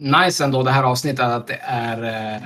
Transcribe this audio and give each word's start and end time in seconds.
nice 0.00 0.44
ändå 0.44 0.62
det 0.62 0.70
här 0.70 0.82
avsnittet 0.84 1.20
att 1.24 1.46
det 1.46 1.58
är... 1.62 2.02
eh, 2.36 2.42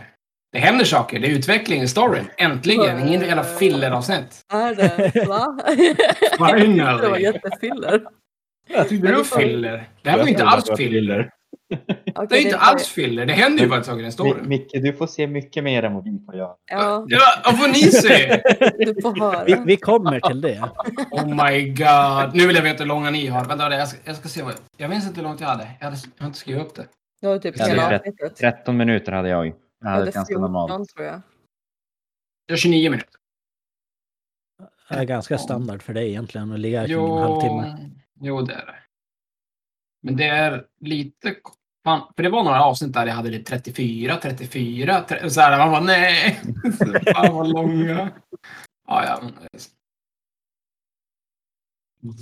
Det 0.52 0.58
händer 0.58 0.85
saker. 0.85 1.19
Det 1.20 1.27
är 1.27 1.31
utveckling 1.31 1.82
i 1.82 1.88
storyn. 1.88 2.24
Äntligen! 2.36 3.08
Ingen 3.08 3.20
jävla 3.20 3.44
filler-avsnitt. 3.44 4.40
Är 4.53 4.75
det? 4.75 5.25
Va? 5.29 5.59
Finally. 6.49 7.01
det 7.03 7.09
var 7.09 7.17
jättefiller. 7.19 8.03
Jag 8.69 8.89
tyckte 8.89 9.07
det 9.09 9.17
var 9.17 9.25
filler. 9.25 9.89
Det 10.03 10.11
här 10.11 10.19
var 10.19 10.25
ju 10.25 10.31
inte 10.31 10.45
alls 10.45 10.71
filler. 10.77 11.31
Det 12.29 12.37
är 12.37 12.39
ju 12.41 12.45
inte 12.45 12.59
alls 12.59 12.89
filler. 12.89 13.27
Det 13.27 13.32
händer 13.32 13.62
ju 13.62 13.69
bara 13.69 13.82
saker 13.82 14.01
i 14.03 14.05
en 14.05 14.12
story. 14.12 14.30
Mi- 14.41 14.46
Micke, 14.48 14.71
du 14.73 14.93
får 14.93 15.07
se 15.07 15.27
mycket 15.27 15.64
mer 15.64 15.82
än 15.82 15.95
vad 15.95 16.05
vi 16.05 16.19
får 16.27 16.35
göra. 16.37 16.51
Ja, 16.71 17.05
Ja, 17.09 17.21
vad 17.45 17.59
får 17.59 17.69
ni 17.69 17.75
se? 17.75 18.27
du 18.95 19.03
får 19.03 19.21
höra. 19.21 19.45
Vi, 19.45 19.57
vi 19.67 19.77
kommer 19.77 20.21
till 20.21 20.41
det. 20.41 20.62
Oh 21.11 21.45
my 21.45 21.69
god. 21.69 22.35
Nu 22.37 22.46
vill 22.46 22.57
jag 22.57 22.62
veta 22.62 22.79
hur 22.82 22.87
långa 22.89 23.11
ni 23.11 23.27
har. 23.27 23.45
Vänta, 23.45 23.75
jag 23.75 23.89
ska, 23.89 23.98
jag 24.05 24.17
ska 24.17 24.29
se 24.29 24.43
vad... 24.43 24.55
Jag 24.77 24.91
minns 24.91 25.07
inte 25.07 25.17
hur 25.21 25.23
långt 25.29 25.41
jag 25.41 25.48
hade. 25.48 25.67
Jag, 25.79 25.85
hade, 25.85 25.96
jag 26.17 26.23
har 26.23 26.27
inte 26.27 26.39
skrivit 26.39 26.62
upp 26.62 26.75
det. 26.75 26.85
Du 27.21 27.27
har 27.29 27.39
typ 27.39 27.55
Ja, 27.59 27.64
det 27.64 27.71
hela 27.71 27.87
är 27.87 27.91
rätt. 27.91 28.00
avsnittet. 28.00 28.37
13 28.37 28.77
minuter 28.77 29.12
hade 29.12 29.29
jag. 29.29 29.52
Jag 29.80 29.88
hade 29.91 30.09
ett 30.09 30.15
ganska 30.15 30.33
14 30.34 30.42
normalt. 30.52 30.88
tror 30.88 31.06
jag. 31.06 31.23
Har 32.51 32.56
29 32.56 32.91
minuter. 32.91 33.10
Det 34.88 34.95
är 34.96 35.05
ganska 35.05 35.38
standard 35.38 35.83
för 35.83 35.95
dig 35.95 36.09
egentligen 36.09 36.52
att 36.52 36.59
ligga 36.60 36.87
kring 36.87 36.96
en 37.05 37.19
halvtimme. 37.23 37.91
jo, 38.20 38.41
det 38.43 38.55
är 38.55 38.66
det. 38.66 38.74
Men 40.02 40.16
det 40.16 40.24
är 40.29 40.66
lite... 40.80 41.37
Fan, 41.84 42.12
för 42.16 42.23
det 42.23 42.30
var 42.30 42.45
några 42.45 42.65
avsnitt 42.65 42.93
där 42.93 43.06
jag 43.06 43.15
hade 43.15 43.30
det 43.30 43.43
34, 43.43 44.16
34, 44.23 45.01
30, 45.09 45.30
så 45.30 45.41
här, 45.41 45.59
man 45.59 45.71
bara 45.71 45.80
nej. 45.80 46.41
Fan 47.15 47.34
vad 47.34 47.48
långa. 47.48 48.10
Ja, 48.88 49.05
ja. 49.05 49.18
men- 49.23 49.32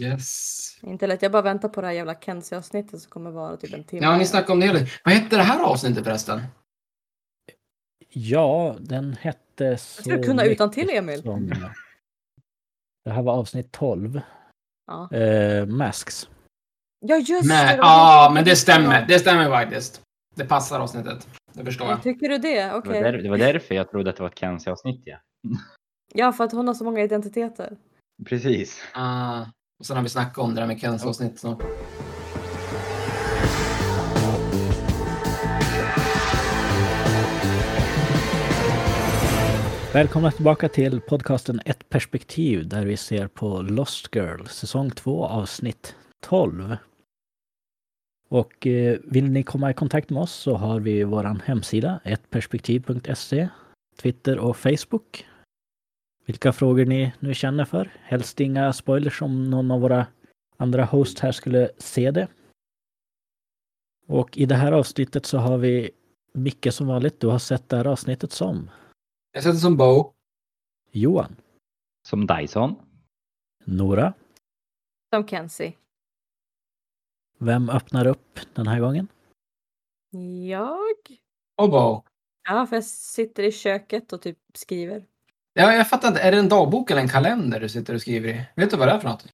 Yes. 0.00 0.78
Inte 0.82 1.06
lätt. 1.06 1.22
Jag 1.22 1.32
bara 1.32 1.42
väntar 1.42 1.68
på 1.68 1.80
det 1.80 1.86
här 1.86 1.94
jävla 1.94 2.14
Kenzie-avsnittet 2.14 3.00
som 3.00 3.10
kommer 3.10 3.30
vara 3.30 3.56
typ 3.56 3.74
en 3.74 3.84
timme. 3.84 4.02
Ja, 4.06 4.16
ni 4.18 4.26
snackade 4.26 4.52
om 4.52 4.60
det. 4.60 4.88
Vad 5.04 5.14
hette 5.14 5.36
det 5.36 5.42
här 5.42 5.62
avsnittet 5.64 6.04
förresten? 6.04 6.40
Ja, 8.08 8.76
den 8.80 9.12
hette 9.20 9.76
så... 9.78 10.02
ska 10.02 10.16
du 10.16 10.22
kunna 10.22 10.42
mycket 10.42 10.52
utantill, 10.54 10.90
Emil. 10.90 11.22
Som... 11.22 11.48
Det 13.04 13.10
här 13.10 13.22
var 13.22 13.32
avsnitt 13.34 13.72
12. 13.72 14.20
Ja, 14.86 15.16
Eh, 15.16 15.66
Masks. 15.66 16.28
ja 17.00 17.16
just 17.16 17.48
Men, 17.48 17.66
det. 17.66 17.76
ja, 17.76 18.30
men 18.34 18.44
det 18.44 18.56
stämmer. 18.56 19.06
Det 19.08 19.18
stämmer 19.18 19.50
faktiskt. 19.50 20.02
Det 20.36 20.44
passar 20.44 20.80
avsnittet. 20.80 21.28
Det 21.52 21.64
förstår 21.64 21.86
Ja, 21.86 21.92
jag. 21.92 22.02
Tycker 22.02 22.28
du 22.28 22.38
det? 22.38 22.62
Det 22.64 22.70
var, 22.70 22.78
Okej. 22.78 23.02
där, 23.02 23.12
det 23.12 23.30
var 23.30 23.38
därför 23.38 23.74
jag 23.74 23.90
trodde 23.90 24.10
att 24.10 24.16
det 24.16 24.22
var 24.22 24.30
ett 24.30 24.38
Kenzie-avsnitt. 24.38 25.02
Ja. 25.04 25.18
Ja, 26.14 26.32
för 26.32 26.44
att 26.44 26.52
hon 26.52 26.66
har 26.66 26.74
så 26.74 26.84
många 26.84 27.00
identiteter. 27.02 27.76
Precis. 28.26 28.82
Ah, 28.94 29.44
och 29.78 29.86
sen 29.86 29.96
har 29.96 30.02
vi 30.02 30.08
snackat 30.08 30.38
om 30.38 30.54
det 30.54 30.60
där 30.60 30.66
med 30.66 30.80
Kens 30.80 31.06
avsnitt. 31.06 31.38
Så. 31.38 31.60
Välkomna 39.92 40.30
tillbaka 40.30 40.68
till 40.68 41.00
podcasten 41.00 41.60
Ett 41.64 41.88
perspektiv 41.88 42.68
där 42.68 42.86
vi 42.86 42.96
ser 42.96 43.26
på 43.26 43.62
Lost 43.62 44.14
Girl 44.14 44.46
säsong 44.46 44.90
2 44.90 45.24
avsnitt 45.24 45.94
12. 46.26 46.76
Och 48.30 48.66
eh, 48.66 48.98
vill 49.04 49.30
ni 49.30 49.42
komma 49.42 49.70
i 49.70 49.74
kontakt 49.74 50.10
med 50.10 50.22
oss 50.22 50.32
så 50.32 50.54
har 50.54 50.80
vi 50.80 51.04
våran 51.04 51.42
hemsida 51.44 52.00
ettperspektiv.se, 52.04 53.48
Twitter 54.02 54.38
och 54.38 54.56
Facebook. 54.56 55.27
Vilka 56.28 56.52
frågor 56.52 56.84
ni 56.84 57.12
nu 57.20 57.34
känner 57.34 57.64
för. 57.64 57.90
Helst 58.02 58.40
inga 58.40 58.72
spoilers 58.72 59.22
om 59.22 59.50
någon 59.50 59.70
av 59.70 59.80
våra 59.80 60.06
andra 60.56 60.84
hosts 60.84 61.20
här 61.20 61.32
skulle 61.32 61.70
se 61.78 62.10
det. 62.10 62.28
Och 64.06 64.38
i 64.38 64.46
det 64.46 64.54
här 64.54 64.72
avsnittet 64.72 65.26
så 65.26 65.38
har 65.38 65.58
vi 65.58 65.90
Micke 66.32 66.72
som 66.72 66.86
vanligt. 66.86 67.20
Du 67.20 67.26
har 67.26 67.38
sett 67.38 67.68
det 67.68 67.76
här 67.76 67.86
avsnittet 67.86 68.32
som 68.32 68.70
Jag 69.32 69.42
sätter 69.42 69.58
som 69.58 69.76
Bo. 69.76 70.12
Johan, 70.90 71.36
Som 72.08 72.26
Dyson. 72.26 72.74
Nora. 73.64 74.14
Som 75.14 75.26
Kenzie. 75.28 75.72
Vem 77.38 77.70
öppnar 77.70 78.06
upp 78.06 78.40
den 78.54 78.66
här 78.66 78.80
gången? 78.80 79.08
Jag? 80.48 81.18
Och 81.56 81.70
Bo. 81.70 82.02
Ja, 82.48 82.66
för 82.66 82.76
jag 82.76 82.84
sitter 82.84 83.42
i 83.42 83.52
köket 83.52 84.12
och 84.12 84.22
typ 84.22 84.38
skriver. 84.54 85.06
Ja, 85.58 85.74
jag 85.74 85.88
fattar 85.88 86.08
inte. 86.08 86.20
Är 86.20 86.32
det 86.32 86.38
en 86.38 86.48
dagbok 86.48 86.90
eller 86.90 87.02
en 87.02 87.08
kalender 87.08 87.60
du 87.60 87.68
sitter 87.68 87.94
och 87.94 88.00
skriver 88.00 88.28
i? 88.28 88.42
Vet 88.56 88.70
du 88.70 88.76
vad 88.76 88.88
det 88.88 88.92
är 88.92 88.98
för 88.98 89.08
något? 89.08 89.26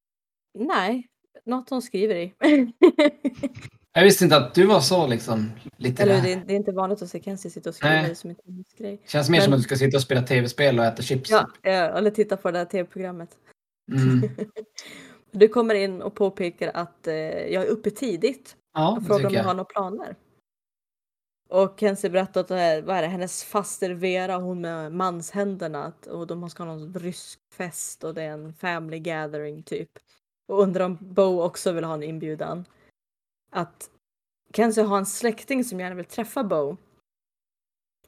Nej, 0.58 1.06
något 1.46 1.70
hon 1.70 1.82
skriver 1.82 2.14
i. 2.14 2.32
Jag 3.92 4.04
visste 4.04 4.24
inte 4.24 4.36
att 4.36 4.54
du 4.54 4.66
var 4.66 4.80
så 4.80 5.06
liksom 5.06 5.50
lite... 5.76 6.02
Eller 6.02 6.22
det 6.22 6.42
det 6.46 6.52
är 6.52 6.56
inte 6.56 6.72
vanligt 6.72 7.02
att 7.02 7.08
se 7.08 7.22
Kenzie 7.22 7.50
sitta 7.50 7.68
och 7.68 7.74
skriva 7.74 7.94
Nej. 7.94 8.14
som 8.14 8.30
en 8.30 8.36
tidningsgrej. 8.36 9.02
Känns 9.06 9.28
mer 9.30 9.38
Men- 9.38 9.44
som 9.44 9.52
att 9.52 9.58
du 9.58 9.62
ska 9.62 9.76
sitta 9.76 9.96
och 9.96 10.02
spela 10.02 10.22
tv-spel 10.22 10.78
och 10.78 10.84
äta 10.84 11.02
chips. 11.02 11.30
Ja, 11.30 11.46
eller 11.70 12.10
titta 12.10 12.36
på 12.36 12.50
det 12.50 12.58
här 12.58 12.64
tv-programmet. 12.64 13.30
Mm. 13.92 14.28
Du 15.36 15.48
kommer 15.48 15.74
in 15.74 16.02
och 16.02 16.14
påpekar 16.14 16.70
att 16.74 17.06
eh, 17.06 17.14
jag 17.14 17.62
är 17.62 17.66
uppe 17.66 17.90
tidigt 17.90 18.56
Ja, 18.74 18.96
och 18.96 19.06
frågar 19.06 19.26
om 19.26 19.34
jag 19.34 19.44
har 19.44 19.54
några 19.54 19.64
planer. 19.64 20.16
Och 21.48 21.80
Kenzie 21.80 22.10
berättar 22.10 22.40
att 22.40 22.50
vad 22.84 22.96
är 22.96 23.02
det, 23.02 23.08
hennes 23.08 23.44
faster 23.44 23.90
Vera, 23.90 24.36
hon 24.36 24.60
med 24.60 24.92
manshänderna, 24.92 25.84
att, 25.84 26.06
och 26.06 26.26
de 26.26 26.50
ska 26.50 26.64
ha 26.64 26.74
någon 26.74 26.94
rysk 26.94 27.40
fest 27.52 28.04
och 28.04 28.14
det 28.14 28.22
är 28.22 28.30
en 28.30 28.52
family 28.52 28.98
gathering 28.98 29.62
typ. 29.62 29.90
Och 30.46 30.62
undrar 30.62 30.84
om 30.84 30.98
Bo 31.00 31.42
också 31.42 31.72
vill 31.72 31.84
ha 31.84 31.94
en 31.94 32.02
inbjudan. 32.02 32.64
Att 33.50 33.90
Kenzie 34.52 34.84
har 34.84 34.98
en 34.98 35.06
släkting 35.06 35.64
som 35.64 35.80
gärna 35.80 35.94
vill 35.94 36.04
träffa 36.04 36.44
Bo. 36.44 36.76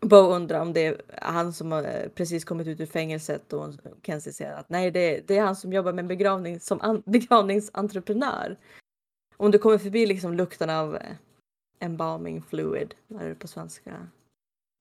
Bo 0.01 0.17
undrar 0.17 0.61
om 0.61 0.73
det 0.73 0.87
är 0.87 1.03
han 1.23 1.53
som 1.53 1.73
har 1.73 1.83
eh, 1.83 2.09
precis 2.09 2.45
kommit 2.45 2.67
ut 2.67 2.81
ur 2.81 2.87
fängelset 2.87 3.53
och 3.53 3.75
Kenzie 4.03 4.33
säger 4.33 4.53
att 4.53 4.69
nej, 4.69 4.91
det 4.91 5.01
är, 5.01 5.23
det 5.27 5.39
är 5.39 5.43
han 5.43 5.57
som 5.57 5.73
jobbar 5.73 5.93
med 5.93 6.07
begravning 6.07 6.61
som 6.61 6.81
an, 6.81 7.03
begravningsentreprenör. 7.07 8.57
Om 9.37 9.51
du 9.51 9.59
kommer 9.59 9.79
förbi 9.79 10.07
liksom 10.07 10.35
lukten 10.35 10.71
av 10.71 10.97
eh, 10.97 11.03
embalming 11.79 12.43
fluid, 12.43 12.95
vad 13.07 13.23
är 13.23 13.29
det 13.29 13.35
på 13.35 13.49
svenska? 13.49 14.07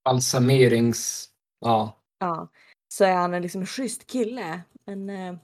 Balsamerings... 0.04 1.30
Ja. 1.60 2.00
Ja, 2.20 2.48
så 2.94 3.04
är 3.04 3.14
han 3.14 3.34
en 3.34 3.42
liksom 3.42 3.66
schysst 3.66 4.08
kille. 4.08 4.62
Men 4.86 5.10
eh, 5.10 5.36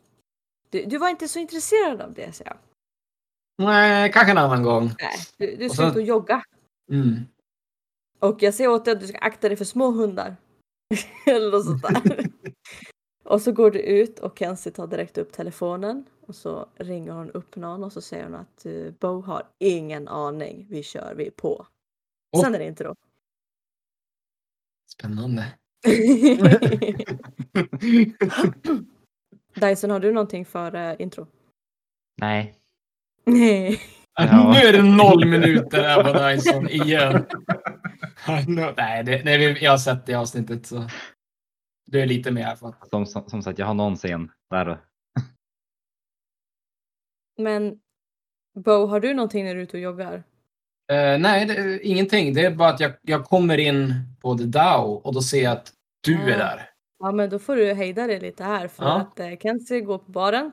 du, 0.69 0.85
du 0.85 0.97
var 0.97 1.09
inte 1.09 1.28
så 1.28 1.39
intresserad 1.39 2.01
av 2.01 2.13
det, 2.13 2.31
säger 2.31 2.51
jag. 2.51 2.57
Nej, 3.66 4.12
kanske 4.12 4.31
en 4.31 4.38
annan 4.38 4.63
gång. 4.63 4.84
Nej, 4.84 5.17
du, 5.38 5.56
du 5.56 5.69
ska 5.69 5.88
ut 5.88 5.95
och 5.95 6.01
jogga. 6.01 6.44
Mm. 6.91 7.19
Och 8.19 8.44
jag 8.44 8.53
säger 8.53 8.69
åt 8.69 8.85
dig 8.85 8.91
att 8.91 9.00
du 9.00 9.07
ska 9.07 9.18
akta 9.18 9.47
dig 9.47 9.57
för 9.57 9.66
små 9.66 9.91
hundar. 9.91 10.35
Eller 11.25 11.51
något 11.51 11.66
sånt 11.66 11.81
där. 11.81 12.25
och 13.23 13.41
så 13.41 13.51
går 13.51 13.72
du 13.72 13.79
ut 13.79 14.19
och 14.19 14.39
Kenzie 14.39 14.72
tar 14.72 14.88
direkt 14.88 15.18
upp 15.18 15.31
telefonen. 15.31 16.06
Och 16.31 16.36
så 16.36 16.69
ringer 16.75 17.12
hon 17.12 17.31
upp 17.31 17.56
någon 17.56 17.84
och 17.84 17.94
så 17.94 18.02
säger 18.02 18.24
hon 18.24 18.36
att 18.36 18.66
uh, 18.66 18.92
Bo 19.00 19.22
har 19.22 19.44
ingen 19.59 20.08
aning. 20.08 20.68
Vi 20.69 20.84
kör, 20.84 21.16
vi 21.16 21.28
är 21.28 21.31
på. 21.31 21.68
Och- 22.31 22.40
Sen 22.42 22.56
är 22.56 22.59
det 22.59 22.66
inte 22.66 22.84
då. 22.84 22.96
Spännande. 24.94 25.53
Dyson, 29.56 29.90
har 29.90 30.00
du 30.00 30.12
någonting 30.12 30.46
för 30.46 30.75
eh, 30.75 30.96
intro? 31.02 31.28
Nej. 32.22 32.56
Nej. 33.25 33.80
Ja. 34.16 34.52
Nu 34.53 34.59
är 34.68 34.74
det 34.74 34.84
noll 34.84 35.25
minuter 35.25 35.84
här 35.84 36.03
på 36.03 36.19
Dyson 36.19 36.69
igen. 36.69 37.25
Nej, 38.78 39.03
det, 39.03 39.18
det, 39.18 39.62
jag 39.62 39.72
har 39.72 39.78
sett 39.78 40.06
det 40.06 40.13
avsnittet 40.13 40.66
så. 40.66 40.90
Du 41.86 42.02
är 42.02 42.06
lite 42.06 42.56
fall. 42.59 42.75
Som, 42.90 43.06
som, 43.06 43.30
som 43.30 43.44
sagt, 43.44 43.59
jag 43.59 43.66
har 43.66 43.74
någon 43.74 43.96
scen 43.96 44.31
där. 44.50 44.81
Men 47.44 47.79
Bo, 48.56 48.85
har 48.85 49.00
du 49.00 49.13
någonting 49.13 49.46
när 49.46 49.53
du 49.56 49.59
är 49.59 49.63
ute 49.63 49.78
och 49.78 49.84
joggar? 49.84 50.24
Eh, 50.91 51.19
nej, 51.19 51.46
det, 51.46 51.79
ingenting. 51.88 52.34
Det 52.34 52.46
är 52.46 52.52
bara 52.56 52.69
att 52.69 52.79
jag, 52.79 52.92
jag 53.01 53.25
kommer 53.25 53.57
in 53.57 53.94
på 54.21 54.38
The 54.38 54.44
Dow 54.44 55.01
och 55.04 55.13
då 55.13 55.21
ser 55.21 55.44
jag 55.44 55.51
att 55.51 55.74
du 56.01 56.16
är 56.31 56.36
Ah. 56.36 56.38
där. 56.38 56.69
Ja, 57.00 57.12
men 57.12 57.30
då 57.30 57.39
får 57.39 57.56
du 57.56 57.74
hejda 57.74 58.07
dig 58.07 58.19
lite 58.19 58.44
här 58.44 58.68
för 58.68 58.83
Ja. 58.83 59.00
att 59.01 59.19
eh, 59.19 59.38
Kenzie 59.38 59.81
går 59.81 59.98
på 59.98 60.12
baren. 60.12 60.51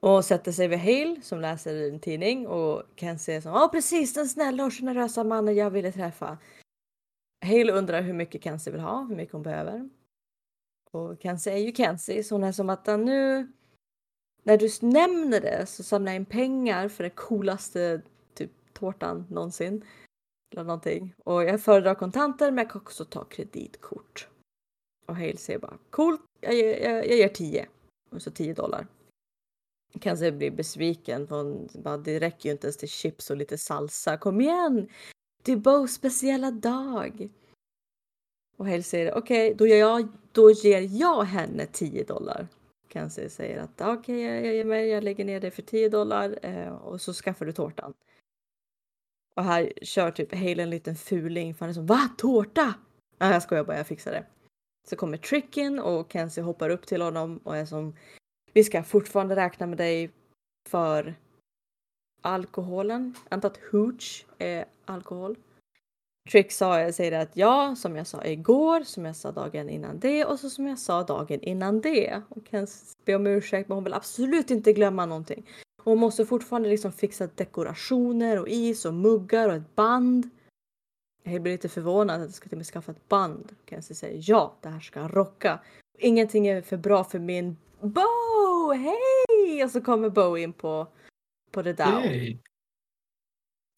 Och 0.00 0.24
sätter 0.24 0.52
sig 0.52 0.68
vid 0.68 0.78
Hale 0.78 1.16
som 1.22 1.40
läser 1.40 1.88
en 1.90 2.00
tidning 2.00 2.46
och 2.46 2.82
Kenzie 2.96 3.36
är 3.36 3.40
som 3.40 3.52
ja 3.52 3.68
precis 3.72 4.14
den 4.14 4.28
snälla 4.28 4.64
och 4.64 4.72
generösa 4.72 5.24
mannen 5.24 5.56
jag 5.56 5.70
ville 5.70 5.92
träffa. 5.92 6.38
Hale 7.46 7.72
undrar 7.72 8.02
hur 8.02 8.12
mycket 8.12 8.44
Kenzie 8.44 8.72
vill 8.72 8.80
ha, 8.82 9.02
hur 9.08 9.16
mycket 9.16 9.32
hon 9.32 9.42
behöver. 9.42 9.88
Och 10.90 11.16
Kenzie 11.22 11.52
är 11.52 11.56
ju 11.58 11.72
Kenzie 11.72 12.24
så 12.24 12.34
hon 12.34 12.44
är 12.44 12.52
som 12.52 12.70
att 12.70 12.88
"Ah, 12.88 12.96
nu 12.96 13.52
när 14.42 14.58
du 14.58 14.68
nämner 14.80 15.40
det 15.40 15.66
så 15.66 15.82
samlar 15.82 16.12
jag 16.12 16.16
in 16.16 16.26
pengar 16.26 16.88
för 16.88 17.04
den 17.04 17.10
coolaste 17.10 18.02
typ 18.34 18.50
tårtan 18.72 19.26
någonsin. 19.30 19.84
Eller 20.52 20.64
någonting. 20.64 21.14
Och 21.24 21.44
jag 21.44 21.62
föredrar 21.62 21.94
kontanter 21.94 22.50
men 22.50 22.64
jag 22.64 22.72
kan 22.72 22.80
också 22.80 23.04
ta 23.04 23.24
kreditkort. 23.24 24.28
Och 25.06 25.16
Hale 25.16 25.36
säger 25.36 25.58
bara 25.58 25.78
coolt, 25.90 26.20
jag, 26.40 26.54
ger- 26.54 26.90
jag, 26.90 27.06
jag 27.06 27.16
ger 27.16 27.28
10. 27.28 27.66
Och 28.10 28.22
så 28.22 28.30
10 28.30 28.54
dollar. 28.54 28.86
Kanske 30.00 30.32
blir 30.32 30.50
besviken 30.50 31.26
för 31.26 31.36
hon 31.36 31.68
bara, 31.74 31.96
det 31.96 32.20
räcker 32.20 32.48
ju 32.48 32.52
inte 32.52 32.66
ens 32.66 32.76
till 32.76 32.88
chips 32.88 33.30
och 33.30 33.36
lite 33.36 33.58
salsa. 33.58 34.16
Kom 34.16 34.40
igen! 34.40 34.88
det 35.42 35.52
är 35.52 35.56
Bows 35.56 35.92
speciella 35.92 36.50
dag. 36.50 37.28
Och 38.56 38.66
Hale 38.66 38.82
säger 38.82 39.14
okej, 39.14 39.54
då, 39.54 39.66
ger 39.66 39.76
jag, 39.76 40.08
då 40.32 40.50
ger 40.50 40.80
jag 40.80 41.24
henne 41.24 41.66
10 41.66 42.04
dollar. 42.04 42.48
Kenzie 42.88 43.30
säger 43.30 43.58
att 43.58 43.80
ah, 43.80 43.92
okej, 43.92 44.20
jag, 44.20 44.46
jag 44.46 44.54
ger 44.54 44.64
mig, 44.64 44.88
jag 44.88 45.04
lägger 45.04 45.24
ner 45.24 45.40
det 45.40 45.50
för 45.50 45.62
10 45.62 45.88
dollar 45.88 46.38
eh, 46.42 46.68
och 46.68 47.00
så 47.00 47.12
skaffar 47.12 47.46
du 47.46 47.52
tårtan. 47.52 47.94
Och 49.34 49.44
här 49.44 49.72
kör 49.82 50.10
typ 50.10 50.34
Hale 50.34 50.62
en 50.62 50.70
liten 50.70 50.96
fuling 50.96 51.54
för 51.54 51.60
han 51.60 51.70
är 51.70 51.74
som 51.74 51.86
va? 51.86 52.08
Tårta? 52.18 52.74
Nej 53.18 53.32
jag 53.32 53.42
skojar 53.42 53.64
bara, 53.64 53.76
jag 53.76 53.86
fixar 53.86 54.12
det. 54.12 54.26
Så 54.88 54.96
kommer 54.96 55.16
Trickin 55.16 55.78
och 55.78 56.12
Kenzie 56.12 56.42
hoppar 56.42 56.70
upp 56.70 56.86
till 56.86 57.02
honom 57.02 57.38
och 57.38 57.56
är 57.56 57.66
som 57.66 57.96
vi 58.52 58.64
ska 58.64 58.82
fortfarande 58.82 59.36
räkna 59.36 59.66
med 59.66 59.78
dig 59.78 60.10
för 60.68 61.14
alkoholen. 62.22 63.14
Jag 63.24 63.36
antar 63.36 63.48
att 63.48 63.60
hooch 63.72 64.26
är 64.38 64.64
alkohol. 64.84 65.36
Trick 66.30 66.52
sa, 66.52 66.92
säger 66.92 67.12
att 67.12 67.36
ja, 67.36 67.74
som 67.76 67.96
jag 67.96 68.06
sa 68.06 68.24
igår, 68.24 68.80
som 68.80 69.04
jag 69.04 69.16
sa 69.16 69.32
dagen 69.32 69.68
innan 69.68 69.98
det 69.98 70.24
och 70.24 70.40
så 70.40 70.50
som 70.50 70.66
jag 70.66 70.78
sa 70.78 71.02
dagen 71.02 71.40
innan 71.40 71.80
det. 71.80 72.22
Och 72.28 72.46
kan 72.46 72.66
be 73.04 73.14
om 73.14 73.26
ursäkt 73.26 73.68
men 73.68 73.76
hon 73.76 73.84
vill 73.84 73.94
absolut 73.94 74.50
inte 74.50 74.72
glömma 74.72 75.06
någonting. 75.06 75.46
Hon 75.82 75.98
måste 75.98 76.26
fortfarande 76.26 76.68
liksom 76.68 76.92
fixa 76.92 77.28
dekorationer 77.34 78.40
och 78.40 78.48
is 78.48 78.84
och 78.84 78.94
muggar 78.94 79.48
och 79.48 79.54
ett 79.54 79.74
band. 79.74 80.30
Jag 81.22 81.42
blir 81.42 81.52
lite 81.52 81.68
förvånad 81.68 82.20
att 82.20 82.26
jag 82.26 82.34
ska 82.34 82.48
till 82.48 82.56
och 82.56 82.58
med 82.58 82.66
skaffa 82.66 82.92
ett 82.92 83.08
band. 83.08 83.52
Kenzie 83.70 83.96
säger 83.96 84.22
ja, 84.26 84.54
det 84.60 84.68
här 84.68 84.80
ska 84.80 85.08
rocka. 85.08 85.60
Ingenting 85.98 86.46
är 86.46 86.62
för 86.62 86.76
bra 86.76 87.04
för 87.04 87.18
min 87.18 87.56
Bo! 87.80 88.72
Hej! 88.72 89.64
Och 89.64 89.70
så 89.70 89.80
kommer 89.80 90.10
Bo 90.10 90.36
in 90.36 90.52
på, 90.52 90.86
på 91.50 91.62
det 91.62 91.72
där. 91.72 92.00
Hey. 92.00 92.38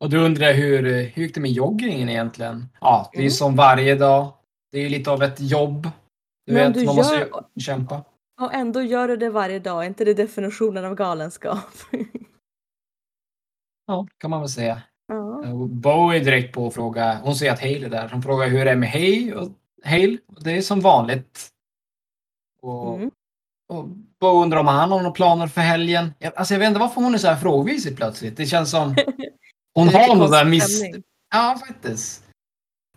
Och 0.01 0.11
du 0.11 0.19
undrar 0.19 0.53
hur, 0.53 0.83
hur 1.05 1.23
gick 1.23 1.35
det 1.35 1.41
med 1.41 1.51
joggingen 1.51 2.09
egentligen? 2.09 2.69
Ja, 2.81 3.09
det 3.13 3.19
är 3.19 3.21
Mm. 3.21 3.31
som 3.31 3.57
varje 3.57 3.95
dag. 3.95 4.33
Det 4.73 4.79
är 4.79 4.83
ju 4.83 4.89
lite 4.89 5.11
av 5.11 5.23
ett 5.23 5.41
jobb. 5.41 5.89
Du 6.47 6.53
Men 6.53 6.73
vet, 6.73 6.75
du 6.81 6.87
man 6.87 6.97
måste 6.97 7.15
gör- 7.17 7.45
ju 7.55 7.61
kämpa. 7.63 8.05
Och 8.41 8.55
ändå 8.55 8.83
gör 8.83 9.09
du 9.09 9.17
det 9.17 9.31
varje 9.31 9.59
dag. 9.59 9.83
Är 9.85 9.87
inte 9.89 10.05
det 10.05 10.15
definitionen 10.15 10.85
av 10.85 10.95
galenskap? 10.95 11.59
Ja, 13.87 14.07
kan 14.19 14.31
man 14.31 14.41
väl 14.41 14.49
säga. 14.49 14.83
ja. 15.07 15.43
Bo 15.71 16.11
är 16.11 16.21
direkt 16.21 16.55
på 16.55 16.67
att 16.67 16.75
fråga. 16.75 17.19
Hon 17.23 17.35
säger 17.35 17.53
att 17.53 17.61
Hale 17.61 17.87
är 17.87 17.91
där. 17.91 18.09
Hon 18.09 18.23
frågar 18.23 18.49
hur 18.49 18.65
det 18.65 18.71
är 18.71 18.77
med 18.77 18.89
Hale. 18.91 19.35
Och 19.35 19.49
Hale, 19.85 20.19
det 20.41 20.51
är 20.57 20.63
som 20.63 20.81
vanligt. 20.81 21.49
Och, 22.63 22.95
Mm. 22.97 23.11
och 23.69 23.89
Bo 24.21 24.43
undrar 24.43 24.59
om 24.61 24.67
han 24.67 24.91
har 24.91 24.99
några 24.99 25.11
planer 25.13 25.47
för 25.47 25.61
helgen. 25.61 26.15
Jag, 26.19 26.33
alltså 26.37 26.55
jag 26.55 26.59
vet 26.59 26.69
inte 26.69 26.81
varför 26.81 27.01
hon 27.01 27.15
är 27.15 27.19
så 27.19 27.29
här 27.29 27.37
frågvis 27.37 27.97
plötsligt. 27.97 28.37
Det 28.37 28.47
känns 28.47 28.71
som 28.71 28.95
hon 29.75 29.89
har 29.89 30.17
någon 30.17 30.31
där 30.31 30.45
miss... 30.45 30.83
Ja, 31.33 31.61
faktiskt. 31.67 32.25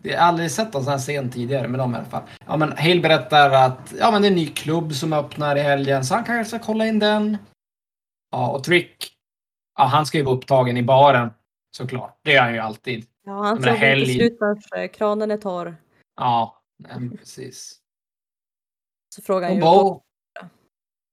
Jag 0.01 0.19
har 0.19 0.27
aldrig 0.27 0.51
sett 0.51 0.75
en 0.75 0.83
sån 0.83 0.91
här 0.91 0.99
scen 0.99 1.31
tidigare 1.31 1.67
med 1.67 1.79
dem 1.79 1.93
i 1.93 1.97
alla 1.97 2.05
fall. 2.05 2.23
Ja, 2.47 2.57
men 2.57 2.77
Hale 2.77 3.01
berättar 3.01 3.49
att 3.49 3.93
ja, 3.99 4.11
men 4.11 4.21
det 4.21 4.27
är 4.27 4.29
en 4.29 4.35
ny 4.35 4.47
klubb 4.47 4.93
som 4.93 5.13
öppnar 5.13 5.55
i 5.55 5.59
helgen, 5.59 6.05
så 6.05 6.15
han 6.15 6.23
kanske 6.23 6.57
ska 6.57 6.65
kolla 6.65 6.87
in 6.87 6.99
den. 6.99 7.37
Ja, 8.31 8.51
och 8.51 8.63
Trick, 8.63 9.13
ja, 9.77 9.83
han 9.83 10.05
ska 10.05 10.17
ju 10.17 10.23
vara 10.23 10.35
upptagen 10.35 10.77
i 10.77 10.83
baren 10.83 11.29
såklart. 11.77 12.19
Det 12.23 12.35
är 12.35 12.41
han 12.41 12.53
ju 12.53 12.59
alltid. 12.59 13.05
Ja, 13.25 13.43
han 13.43 13.61
tror 13.61 13.83
inte 13.83 14.13
slut 14.13 14.37
förrän 14.39 14.89
kranen 14.89 15.31
är 15.31 15.37
torr. 15.37 15.75
Ja, 16.15 16.61
nej, 16.77 17.17
precis. 17.17 17.79
Så 19.15 19.21
frågar 19.21 19.47
han 19.47 19.55
ju 19.55 19.61
Bo... 19.61 20.01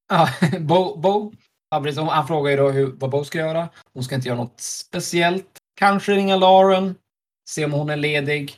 Ja, 0.08 0.28
Bo, 0.60 0.96
Bo 0.96 1.32
ja, 1.70 1.80
precis, 1.82 2.00
han 2.00 2.26
frågar 2.26 2.50
ju 2.50 2.56
då 2.56 2.70
hur, 2.70 2.92
vad 2.92 3.10
Bo 3.10 3.24
ska 3.24 3.38
göra. 3.38 3.68
Hon 3.92 4.04
ska 4.04 4.14
inte 4.14 4.28
göra 4.28 4.38
något 4.38 4.60
speciellt. 4.60 5.58
Kanske 5.76 6.12
ringa 6.12 6.36
Lauren. 6.36 6.94
Se 7.50 7.64
om 7.64 7.72
hon 7.72 7.90
är 7.90 7.96
ledig. 7.96 8.56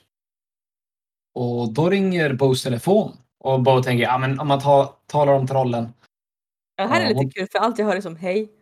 Och 1.34 1.72
då 1.72 1.90
ringer 1.90 2.32
Bos 2.34 2.62
telefon. 2.62 3.16
Och 3.38 3.62
Bo 3.62 3.82
tänker, 3.82 4.04
ja 4.04 4.18
men 4.18 4.40
om 4.40 4.48
man 4.48 4.60
tar, 4.60 4.94
talar 5.06 5.32
om 5.32 5.46
trollen. 5.46 5.92
Det 6.76 6.82
här 6.82 7.00
är 7.00 7.02
Ja, 7.04 7.08
lite 7.08 7.18
hon- 7.18 7.30
kul 7.30 7.48
för 7.52 7.58
allt 7.58 7.78
jag 7.78 7.86
hör 7.86 7.96
är 7.96 8.00
som 8.00 8.16
hej. 8.16 8.52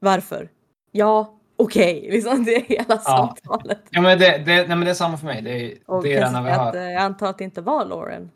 Varför? 0.00 0.48
Ja, 0.92 1.38
okej. 1.56 2.00
Liksom 2.10 2.44
det 2.44 2.54
är 2.54 2.60
hela 2.60 2.98
samtalet. 2.98 3.82
Ja 3.90 4.00
men 4.00 4.18
det, 4.18 4.38
det, 4.38 4.56
nej, 4.56 4.68
men 4.68 4.80
det 4.80 4.90
är 4.90 4.94
samma 4.94 5.16
för 5.18 5.26
mig. 5.26 5.42
Det, 5.42 5.78
Och 5.86 6.02
det 6.02 6.14
är 6.14 6.26
enda 6.26 6.42
vi 6.42 6.50
att, 6.50 6.74
hör. 6.74 6.76
eh, 6.76 6.90
jag 6.92 7.02
antar 7.02 7.26
att 7.26 7.38
det 7.38 7.44
inte 7.44 7.60
var 7.62 7.84
Lauren. 7.84 8.30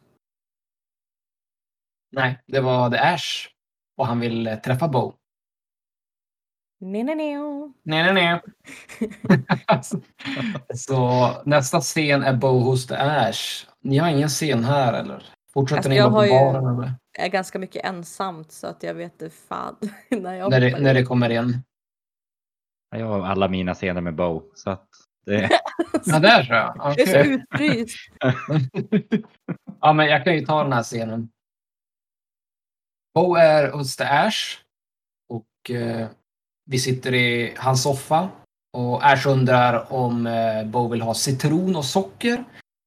Nej, 2.13 2.39
det 2.47 2.61
var 2.61 2.91
The 2.91 2.99
Ash. 2.99 3.49
Och 3.97 4.07
han 4.07 4.21
vill 4.21 4.47
eh, 4.47 4.57
träffa 4.57 4.89
Bo. 4.89 5.13
Nej, 6.81 7.05
nej, 7.05 7.15
nej. 7.15 7.37
Nej, 7.83 8.13
nej, 8.13 8.15
nej. 9.29 9.89
så 10.77 11.31
nästa 11.45 11.81
scen 11.81 12.23
är 12.23 12.37
Bo 12.37 12.59
hos 12.61 12.87
The 12.87 12.95
Ash. 12.95 13.67
Ni 13.81 13.99
har 13.99 14.09
ingen 14.09 14.29
scen 14.29 14.65
här 14.65 14.93
eller? 14.93 15.25
Fortsätter 15.53 15.77
Alltså, 15.79 15.91
ni 15.91 15.97
jag 15.97 16.13
bara 16.13 16.29
på 16.29 16.35
baren 16.53 16.79
eller? 16.79 16.93
är 17.19 17.29
ganska 17.29 17.59
mycket 17.59 17.85
ensamt 17.85 18.53
så 18.53 18.67
att 18.67 18.83
jag 18.83 18.95
vet 18.95 19.33
fan 19.49 19.77
när 20.11 20.35
jag 20.35 20.51
När 20.51 20.61
det, 20.61 20.79
när 20.81 20.95
det 20.95 21.03
kommer 21.05 21.31
in. 21.31 21.63
Jag 22.97 23.07
har 23.07 23.21
alla 23.27 23.49
mina 23.49 23.75
scener 23.75 24.01
med 24.01 24.15
Bo. 24.15 24.43
Så 24.55 24.71
att 24.71 24.89
det, 25.27 25.51
Ja, 26.07 26.19
där 26.19 26.43
så. 26.43 26.53
ja. 26.53 26.75
Jag 26.97 27.01
är 27.01 27.07
så 27.25 27.31
utfryst. 27.31 27.97
ja, 29.81 29.93
men 29.93 30.07
jag 30.07 30.25
kan 30.25 30.35
ju 30.35 30.47
ta 30.47 30.63
den 30.63 30.73
här 30.73 30.83
scenen. 30.83 31.29
Bo 33.15 33.35
är 33.35 33.71
hos 33.73 33.97
The 33.97 34.05
Ash. 34.05 34.59
Och 35.29 35.71
eh, 35.71 36.09
vi 36.65 36.79
sitter 36.79 37.15
i 37.15 37.55
hans 37.57 37.83
soffa. 37.83 38.29
Och 38.77 39.07
Ash 39.07 39.27
undrar 39.29 39.93
om 39.93 40.27
eh, 40.27 40.65
Bo 40.65 40.89
vill 40.89 41.03
ha 41.03 41.15
citron 41.15 41.77
och 41.77 41.85
socker. 41.85 42.45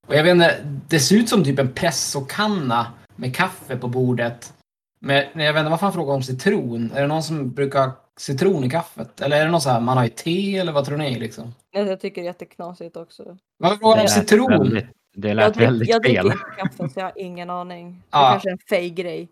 Och 0.07 0.15
jag 0.15 0.23
vet 0.23 0.31
inte, 0.31 0.55
det 0.87 0.99
ser 0.99 1.15
ut 1.15 1.29
som 1.29 1.43
typ 1.43 1.59
en 1.59 1.73
pressokanna 1.73 2.93
med 3.15 3.35
kaffe 3.35 3.77
på 3.77 3.87
bordet. 3.87 4.53
Men 4.99 5.15
jag 5.33 5.53
vet 5.53 5.59
inte 5.59 5.69
varför 5.69 5.85
han 5.85 5.93
frågar 5.93 6.13
om 6.13 6.23
citron. 6.23 6.91
Är 6.95 7.01
det 7.01 7.07
någon 7.07 7.23
som 7.23 7.51
brukar 7.53 7.79
ha 7.79 7.91
citron 8.19 8.63
i 8.63 8.69
kaffet? 8.69 9.21
Eller 9.21 9.41
är 9.41 9.45
det 9.45 9.51
något 9.51 9.63
så 9.63 9.69
här 9.69 9.79
man 9.81 9.97
har 9.97 10.05
i 10.05 10.09
te 10.09 10.57
eller 10.57 10.71
vad 10.71 10.85
tror 10.85 10.97
ni 10.97 11.19
liksom? 11.19 11.53
Jag 11.71 11.99
tycker 11.99 12.21
det 12.21 12.25
är 12.25 12.29
jätteknasigt 12.29 12.97
också. 12.97 13.37
Varför 13.57 13.75
frågar 13.77 13.95
han 13.95 14.03
om 14.05 14.07
citron? 14.07 14.49
väldigt, 14.51 14.85
det 15.15 15.27
Jag, 15.27 15.35
lät 15.35 15.53
drick, 15.53 15.67
väldigt 15.67 15.89
jag 15.89 16.01
dricker 16.01 16.21
fel. 16.21 16.31
inte 16.31 16.61
kaffe 16.61 16.89
så 16.93 16.99
jag 16.99 17.05
har 17.05 17.13
ingen 17.15 17.49
aning. 17.49 17.91
Det 17.91 18.01
Ja. 18.11 18.29
kanske 18.31 18.49
är 18.49 18.51
en 18.51 18.57
fake 18.69 18.89
grej. 18.89 19.29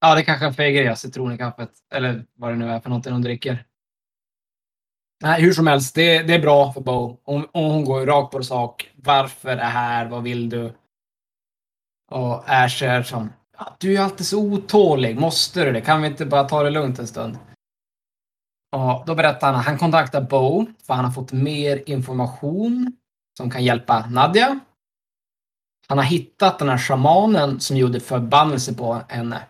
Ja, 0.00 0.14
det 0.14 0.22
kanske 0.24 0.44
är 0.44 0.48
en 0.48 0.54
fake 0.54 0.72
grej, 0.72 0.96
citron 0.96 1.32
i 1.32 1.38
kaffet. 1.38 1.70
Eller 1.94 2.24
vad 2.34 2.50
det 2.52 2.56
nu 2.56 2.70
är 2.70 2.80
för 2.80 2.88
någonting 2.88 3.12
hon 3.12 3.22
dricker. 3.22 3.64
Nej, 5.22 5.42
hur 5.42 5.52
som 5.52 5.66
helst, 5.66 5.94
det, 5.94 6.22
det 6.22 6.34
är 6.34 6.40
bra 6.40 6.72
för 6.72 6.80
Bo. 6.80 7.20
Hon, 7.24 7.46
hon 7.52 7.84
går 7.84 8.00
ju 8.00 8.06
rakt 8.06 8.32
på 8.32 8.42
sak. 8.42 8.90
Varför 8.96 9.48
är 9.48 9.70
här? 9.70 10.08
Vad 10.08 10.22
vill 10.22 10.48
du? 10.48 10.72
Och 12.10 12.50
Ash 12.50 12.82
är 12.82 13.02
som, 13.02 13.32
ja, 13.58 13.76
du 13.80 13.96
är 13.96 14.00
alltid 14.00 14.26
så 14.26 14.40
otålig. 14.42 15.18
Måste 15.20 15.64
du 15.64 15.72
det? 15.72 15.80
Kan 15.80 16.02
vi 16.02 16.08
inte 16.08 16.26
bara 16.26 16.44
ta 16.44 16.62
det 16.62 16.70
lugnt 16.70 16.98
en 16.98 17.06
stund? 17.06 17.38
Och 18.76 19.06
då 19.06 19.14
berättar 19.14 19.46
han 19.46 19.60
att 19.60 19.66
han 19.66 19.78
kontaktar 19.78 20.20
Bo 20.20 20.66
för 20.86 20.94
han 20.94 21.04
har 21.04 21.12
fått 21.12 21.32
mer 21.32 21.82
information 21.90 22.92
som 23.36 23.50
kan 23.50 23.64
hjälpa 23.64 24.06
Nadja. 24.06 24.60
Han 25.88 25.98
har 25.98 26.04
hittat 26.04 26.58
den 26.58 26.68
här 26.68 26.78
shamanen 26.78 27.60
som 27.60 27.76
gjorde 27.76 28.00
förbannelse 28.00 28.74
på 28.74 29.02
henne. 29.08 29.46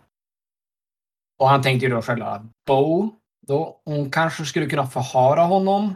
Och 1.38 1.48
han 1.48 1.62
tänkte 1.62 1.86
ju 1.86 1.92
då 1.92 2.02
självklart 2.02 2.40
att 2.40 2.46
Bo, 2.66 3.10
då, 3.50 3.80
hon 3.84 4.10
kanske 4.10 4.44
skulle 4.44 4.66
kunna 4.66 4.86
förhöra 4.86 5.42
honom 5.42 5.94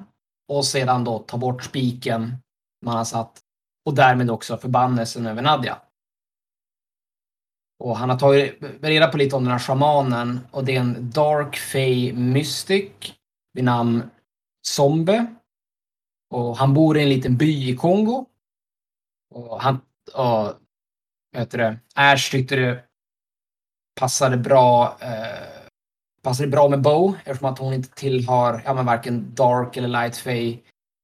och 0.48 0.64
sedan 0.64 1.04
då 1.04 1.18
ta 1.18 1.36
bort 1.36 1.64
spiken 1.64 2.36
man 2.84 2.96
har 2.96 3.04
satt 3.04 3.40
och 3.86 3.94
därmed 3.94 4.30
också 4.30 4.56
förbannelsen 4.56 5.26
över 5.26 5.42
Nadja. 5.42 5.78
Och 7.78 7.96
han 7.96 8.10
har 8.10 8.18
tagit 8.18 8.58
reda 8.82 9.08
på 9.08 9.16
lite 9.16 9.36
om 9.36 9.44
den 9.44 9.52
här 9.52 9.58
shamanen 9.58 10.40
och 10.50 10.64
det 10.64 10.76
är 10.76 10.80
en 10.80 11.10
Dark 11.10 11.56
Fey 11.56 12.12
Mystic 12.12 12.92
vid 13.52 13.64
namn 13.64 14.10
Zombe. 14.66 15.26
Och 16.30 16.56
han 16.56 16.74
bor 16.74 16.98
i 16.98 17.02
en 17.02 17.08
liten 17.08 17.36
by 17.36 17.70
i 17.70 17.76
Kongo. 17.76 18.26
Och 19.34 19.60
han, 19.60 19.80
och, 20.14 20.54
vad 21.32 21.42
heter 21.42 21.58
det, 21.58 21.78
Ash 21.94 22.30
tyckte 22.30 22.56
det 22.56 22.84
passade 24.00 24.36
bra, 24.36 24.98
eh, 25.00 25.53
Passar 26.24 26.44
det 26.44 26.50
bra 26.50 26.68
med 26.68 26.82
Bo 26.82 27.14
eftersom 27.24 27.48
att 27.48 27.58
hon 27.58 27.74
inte 27.74 27.88
tillhör 27.88 28.62
ja, 28.64 28.74
men 28.74 28.86
varken 28.86 29.34
Dark 29.34 29.76
eller 29.76 29.88
Light 29.88 30.16
Fae. 30.16 30.58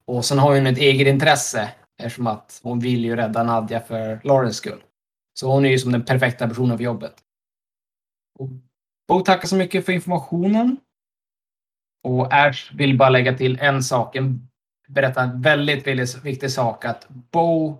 Och 0.04 0.24
sen 0.24 0.38
har 0.38 0.54
hon 0.54 0.66
ett 0.66 0.78
eget 0.78 1.06
intresse 1.06 1.72
eftersom 2.02 2.26
att 2.26 2.60
hon 2.62 2.80
vill 2.80 3.04
ju 3.04 3.16
rädda 3.16 3.42
Nadja 3.42 3.80
för 3.80 4.20
Laurens 4.24 4.56
skull. 4.56 4.82
Så 5.34 5.52
hon 5.52 5.64
är 5.64 5.70
ju 5.70 5.78
som 5.78 5.92
den 5.92 6.04
perfekta 6.04 6.48
personen 6.48 6.76
för 6.76 6.84
jobbet. 6.84 7.14
Och 8.38 8.48
Bo 9.08 9.20
tackar 9.20 9.48
så 9.48 9.56
mycket 9.56 9.86
för 9.86 9.92
informationen. 9.92 10.76
Och 12.08 12.32
Ash 12.32 12.74
vill 12.74 12.98
bara 12.98 13.10
lägga 13.10 13.36
till 13.36 13.58
en 13.60 13.82
sak, 13.82 14.16
en, 14.16 14.48
berätta 14.88 15.22
en 15.22 15.42
väldigt, 15.42 15.86
väldigt 15.86 16.24
viktig 16.24 16.50
sak 16.50 16.84
att 16.84 17.08
Bo 17.08 17.78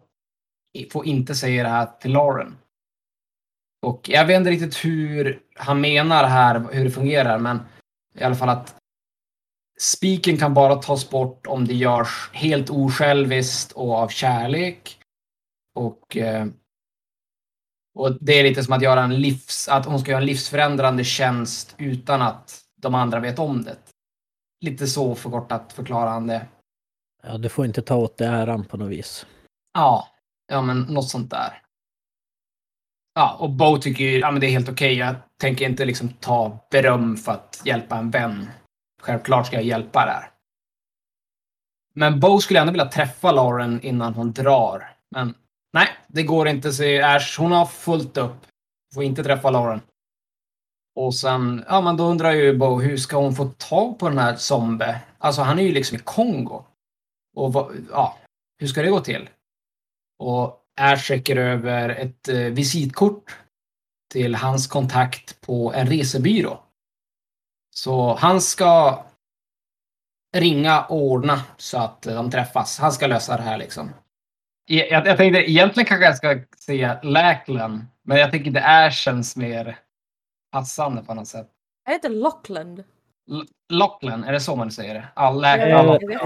får 0.93 1.07
inte 1.07 1.35
säga 1.35 1.63
det 1.63 1.69
här 1.69 1.87
till 2.01 2.13
Lauren. 2.13 2.57
Och 3.83 4.09
jag 4.09 4.27
vet 4.27 4.37
inte 4.37 4.51
riktigt 4.51 4.85
hur 4.85 5.43
han 5.55 5.81
menar 5.81 6.25
här, 6.25 6.69
hur 6.73 6.85
det 6.85 6.91
fungerar, 6.91 7.39
men 7.39 7.61
i 8.15 8.23
alla 8.23 8.35
fall 8.35 8.49
att 8.49 8.77
spiken 9.81 10.37
kan 10.37 10.55
bara 10.55 10.77
tas 10.77 11.11
bort 11.11 11.47
om 11.47 11.67
det 11.67 11.75
görs 11.75 12.31
helt 12.33 12.71
osjälviskt 12.71 13.73
och 13.73 13.95
av 13.95 14.09
kärlek. 14.09 15.01
Och, 15.75 16.17
eh, 16.17 16.47
och 17.95 18.25
det 18.25 18.33
är 18.33 18.43
lite 18.43 18.65
som 18.65 18.75
att 18.75 18.83
göra 18.83 19.03
en 19.03 19.21
livs, 19.21 19.69
att 19.69 19.87
hon 19.87 20.01
ska 20.01 20.11
göra 20.11 20.21
en 20.21 20.27
livsförändrande 20.27 21.05
tjänst 21.05 21.75
utan 21.79 22.23
att 22.23 22.61
de 22.77 22.95
andra 22.95 23.21
vet 23.21 23.39
om 23.39 23.65
det. 23.65 23.77
Lite 24.61 24.87
så 24.87 25.15
förkortat 25.15 25.73
förklarar 25.73 26.11
han 26.11 26.27
det. 26.27 26.47
Ja, 27.23 27.39
du 27.39 27.49
får 27.49 27.67
inte 27.67 27.83
ta 27.83 27.97
åt 27.97 28.19
dig 28.19 28.29
äran 28.29 28.65
på 28.65 28.77
något 28.77 28.91
vis. 28.91 29.27
Ja, 29.75 30.09
ja 30.49 30.63
men 30.63 30.81
något 30.81 31.09
sånt 31.09 31.31
där. 31.31 31.63
Ja, 33.15 33.37
och 33.39 33.51
Bo 33.51 33.79
tycker 33.79 34.05
ju 34.05 34.19
ja, 34.19 34.31
men 34.31 34.41
det 34.41 34.47
är 34.47 34.51
helt 34.51 34.69
okej. 34.69 34.95
Jag 34.95 35.15
tänker 35.41 35.65
inte 35.65 35.85
liksom 35.85 36.09
ta 36.09 36.59
beröm 36.71 37.17
för 37.17 37.33
att 37.33 37.63
hjälpa 37.65 37.97
en 37.97 38.11
vän. 38.11 38.51
Självklart 39.03 39.47
ska 39.47 39.57
jag 39.57 39.65
hjälpa 39.65 40.07
där. 40.07 40.31
Men 41.95 42.21
Bo 42.21 42.41
skulle 42.41 42.61
ändå 42.61 42.73
vilja 42.73 42.89
träffa 42.89 43.33
Lauren 43.33 43.81
innan 43.83 44.15
hon 44.15 44.33
drar. 44.33 44.97
Men 45.11 45.35
nej, 45.73 45.89
det 46.07 46.23
går 46.23 46.49
inte, 46.49 46.73
säger 46.73 47.17
Ash. 47.17 47.39
Hon 47.39 47.53
har 47.53 47.67
fullt 47.67 48.17
upp. 48.17 48.47
Får 48.95 49.03
inte 49.03 49.25
träffa 49.25 49.51
Lauren. 49.51 49.81
Och 50.95 51.15
sen, 51.15 51.65
ja 51.69 51.81
men 51.81 51.97
då 51.97 52.05
undrar 52.05 52.33
ju 52.33 52.59
Bo, 52.59 52.81
hur 52.81 52.97
ska 52.97 53.17
hon 53.17 53.35
få 53.35 53.45
tag 53.47 53.99
på 53.99 54.09
den 54.09 54.19
här 54.19 54.37
zombie? 54.37 54.99
Alltså 55.19 55.43
han 55.43 55.59
är 55.59 55.63
ju 55.63 55.73
liksom 55.73 55.97
i 55.97 56.01
Kongo. 56.01 56.65
Och 57.37 57.53
vad, 57.53 57.87
ja, 57.91 58.19
hur 58.59 58.67
ska 58.67 58.83
det 58.83 58.91
gå 58.91 59.01
till? 59.01 59.29
Och 60.19 60.60
Ash 60.81 60.97
skickar 61.03 61.37
över 61.37 61.89
ett 61.89 62.29
eh, 62.29 62.37
visitkort 62.37 63.37
till 64.13 64.35
hans 64.35 64.67
kontakt 64.67 65.41
på 65.41 65.73
en 65.75 65.87
resebyrå. 65.87 66.61
Så 67.75 68.15
han 68.15 68.41
ska 68.41 69.05
ringa 70.37 70.83
och 70.85 71.03
ordna 71.03 71.43
så 71.57 71.79
att 71.79 72.03
de 72.03 72.31
träffas. 72.31 72.79
Han 72.79 72.93
ska 72.93 73.07
lösa 73.07 73.37
det 73.37 73.43
här 73.43 73.59
liksom. 73.59 73.91
Jag, 74.67 75.07
jag, 75.07 75.17
tänkte 75.17 75.51
egentligen 75.51 75.87
kanske 75.87 76.05
jag 76.05 76.17
ska 76.17 76.41
säga 76.59 77.01
Lackland, 77.03 77.85
men 78.03 78.19
jag 78.19 78.33
tycker 78.33 78.51
det 78.51 78.61
är 78.61 78.91
känns 78.91 79.37
mer 79.37 79.79
passande 80.53 81.03
på 81.03 81.15
något 81.15 81.29
sätt. 81.29 81.49
Jag 81.85 81.93
heter 81.93 82.09
Lockland. 82.11 82.85
L- 83.31 83.47
Lockland, 83.69 84.25
är 84.25 84.33
det 84.33 84.41
så 84.41 84.57
man 84.57 84.71
säger 84.71 84.95
det? 84.95 85.09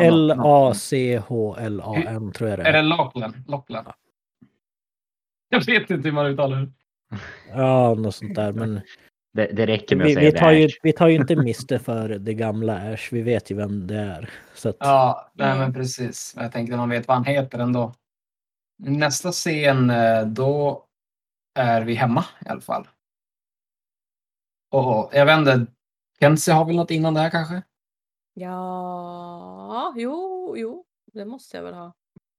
L-A-C-H-L-A-N 0.07 2.33
tror 2.33 2.51
jag 2.51 2.59
det 2.59 2.63
Är 2.63 2.73
det 2.73 2.79
är. 2.79 2.83
Lockland? 2.83 3.35
Lockland? 3.47 3.89
Jag 5.55 5.67
vet 5.67 5.91
inte 5.91 6.09
hur 6.09 6.13
man 6.13 6.27
uttalar 6.27 6.57
det. 6.61 6.71
Ja, 7.55 7.95
något 7.95 8.15
sånt 8.15 8.35
där. 8.35 8.53
Men 8.53 8.81
Det, 9.33 9.47
det 9.47 9.67
räcker 9.67 9.97
med 9.97 10.05
att 10.05 10.11
vi, 10.11 10.15
säga 10.15 10.31
vi, 10.31 10.39
tar 10.39 10.51
ju, 10.51 10.67
Ash. 10.67 10.79
vi 10.83 10.93
tar 10.93 11.09
ju 11.09 11.15
inte 11.15 11.37
miste 11.37 11.79
för 11.79 12.09
det 12.09 12.35
gamla 12.35 12.93
Ash. 12.93 13.09
Vi 13.13 13.23
vet 13.23 13.51
ju 13.51 13.55
vem 13.55 13.87
det 13.87 13.97
är. 13.97 14.31
Så 14.55 14.69
att, 14.69 14.77
Ja, 14.79 15.31
nej 15.35 15.59
men 15.59 15.75
precis. 15.75 16.35
Jag 16.37 16.53
tänkte 16.53 16.77
man 16.77 16.89
vet 16.89 17.09
vad 17.09 17.17
han 17.17 17.25
heter 17.25 17.59
ändå. 17.59 17.95
Nästa 18.79 19.33
scen, 19.33 19.91
eh, 19.91 20.27
då 20.27 20.85
är 21.55 21.83
vi 21.83 21.95
hemma 21.95 22.25
i 22.47 22.49
alla 22.49 22.61
fall. 22.61 22.89
Och 24.71 25.11
jag 25.13 25.27
vet 25.27 25.39
inte, 25.39 25.67
Kenzie 26.21 26.55
har 26.55 26.65
väl 26.65 26.77
något 26.77 26.91
innan 26.91 27.15
det 27.15 27.21
här 27.21 27.31
kanske? 27.31 27.63
Ja, 28.35 29.95
jo, 29.97 30.55
jo, 30.57 30.85
det 31.13 31.25
måste 31.25 31.57
jag 31.57 31.65
väl 31.65 31.75
ha. 31.75 31.93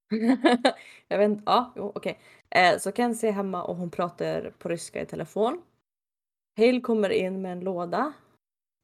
jag 1.07 1.17
vet 1.17 1.25
inte, 1.29 1.43
ja, 1.45 1.73
jo, 1.75 1.91
okej. 1.95 2.19
Eh, 2.49 2.77
så 2.77 2.91
Kenzie 2.91 3.29
är 3.29 3.33
hemma 3.33 3.63
och 3.63 3.75
hon 3.75 3.91
pratar 3.91 4.53
på 4.59 4.69
ryska 4.69 5.01
i 5.01 5.05
telefon. 5.05 5.61
Hale 6.57 6.81
kommer 6.81 7.09
in 7.09 7.41
med 7.41 7.51
en 7.51 7.59
låda 7.59 8.13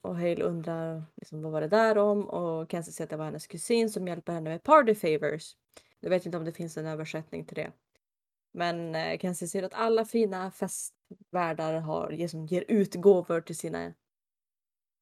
och 0.02 0.16
Hale 0.16 0.44
undrar 0.44 1.04
liksom, 1.16 1.42
vad 1.42 1.52
var 1.52 1.62
det 1.62 1.68
där 1.68 1.98
om 1.98 2.30
och 2.30 2.72
Kenzie 2.72 2.94
säger 2.94 3.06
att 3.06 3.10
det 3.10 3.18
var 3.18 3.26
hennes 3.26 3.48
kusin 3.48 3.90
som 3.90 4.08
hjälper 4.08 4.34
henne 4.34 4.50
med 4.50 4.64
party 4.64 4.96
favors. 4.96 5.56
Jag 6.00 6.10
vet 6.10 6.26
inte 6.26 6.38
om 6.38 6.46
det 6.46 6.52
finns 6.52 6.78
en 6.78 6.86
översättning 6.86 7.46
till 7.46 7.56
det. 7.56 7.72
Men 8.54 8.96
eh, 8.96 9.20
Kenzie 9.20 9.48
säger 9.48 9.66
att 9.66 9.74
alla 9.74 10.06
fina 10.06 10.52
festvärdar 10.52 11.80
har, 11.80 12.12
liksom, 12.12 12.46
ger 12.46 12.66
ut 12.68 12.96
gåvor 12.96 13.42
till 13.42 13.58
sina 13.58 13.94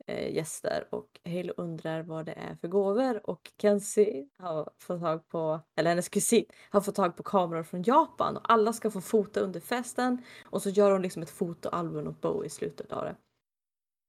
gäster 0.09 0.87
och 0.89 1.19
Hale 1.25 1.53
undrar 1.57 2.03
vad 2.03 2.25
det 2.25 2.31
är 2.31 2.55
för 2.55 2.67
gåvor 2.67 3.29
och 3.29 3.51
Kenzie 3.61 4.27
har 4.37 4.69
fått 4.77 5.01
tag 5.01 5.27
på, 5.29 5.59
eller 5.75 5.89
hennes 5.89 6.09
kusin 6.09 6.45
har 6.69 6.81
fått 6.81 6.95
tag 6.95 7.17
på 7.17 7.23
kameror 7.23 7.63
från 7.63 7.83
Japan 7.83 8.37
och 8.37 8.51
alla 8.51 8.73
ska 8.73 8.91
få 8.91 9.01
fota 9.01 9.39
under 9.39 9.59
festen 9.59 10.23
och 10.45 10.61
så 10.61 10.69
gör 10.69 10.91
hon 10.91 11.01
liksom 11.01 11.21
ett 11.21 11.29
fotoalbum 11.29 12.07
åt 12.07 12.21
Bo 12.21 12.45
i 12.45 12.49
slutet 12.49 12.91
av 12.91 13.03
det. 13.03 13.15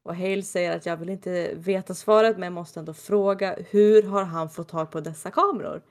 Och 0.04 0.16
Hale 0.16 0.42
säger 0.42 0.76
att 0.76 0.86
jag 0.86 0.96
vill 0.96 1.08
inte 1.08 1.54
veta 1.54 1.94
svaret 1.94 2.34
men 2.34 2.42
jag 2.42 2.52
måste 2.52 2.80
ändå 2.80 2.94
fråga 2.94 3.56
hur 3.70 4.02
har 4.02 4.24
han 4.24 4.50
fått 4.50 4.68
tag 4.68 4.90
på 4.90 5.00
dessa 5.00 5.30
kameror? 5.30 5.82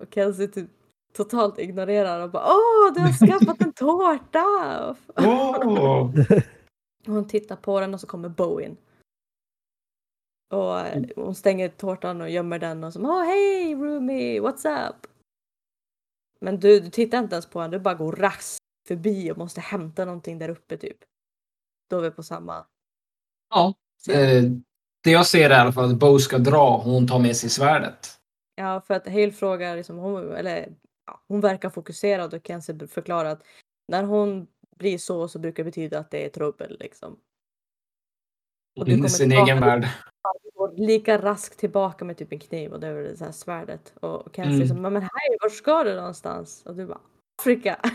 Och 0.00 0.14
Kenzie 0.14 0.48
typ 0.48 0.70
totalt 1.12 1.58
ignorerar 1.58 2.20
och 2.20 2.30
bara 2.30 2.44
åh 2.44 2.94
du 2.94 3.00
har 3.00 3.26
skaffat 3.26 3.60
en 3.60 3.72
tårta! 3.72 4.96
Oh. 5.16 6.10
Hon 7.06 7.28
tittar 7.28 7.56
på 7.56 7.80
den 7.80 7.94
och 7.94 8.00
så 8.00 8.06
kommer 8.06 8.28
Bo 8.28 8.60
in. 8.60 8.76
Och 10.52 10.80
eh, 10.80 11.02
hon 11.16 11.34
stänger 11.34 11.68
tårtan 11.68 12.20
och 12.20 12.30
gömmer 12.30 12.58
den 12.58 12.84
och 12.84 12.92
så 12.92 13.00
åh 13.00 13.24
hej 13.24 13.74
roomie, 13.74 14.40
what's 14.40 14.88
up? 14.88 15.06
Men 16.40 16.60
du, 16.60 16.80
du 16.80 16.90
tittar 16.90 17.18
inte 17.18 17.34
ens 17.34 17.46
på 17.46 17.60
henne, 17.60 17.76
du 17.76 17.80
bara 17.80 17.94
går 17.94 18.12
raskt 18.12 18.58
förbi 18.88 19.32
och 19.32 19.38
måste 19.38 19.60
hämta 19.60 20.04
någonting 20.04 20.38
där 20.38 20.48
uppe 20.48 20.76
typ. 20.76 20.98
Då 21.90 21.98
är 21.98 22.02
vi 22.02 22.10
på 22.10 22.22
samma. 22.22 22.66
Ja, 23.50 23.74
eh, 24.10 24.42
det 25.04 25.10
jag 25.10 25.26
ser 25.26 25.50
är 25.50 25.54
i 25.54 25.60
alla 25.60 25.72
fall 25.72 25.90
att 25.90 25.98
Bo 25.98 26.18
ska 26.18 26.38
dra 26.38 26.68
och 26.76 26.82
hon 26.82 27.08
tar 27.08 27.18
med 27.18 27.36
sig 27.36 27.50
svärdet. 27.50 28.08
Ja, 28.54 28.80
för 28.80 28.94
att 28.94 29.06
Hale 29.06 29.32
frågar, 29.32 29.76
liksom, 29.76 29.96
hon, 29.96 30.32
eller 30.32 30.74
ja, 31.06 31.22
hon 31.28 31.40
verkar 31.40 31.70
fokuserad 31.70 32.34
och 32.34 32.46
Kenzie 32.46 32.86
förklarar 32.86 33.30
att 33.30 33.42
när 33.88 34.04
hon 34.04 34.46
blir 34.76 34.98
så 34.98 35.28
så 35.28 35.38
brukar 35.38 35.64
det 35.64 35.70
betyda 35.70 35.98
att 35.98 36.10
det 36.10 36.24
är 36.24 36.28
trubbel 36.28 36.76
liksom. 36.80 37.18
Och 38.80 38.84
du 38.84 38.94
kommer 38.96 39.08
sin 39.08 39.30
tillbaka- 39.30 39.52
egen 39.52 39.60
värld. 39.60 39.88
lika 40.76 41.18
raskt 41.18 41.58
tillbaka 41.58 42.04
med 42.04 42.16
typ 42.16 42.32
en 42.32 42.38
kniv 42.38 42.72
och 42.72 42.80
det 42.80 42.86
är 42.86 42.94
det 42.94 43.16
så 43.16 43.24
här 43.24 43.32
svärdet. 43.32 43.92
Och 44.00 44.22
Kenzie 44.36 44.44
Mm. 44.54 44.60
liksom, 44.60 44.82
men 44.82 44.96
hej, 45.02 45.36
vart 45.42 45.52
ska 45.52 45.84
du 45.84 45.94
någonstans? 45.94 46.62
Och 46.66 46.74
du 46.76 46.86
bara, 46.86 47.00
Afrika. 47.42 47.78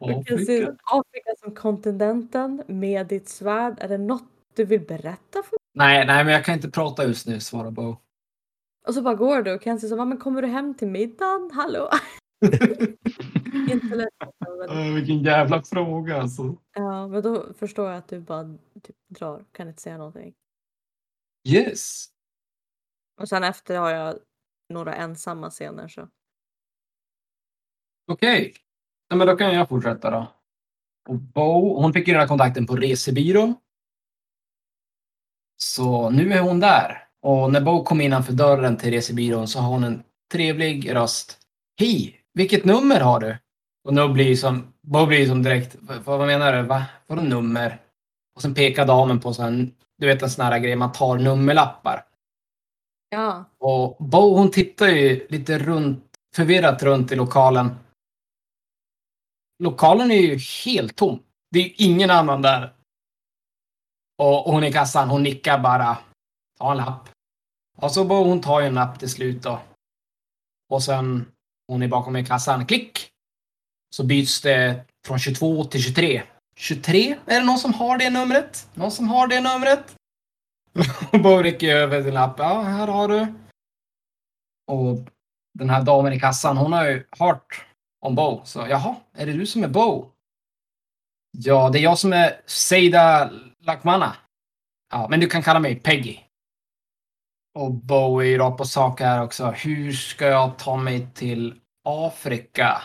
Och 0.00 0.24
Kenzie, 0.28 0.62
Afrika. 0.62 0.76
Afrika 0.84 1.30
som 1.44 1.54
kontinenten 1.54 2.62
med 2.66 3.06
ditt 3.06 3.28
svärd. 3.28 3.74
Är 3.80 3.88
det 3.88 3.98
något 3.98 4.24
du 4.54 4.64
vill 4.64 4.80
berätta 4.80 5.42
för 5.42 5.50
mig? 5.52 5.58
Nej, 5.74 6.06
nej, 6.06 6.24
men 6.24 6.34
jag 6.34 6.44
kan 6.44 6.54
inte 6.54 6.70
prata 6.70 7.04
just 7.06 7.26
nu, 7.26 7.40
svarar 7.40 7.70
Bo. 7.70 7.96
Och 8.86 8.94
så 8.94 9.02
bara 9.02 9.14
går 9.14 9.42
du 9.42 9.52
och 9.54 9.62
Kenzie 9.62 9.88
så, 9.88 10.04
men 10.04 10.18
kommer 10.18 10.42
du 10.42 10.48
hem 10.48 10.74
till 10.74 10.88
middagen? 10.88 11.50
Hallå? 11.54 11.90
Inte 13.70 13.96
lätt. 13.96 14.08
Men, 14.68 14.94
vilken 14.94 15.22
jävla 15.22 15.62
fråga 15.62 16.20
alltså. 16.20 16.56
ja, 16.74 17.08
men 17.08 17.22
då 17.22 17.52
förstår 17.54 17.88
jag 17.88 17.98
att 17.98 18.08
du 18.08 18.20
bara 18.20 18.58
typ, 18.82 18.96
drar, 19.08 19.44
kan 19.52 19.68
inte 19.68 19.82
säga 19.82 19.98
någonting. 19.98 20.34
Yes. 21.48 22.06
Och 23.20 23.28
sen 23.28 23.44
efter 23.44 23.78
har 23.78 23.90
jag 23.90 24.18
några 24.68 24.94
ensamma 24.94 25.50
scener 25.50 25.88
så. 25.88 26.08
Okej. 28.06 28.54
Ja, 29.08 29.16
men 29.16 29.26
då 29.26 29.36
kan 29.36 29.54
jag 29.54 29.68
fortsätta 29.68 30.10
då. 30.10 30.32
Och 31.08 31.16
Bo, 31.16 31.80
hon 31.82 31.92
fick 31.92 32.08
ju 32.08 32.12
den 32.12 32.20
här 32.20 32.28
kontakten 32.28 32.66
på 32.66 32.76
resebyrån. 32.76 33.54
Så 35.56 36.10
nu 36.10 36.32
är 36.32 36.40
hon 36.40 36.60
där. 36.60 37.08
Och 37.20 37.52
när 37.52 37.60
Bo 37.60 37.84
kom 37.84 38.00
innanför 38.00 38.32
dörren 38.32 38.76
till 38.76 38.90
resebyrån 38.90 39.48
så 39.48 39.58
har 39.58 39.68
hon 39.68 39.84
en 39.84 40.02
trevlig 40.32 40.94
röst. 40.94 41.38
Hej! 41.78 42.20
Vilket 42.32 42.64
nummer 42.64 43.00
har 43.00 43.20
du? 43.20 43.38
Och 43.84 43.94
nu 43.94 44.08
blir 44.08 44.36
som, 44.36 44.72
Bo 44.82 45.06
blir 45.06 45.26
som 45.26 45.42
direkt, 45.42 45.76
vad, 45.80 45.98
vad 46.02 46.26
menar 46.26 46.52
du? 46.52 46.62
Va? 46.62 46.84
Vadå 47.06 47.22
nummer? 47.22 47.80
Och 48.34 48.42
sen 48.42 48.54
pekar 48.54 48.86
damen 48.86 49.20
på 49.20 49.34
sån, 49.34 49.74
du 49.98 50.06
vet 50.06 50.22
en 50.22 50.30
sån 50.30 50.44
här 50.44 50.58
grej 50.58 50.76
man 50.76 50.92
tar 50.92 51.18
nummerlappar. 51.18 52.04
Ja. 53.08 53.44
Och 53.58 53.96
Bo 54.04 54.36
hon 54.36 54.50
tittar 54.50 54.88
ju 54.88 55.26
lite 55.28 55.58
runt, 55.58 56.04
förvirrat 56.34 56.82
runt 56.82 57.12
i 57.12 57.16
lokalen. 57.16 57.74
Lokalen 59.62 60.10
är 60.10 60.20
ju 60.20 60.38
helt 60.64 60.96
tom. 60.96 61.22
Det 61.50 61.58
är 61.58 61.62
ju 61.64 61.74
ingen 61.76 62.10
annan 62.10 62.42
där. 62.42 62.74
Och, 64.18 64.46
och 64.46 64.52
hon 64.52 64.64
i 64.64 64.72
kassan, 64.72 65.08
hon 65.08 65.22
nickar 65.22 65.58
bara. 65.58 65.98
Ta 66.58 66.70
en 66.70 66.76
lapp. 66.76 67.08
Och 67.76 67.92
så 67.92 68.04
Bo 68.04 68.24
hon 68.24 68.40
tar 68.40 68.60
ju 68.60 68.66
en 68.66 68.74
lapp 68.74 68.98
till 68.98 69.10
slut 69.10 69.42
då. 69.42 69.60
Och 70.68 70.82
sen 70.82 71.32
hon 71.68 71.82
är 71.82 71.88
bakom 71.88 72.16
i 72.16 72.26
kassan, 72.26 72.66
klick! 72.66 73.09
Så 73.90 74.04
byts 74.04 74.40
det 74.40 74.84
från 75.06 75.18
22 75.18 75.64
till 75.64 75.82
23. 75.82 76.22
23? 76.56 77.16
Är 77.26 77.40
det 77.40 77.46
någon 77.46 77.58
som 77.58 77.74
har 77.74 77.98
det 77.98 78.10
numret? 78.10 78.68
Någon 78.74 78.90
som 78.90 79.08
har 79.08 79.26
det 79.26 79.40
numret? 79.40 79.96
Och 81.24 81.42
rycker 81.42 81.76
över 81.76 82.02
sin 82.02 82.14
lapp. 82.14 82.34
Ja, 82.38 82.60
här 82.60 82.86
har 82.86 83.08
du. 83.08 83.26
Och 84.66 84.98
den 85.58 85.70
här 85.70 85.82
damen 85.82 86.12
i 86.12 86.20
kassan, 86.20 86.56
hon 86.56 86.72
har 86.72 86.84
ju 86.84 87.06
hört 87.18 87.66
om 88.00 88.14
Bo. 88.14 88.40
Så 88.44 88.66
jaha, 88.68 88.96
är 89.12 89.26
det 89.26 89.32
du 89.32 89.46
som 89.46 89.64
är 89.64 89.68
Bo? 89.68 90.10
Ja, 91.38 91.70
det 91.70 91.78
är 91.78 91.82
jag 91.82 91.98
som 91.98 92.12
är 92.12 92.40
Seida 92.46 93.30
Lakmana. 93.58 94.16
Ja, 94.92 95.06
men 95.10 95.20
du 95.20 95.26
kan 95.26 95.42
kalla 95.42 95.60
mig 95.60 95.76
Peggy. 95.76 96.18
Och 97.58 97.72
Bo 97.72 98.20
är 98.20 98.24
ju 98.24 98.38
rakt 98.38 98.58
på 98.58 98.64
sak 98.64 99.00
här 99.00 99.22
också. 99.22 99.50
Hur 99.50 99.92
ska 99.92 100.26
jag 100.26 100.58
ta 100.58 100.76
mig 100.76 101.08
till 101.14 101.60
Afrika? 101.84 102.82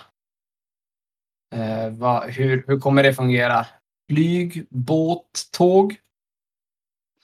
Eh, 1.54 1.90
va, 1.90 2.25
hur, 2.28 2.64
hur 2.68 2.80
kommer 2.80 3.04
det 3.04 3.14
fungera? 3.14 3.66
Flyg, 4.10 4.68
båt, 4.70 5.50
tåg? 5.52 5.96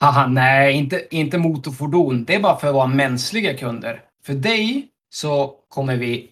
Haha, 0.00 0.26
nej, 0.26 0.74
inte, 0.74 1.16
inte 1.16 1.38
motorfordon. 1.38 2.24
Det 2.24 2.34
är 2.34 2.40
bara 2.40 2.56
för 2.56 2.72
våra 2.72 2.86
mänskliga 2.86 3.56
kunder. 3.56 4.04
För 4.24 4.34
dig 4.34 4.88
så 5.10 5.56
kommer 5.68 5.96
vi... 5.96 6.30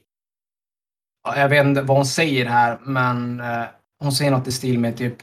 Jag 1.25 1.49
vet 1.49 1.67
inte 1.67 1.83
vad 1.83 1.97
hon 1.97 2.07
säger 2.07 2.47
här, 2.47 2.79
men 2.83 3.41
eh, 3.41 3.65
hon 3.99 4.13
säger 4.13 4.31
något 4.31 4.49
i 4.49 4.53
stil 4.53 4.79
med 4.79 4.97
typ 4.97 5.23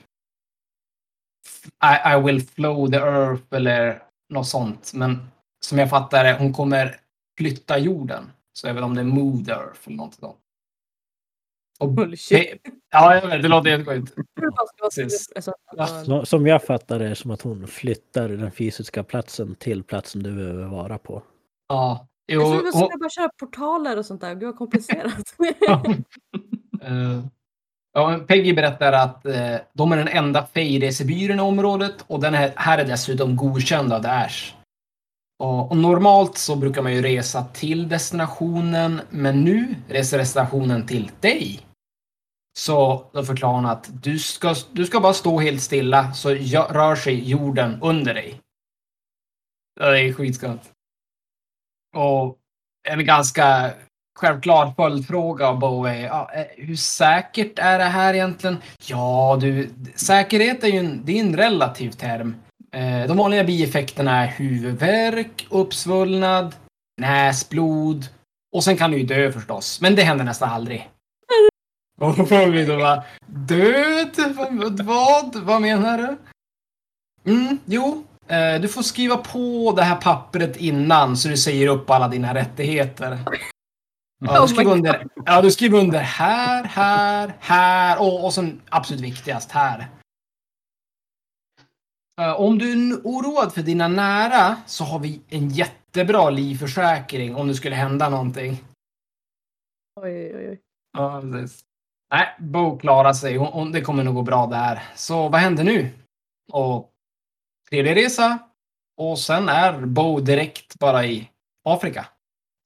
I, 1.83 2.13
I 2.15 2.21
will 2.21 2.41
flow 2.41 2.91
the 2.91 2.97
earth 2.97 3.43
eller 3.51 4.03
något 4.29 4.47
sånt. 4.47 4.91
Men 4.93 5.27
som 5.59 5.79
jag 5.79 5.89
fattar 5.89 6.23
det, 6.23 6.33
hon 6.39 6.53
kommer 6.53 6.99
flytta 7.37 7.77
jorden. 7.77 8.31
Så 8.53 8.67
jag 8.67 8.73
vet 8.73 8.83
inte 8.83 8.85
om 8.85 8.95
det 8.95 9.01
är 9.01 9.05
move 9.05 9.45
the 9.45 9.51
earth 9.51 9.79
eller 9.85 9.97
något 9.97 10.13
sånt. 10.13 10.37
Och, 11.79 11.89
Bullshit. 11.89 12.61
ja, 12.91 13.15
jag 13.15 13.27
vet, 13.27 13.41
det 13.41 13.47
låter 13.47 13.85
Precis. 14.81 15.31
alltså, 15.35 15.53
Ja. 15.77 15.87
Så- 15.87 16.25
Som 16.25 16.47
jag 16.47 16.63
fattar 16.63 16.99
det 16.99 17.15
som 17.15 17.31
att 17.31 17.41
hon 17.41 17.67
flyttar 17.67 18.29
den 18.29 18.51
fysiska 18.51 19.03
platsen 19.03 19.55
till 19.55 19.83
platsen 19.83 20.23
du 20.23 20.35
behöver 20.35 20.65
vara 20.65 20.97
på. 20.97 21.23
Ja, 21.69 22.07
jo, 22.27 22.41
Jag 22.41 22.49
trodde 22.51 22.63
hon- 22.63 22.71
skulle 22.87 22.99
bara 22.99 23.09
köra 23.09 23.29
portaler 23.39 23.97
och 23.97 24.05
sånt 24.05 24.21
där. 24.21 24.33
Gud 24.35 24.43
vad 24.43 24.57
komplicerat. 24.57 25.35
Eh, 26.81 27.21
ja, 27.93 28.09
men 28.09 28.25
Peggy 28.27 28.53
berättar 28.53 28.93
att 28.93 29.25
eh, 29.25 29.55
de 29.73 29.91
är 29.91 29.97
den 29.97 30.07
enda 30.07 30.45
fejresebyrån 30.45 31.37
i 31.39 31.41
området 31.41 31.93
och 32.07 32.19
den 32.21 32.33
här, 32.33 32.53
här 32.55 32.77
är 32.77 32.85
dessutom 32.85 33.35
godkänd 33.35 33.93
av 33.93 34.01
Daesh. 34.01 34.53
Och, 35.39 35.71
och 35.71 35.77
normalt 35.77 36.37
så 36.37 36.55
brukar 36.55 36.81
man 36.81 36.93
ju 36.93 37.01
resa 37.01 37.43
till 37.43 37.89
destinationen, 37.89 39.01
men 39.09 39.43
nu 39.43 39.75
reser 39.87 40.17
destinationen 40.17 40.87
till 40.87 41.11
dig. 41.19 41.59
Så 42.57 43.09
då 43.13 43.23
förklarar 43.23 43.55
hon 43.55 43.65
att 43.65 44.03
du 44.03 44.19
ska, 44.19 44.55
du 44.71 44.85
ska 44.85 44.99
bara 44.99 45.13
stå 45.13 45.39
helt 45.39 45.61
stilla 45.61 46.13
så 46.13 46.29
rör 46.29 46.95
sig 46.95 47.29
jorden 47.29 47.79
under 47.81 48.13
dig. 48.13 48.41
Det 49.79 49.99
är 49.99 50.13
skitskumt. 50.13 50.59
Och 51.95 52.37
en 52.87 53.05
ganska 53.05 53.73
självklar 54.19 54.73
följdfråga 54.75 55.47
av 55.47 55.59
Bowie. 55.59 56.05
ja, 56.05 56.31
eh, 56.33 56.45
hur 56.57 56.75
säkert 56.75 57.59
är 57.59 57.79
det 57.79 57.85
här 57.85 58.13
egentligen? 58.13 58.57
Ja, 58.85 59.37
du, 59.41 59.69
säkerhet 59.95 60.63
är 60.63 60.67
ju 60.67 60.79
en, 60.79 61.05
det 61.05 61.19
är 61.19 61.23
en 61.23 61.35
relativ 61.35 61.91
term. 61.91 62.35
Eh, 62.71 63.07
de 63.07 63.17
vanliga 63.17 63.43
bieffekterna 63.43 64.23
är 64.23 64.27
huvudvärk, 64.27 65.47
uppsvullnad, 65.49 66.55
näsblod 67.01 68.07
och 68.55 68.63
sen 68.63 68.77
kan 68.77 68.91
du 68.91 68.97
ju 68.97 69.05
dö 69.05 69.31
förstås. 69.31 69.81
Men 69.81 69.95
det 69.95 70.03
händer 70.03 70.25
nästan 70.25 70.49
aldrig. 70.49 70.89
Och 72.01 72.17
då 72.17 72.25
får 72.25 72.47
vi 72.47 72.65
då 72.65 72.77
bara, 72.77 73.03
död? 73.25 74.35
Vad? 74.35 74.81
Vad, 74.81 75.35
vad 75.35 75.61
menar 75.61 75.97
du? 75.97 76.17
Mm, 77.31 77.59
jo, 77.65 78.03
eh, 78.27 78.61
du 78.61 78.67
får 78.67 78.81
skriva 78.81 79.17
på 79.17 79.73
det 79.75 79.83
här 79.83 79.95
pappret 79.95 80.57
innan 80.57 81.17
så 81.17 81.27
du 81.29 81.37
säger 81.37 81.67
upp 81.67 81.89
alla 81.89 82.07
dina 82.07 82.33
rättigheter. 82.33 83.19
Ja, 84.19 84.39
Oh 84.39 84.41
du 84.41 84.47
skriver 84.47 84.71
my 84.71 84.77
under, 84.77 85.07
ja, 85.25 85.41
du 85.41 85.51
skriver 85.51 85.79
under 85.79 85.99
här, 85.99 86.63
här, 86.63 87.33
här 87.39 88.01
och, 88.01 88.25
och 88.25 88.33
sen 88.33 88.61
absolut 88.69 89.01
viktigast 89.01 89.51
här. 89.51 89.87
Eh, 92.21 92.33
Om 92.41 92.57
du 92.57 92.71
är 92.71 92.95
oroad 93.03 93.53
för 93.53 93.61
dina 93.61 93.87
nära 93.87 94.61
så 94.65 94.83
har 94.83 94.99
vi 94.99 95.21
en 95.29 95.49
jättebra 95.49 96.29
livförsäkring 96.29 97.35
om 97.35 97.47
det 97.47 97.55
skulle 97.55 97.75
hända 97.75 98.09
någonting. 98.09 98.63
oj, 100.01 100.35
oj, 100.35 100.47
oj. 100.49 100.59
Ja, 100.97 101.21
precis. 101.21 101.63
Nej, 102.11 102.35
Bo 102.39 102.79
klarar 102.79 103.13
sig. 103.13 103.37
Hon, 103.37 103.71
det 103.71 103.81
kommer 103.81 104.03
nog 104.03 104.15
gå 104.15 104.21
bra 104.21 104.47
där. 104.47 104.83
Så 104.95 105.29
vad 105.29 105.41
händer 105.41 105.63
nu? 105.63 105.89
Och 106.51 106.91
trevlig 107.69 107.95
resa. 107.95 108.39
Och 108.97 109.19
sen 109.19 109.49
är 109.49 109.85
Bo 109.85 110.19
direkt 110.19 110.79
bara 110.79 111.05
i 111.05 111.29
Afrika. 111.63 112.05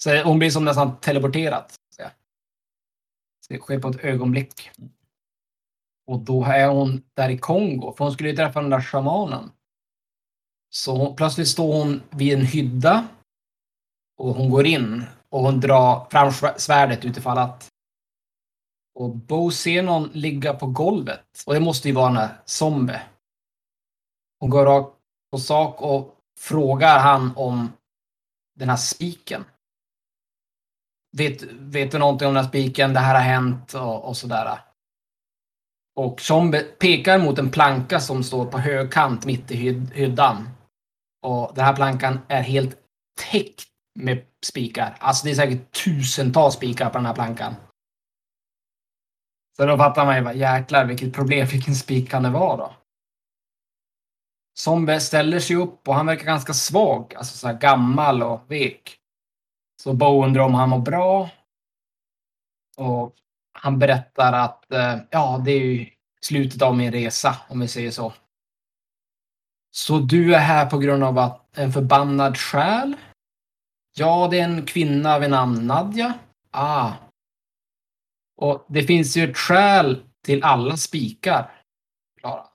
Så 0.03 0.23
hon 0.23 0.39
blir 0.39 0.49
som 0.49 0.65
nästan 0.65 0.97
teleporterad. 0.99 1.65
Så 1.95 3.53
det 3.53 3.59
sker 3.59 3.79
på 3.79 3.87
ett 3.87 4.03
ögonblick. 4.03 4.71
Och 6.11 6.19
då 6.19 6.43
är 6.43 6.67
hon 6.67 7.03
där 7.13 7.29
i 7.29 7.37
Kongo, 7.37 7.93
för 7.97 8.05
hon 8.05 8.13
skulle 8.13 8.29
ju 8.29 8.35
träffa 8.35 8.61
den 8.61 8.69
där 8.69 8.81
shamanen. 8.81 9.51
Så 10.69 10.95
hon, 10.95 11.15
plötsligt 11.15 11.47
står 11.47 11.73
hon 11.73 12.01
vid 12.09 12.33
en 12.33 12.45
hydda. 12.45 13.07
Och 14.17 14.35
hon 14.35 14.49
går 14.49 14.65
in 14.65 15.03
och 15.29 15.39
hon 15.39 15.59
drar 15.59 16.07
fram 16.09 16.31
svärdet 16.57 17.05
utifall 17.05 17.37
att 17.37 17.69
och 18.99 19.15
Bo 19.15 19.51
ser 19.51 19.83
någon 19.83 20.09
ligga 20.13 20.53
på 20.53 20.67
golvet. 20.67 21.43
Och 21.45 21.53
det 21.53 21.59
måste 21.59 21.87
ju 21.87 21.93
vara 21.93 22.13
den 22.13 22.29
zombie. 22.45 23.01
Hon 24.39 24.49
går 24.49 24.65
rakt 24.65 24.95
på 25.31 25.37
sak 25.37 25.81
och 25.81 26.15
frågar 26.39 26.99
han 26.99 27.35
om 27.35 27.73
den 28.55 28.69
här 28.69 28.77
spiken. 28.77 29.45
Vet, 31.17 31.43
vet 31.43 31.91
du 31.91 31.99
någonting 31.99 32.27
om 32.27 32.33
den 32.33 32.43
här 32.43 32.49
spiken? 32.49 32.93
Det 32.93 32.99
här 32.99 33.15
har 33.15 33.21
hänt 33.21 33.73
och, 33.73 34.05
och 34.05 34.17
sådär. 34.17 34.70
Och 35.95 36.21
zombie 36.21 36.63
pekar 36.63 37.19
mot 37.19 37.39
en 37.39 37.51
planka 37.51 37.99
som 37.99 38.23
står 38.23 38.45
på 38.45 38.57
högkant 38.57 39.25
mitt 39.25 39.51
i 39.51 39.55
hyd, 39.55 39.93
hyddan. 39.93 40.49
Och 41.21 41.51
den 41.55 41.65
här 41.65 41.75
plankan 41.75 42.19
är 42.27 42.41
helt 42.41 42.77
täckt 43.31 43.67
med 43.99 44.25
spikar. 44.45 44.97
Alltså 44.99 45.25
det 45.25 45.31
är 45.31 45.35
säkert 45.35 45.83
tusentals 45.83 46.53
spikar 46.53 46.89
på 46.89 46.97
den 46.97 47.05
här 47.05 47.13
plankan. 47.13 47.55
Så 49.57 49.65
då 49.65 49.77
fattar 49.77 50.05
man 50.05 50.15
ju 50.15 50.23
bara, 50.23 50.33
jäklar 50.33 50.85
vilket 50.85 51.13
problem, 51.13 51.47
vilken 51.51 51.75
spik 51.75 52.09
kan 52.09 52.23
det 52.23 52.29
vara 52.29 52.57
då? 52.57 52.75
Zombie 54.59 54.99
ställer 54.99 55.39
sig 55.39 55.55
upp 55.55 55.87
och 55.87 55.95
han 55.95 56.05
verkar 56.05 56.25
ganska 56.25 56.53
svag, 56.53 57.15
alltså 57.15 57.37
så 57.37 57.47
här 57.47 57.57
gammal 57.57 58.23
och 58.23 58.51
vek. 58.51 58.97
Så 59.83 59.93
Bo 59.93 60.23
undrar 60.23 60.43
om 60.43 60.53
han 60.53 60.69
mår 60.69 60.79
bra. 60.79 61.29
Och 62.77 63.15
han 63.63 63.79
berättar 63.79 64.33
att 64.33 64.71
eh, 64.71 64.97
ja, 65.09 65.41
det 65.45 65.51
är 65.51 65.59
ju 65.59 65.89
slutet 66.21 66.61
av 66.61 66.77
min 66.77 66.91
resa, 66.91 67.35
om 67.49 67.59
vi 67.59 67.67
säger 67.67 67.91
så. 67.91 68.13
Så 69.71 69.99
du 69.99 70.35
är 70.35 70.39
här 70.39 70.65
på 70.65 70.77
grund 70.77 71.03
av 71.03 71.17
att 71.17 71.57
en 71.57 71.71
förbannad 71.71 72.37
själ? 72.37 72.95
Ja, 73.93 74.27
det 74.31 74.39
är 74.39 74.43
en 74.43 74.65
kvinna 74.65 75.19
vid 75.19 75.29
namn 75.29 75.67
Nadja. 75.67 76.13
Ah, 76.51 76.91
och 78.37 78.65
det 78.67 78.83
finns 78.83 79.17
ju 79.17 79.23
ett 79.23 79.37
skäl 79.37 80.03
till 80.25 80.43
alla 80.43 80.77
spikar. 80.77 81.51
Klara. 82.19 82.45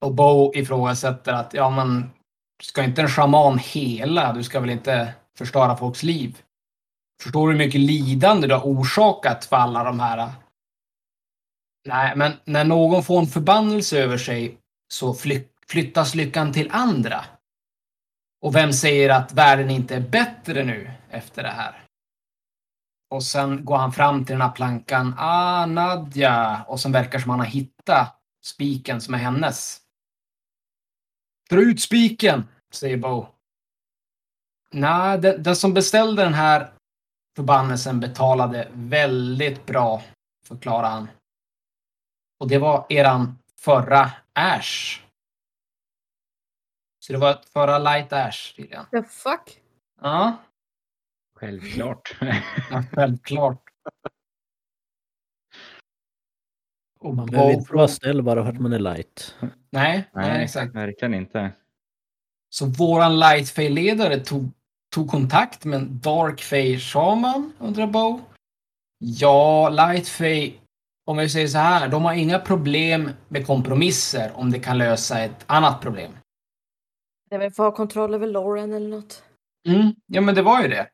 Och 0.00 0.14
Bo 0.14 0.54
ifrågasätter 0.54 1.32
att, 1.32 1.54
ja 1.54 1.70
men, 1.70 2.10
ska 2.62 2.84
inte 2.84 3.02
en 3.02 3.08
shaman 3.08 3.58
hela? 3.58 4.32
Du 4.32 4.42
ska 4.42 4.60
väl 4.60 4.70
inte 4.70 5.14
förstöra 5.38 5.76
folks 5.76 6.02
liv? 6.02 6.42
Förstår 7.22 7.46
du 7.46 7.52
hur 7.52 7.58
mycket 7.58 7.80
lidande 7.80 8.46
du 8.46 8.54
har 8.54 8.64
orsakat 8.64 9.44
för 9.44 9.56
alla 9.56 9.84
de 9.84 10.00
här? 10.00 10.32
Nej, 11.88 12.16
men 12.16 12.32
när 12.44 12.64
någon 12.64 13.02
får 13.02 13.18
en 13.18 13.26
förbannelse 13.26 13.98
över 13.98 14.18
sig 14.18 14.58
så 14.92 15.14
fly- 15.14 15.48
flyttas 15.68 16.14
lyckan 16.14 16.52
till 16.52 16.70
andra. 16.70 17.24
Och 18.40 18.54
vem 18.54 18.72
säger 18.72 19.10
att 19.10 19.32
världen 19.32 19.70
inte 19.70 19.96
är 19.96 20.00
bättre 20.00 20.64
nu 20.64 20.90
efter 21.10 21.42
det 21.42 21.48
här? 21.50 21.84
Och 23.10 23.24
sen 23.24 23.64
går 23.64 23.76
han 23.76 23.92
fram 23.92 24.24
till 24.24 24.32
den 24.32 24.42
här 24.42 24.52
plankan. 24.52 25.14
Ah, 25.18 25.66
Nadja. 25.66 26.64
Och 26.68 26.80
sen 26.80 26.92
verkar 26.92 27.18
som 27.18 27.30
han 27.30 27.40
har 27.40 27.46
hittat 27.46 28.20
spiken 28.44 29.00
som 29.00 29.14
är 29.14 29.18
hennes. 29.18 29.80
Dra 31.50 31.60
ut 31.60 31.80
spiken, 31.80 32.48
säger 32.72 32.96
Bo. 32.96 33.26
Nej, 34.70 35.18
den, 35.18 35.42
den 35.42 35.56
som 35.56 35.74
beställde 35.74 36.24
den 36.24 36.34
här 36.34 36.72
förbannelsen 37.38 38.00
betalade 38.00 38.68
väldigt 38.72 39.66
bra, 39.66 40.02
förklarar 40.44 40.90
han. 40.90 41.08
Och 42.40 42.48
det 42.48 42.58
var 42.58 42.86
eran 42.88 43.38
förra 43.60 44.10
Ash. 44.32 45.00
Så 46.98 47.12
det 47.12 47.18
var 47.18 47.30
ett 47.30 47.44
förra 47.48 47.78
Light 47.78 48.12
Ash 48.12 48.54
tydligen. 48.56 48.84
The 48.90 49.02
fuck? 49.02 49.62
Ja, 50.00 50.36
Självklart. 51.34 52.16
ja 52.70 52.84
självklart. 52.92 53.62
Och 57.00 57.14
Man 57.14 57.26
behöver 57.26 57.52
inte 57.52 57.74
vara 57.74 57.88
snäll 57.88 58.22
bara 58.22 58.42
för 58.44 58.50
att 58.52 58.60
man 58.60 58.72
är 58.72 58.78
light. 58.78 59.36
Nej, 59.70 60.10
nej, 60.12 60.44
exakt. 60.44 60.74
verkligen 60.74 61.14
inte. 61.14 61.52
Så 62.48 62.66
våran 62.66 63.18
Lightfay-ledare 63.18 64.20
tog, 64.20 64.50
tog 64.94 65.10
kontakt 65.10 65.64
med 65.64 65.78
en 65.78 66.00
Darkfay 66.00 66.78
Shaman, 66.78 67.52
undrar 67.58 67.86
Bo. 67.86 68.20
Ja, 68.98 69.68
Lightfay, 69.68 70.54
om 71.06 71.16
vi 71.16 71.28
säger 71.28 71.48
så 71.48 71.58
här, 71.58 71.88
de 71.88 72.04
har 72.04 72.14
inga 72.14 72.38
problem 72.38 73.10
med 73.28 73.46
kompromisser 73.46 74.32
om 74.34 74.50
det 74.50 74.60
kan 74.60 74.78
lösa 74.78 75.20
ett 75.20 75.44
annat 75.46 75.80
problem. 75.80 76.12
Det 77.30 77.34
är 77.34 77.38
väl 77.38 77.50
för 77.50 77.62
att 77.62 77.72
ha 77.72 77.76
kontroll 77.76 78.14
över 78.14 78.26
Lauren 78.26 78.72
eller 78.72 78.88
något. 78.88 79.22
Mm, 79.68 79.94
ja, 80.06 80.20
men 80.20 80.34
det 80.34 80.42
var 80.42 80.62
ju 80.62 80.68
det. 80.68 80.88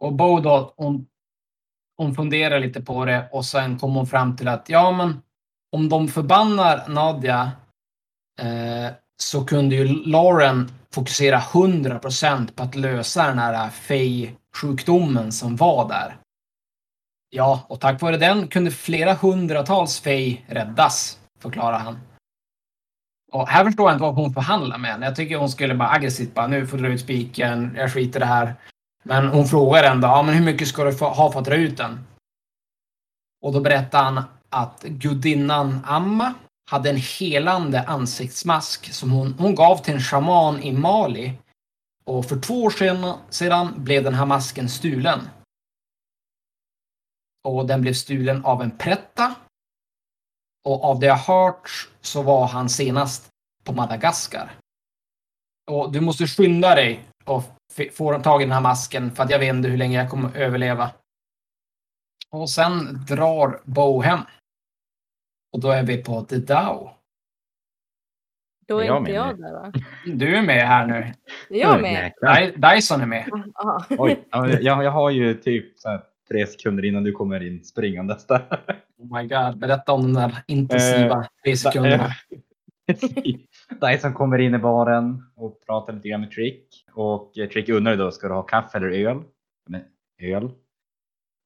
Och 0.00 0.12
Bo 0.12 0.40
då, 0.40 0.74
hon, 0.76 1.06
hon 1.96 2.14
funderar 2.14 2.60
lite 2.60 2.82
på 2.82 3.04
det 3.04 3.28
och 3.32 3.44
sen 3.44 3.78
kom 3.78 3.94
hon 3.94 4.06
fram 4.06 4.36
till 4.36 4.48
att 4.48 4.68
ja, 4.68 4.92
men 4.92 5.22
om 5.72 5.88
de 5.88 6.08
förbannar 6.08 6.88
Nadja 6.88 7.52
eh, 8.40 8.92
så 9.22 9.44
kunde 9.44 9.74
ju 9.74 9.84
Lauren 9.84 10.70
fokusera 10.94 11.38
100% 11.38 12.52
på 12.54 12.62
att 12.62 12.74
lösa 12.74 13.26
den 13.26 13.38
här 13.38 13.70
Fey-sjukdomen 13.70 15.32
som 15.32 15.56
var 15.56 15.88
där. 15.88 16.16
Ja, 17.30 17.66
och 17.68 17.80
tack 17.80 18.00
vare 18.02 18.16
den 18.16 18.48
kunde 18.48 18.70
flera 18.70 19.14
hundratals 19.14 20.00
Fey 20.00 20.38
räddas, 20.46 21.18
förklarar 21.38 21.78
han. 21.78 21.98
Och 23.32 23.48
här 23.48 23.64
förstår 23.64 23.88
jag 23.88 23.94
inte 23.94 24.02
vad 24.02 24.14
hon 24.14 24.34
förhandlar 24.34 24.78
med 24.78 24.90
henne. 24.90 25.06
Jag 25.06 25.16
tycker 25.16 25.36
hon 25.36 25.50
skulle 25.50 25.74
bara 25.74 25.90
aggressivt 25.90 26.34
bara 26.34 26.46
nu 26.46 26.66
får 26.66 26.76
du 26.76 26.82
dra 26.82 26.92
ut 26.92 27.00
spiken, 27.00 27.74
jag 27.76 27.92
skiter 27.92 28.18
i 28.18 28.20
det 28.20 28.26
här. 28.26 28.54
Men 29.02 29.28
hon 29.28 29.46
frågar 29.46 29.84
ändå, 29.84 30.08
ja 30.08 30.22
men 30.22 30.34
hur 30.34 30.44
mycket 30.44 30.68
ska 30.68 30.84
du 30.84 30.92
få, 30.92 31.08
ha 31.08 31.32
för 31.32 31.38
att 31.38 31.46
dra 31.46 31.54
ut 31.54 31.76
den? 31.76 32.06
Och 33.42 33.52
då 33.52 33.60
berättar 33.60 34.04
han 34.04 34.24
att 34.50 34.82
gudinnan 34.82 35.80
Amma 35.84 36.34
hade 36.70 36.90
en 36.90 36.96
helande 36.96 37.82
ansiktsmask 37.82 38.92
som 38.92 39.10
hon, 39.10 39.34
hon 39.38 39.54
gav 39.54 39.76
till 39.76 39.94
en 39.94 40.00
shaman 40.00 40.62
i 40.62 40.72
Mali. 40.72 41.32
Och 42.04 42.26
för 42.26 42.40
två 42.40 42.62
år 42.62 42.70
sedan, 42.70 43.18
sedan 43.30 43.84
blev 43.84 44.04
den 44.04 44.14
här 44.14 44.26
masken 44.26 44.68
stulen. 44.68 45.28
Och 47.44 47.66
den 47.66 47.80
blev 47.80 47.94
stulen 47.94 48.44
av 48.44 48.62
en 48.62 48.78
pretta. 48.78 49.34
Och 50.64 50.84
av 50.84 51.00
det 51.00 51.06
jag 51.06 51.16
hört 51.16 51.88
så 52.00 52.22
var 52.22 52.46
han 52.46 52.68
senast 52.68 53.28
på 53.64 53.72
Madagaskar. 53.72 54.58
Och 55.70 55.92
du 55.92 56.00
måste 56.00 56.26
skynda 56.26 56.74
dig 56.74 57.04
och 57.24 57.42
få 57.92 58.18
tag 58.18 58.42
i 58.42 58.44
den 58.44 58.52
här 58.52 58.60
masken 58.60 59.14
för 59.14 59.22
att 59.22 59.30
jag 59.30 59.38
vet 59.38 59.54
inte 59.54 59.68
hur 59.68 59.76
länge 59.76 59.98
jag 59.98 60.10
kommer 60.10 60.36
överleva. 60.36 60.90
Och 62.30 62.50
sen 62.50 63.04
drar 63.08 63.60
Bo 63.64 64.00
hem. 64.00 64.20
Och 65.52 65.60
då 65.60 65.70
är 65.70 65.82
vi 65.82 66.02
på 66.02 66.20
The 66.20 66.36
Dow. 66.36 66.90
Då 68.68 68.78
är 68.78 68.84
Jag 68.84 68.98
inte 68.98 69.12
med 69.12 69.20
jag 69.20 69.38
där 69.40 69.52
va? 69.52 69.72
Du 70.06 70.36
är 70.36 70.42
med 70.42 70.68
här 70.68 70.86
nu. 70.86 71.12
Är 71.56 71.60
jag 71.60 71.82
med? 71.82 71.92
Jäklar. 71.92 72.34
Dy- 72.34 72.74
Dyson 72.74 73.00
är 73.00 73.06
med. 73.06 73.30
Oj, 73.90 74.24
ja, 74.30 74.48
jag, 74.48 74.84
jag 74.84 74.90
har 74.90 75.10
ju 75.10 75.34
typ 75.34 75.78
så 75.78 75.88
här, 75.88 76.02
tre 76.28 76.46
sekunder 76.46 76.84
innan 76.84 77.04
du 77.04 77.12
kommer 77.12 77.46
in 77.46 77.64
springandes 77.64 78.26
där. 78.26 78.46
Oh 78.98 79.16
my 79.16 79.28
god, 79.28 79.58
berätta 79.58 79.92
om 79.92 80.02
de 80.02 80.12
där 80.12 80.42
intensiva 80.46 81.28
tre 81.44 81.56
sekunderna. 81.56 82.10
Dyson 83.80 84.14
kommer 84.14 84.38
in 84.38 84.54
i 84.54 84.58
baren 84.58 85.22
och 85.36 85.66
pratar 85.66 85.92
lite 85.92 86.08
grann 86.08 86.20
med 86.20 86.30
Trick. 86.30 86.84
Och 86.94 87.38
eh, 87.38 87.48
Trick 87.48 87.68
undrar 87.68 87.96
då, 87.96 88.10
ska 88.10 88.28
du 88.28 88.34
ha 88.34 88.42
kaffe 88.42 88.78
eller 88.78 88.88
öl? 88.90 89.22
Men 89.68 89.82
öl? 90.20 90.50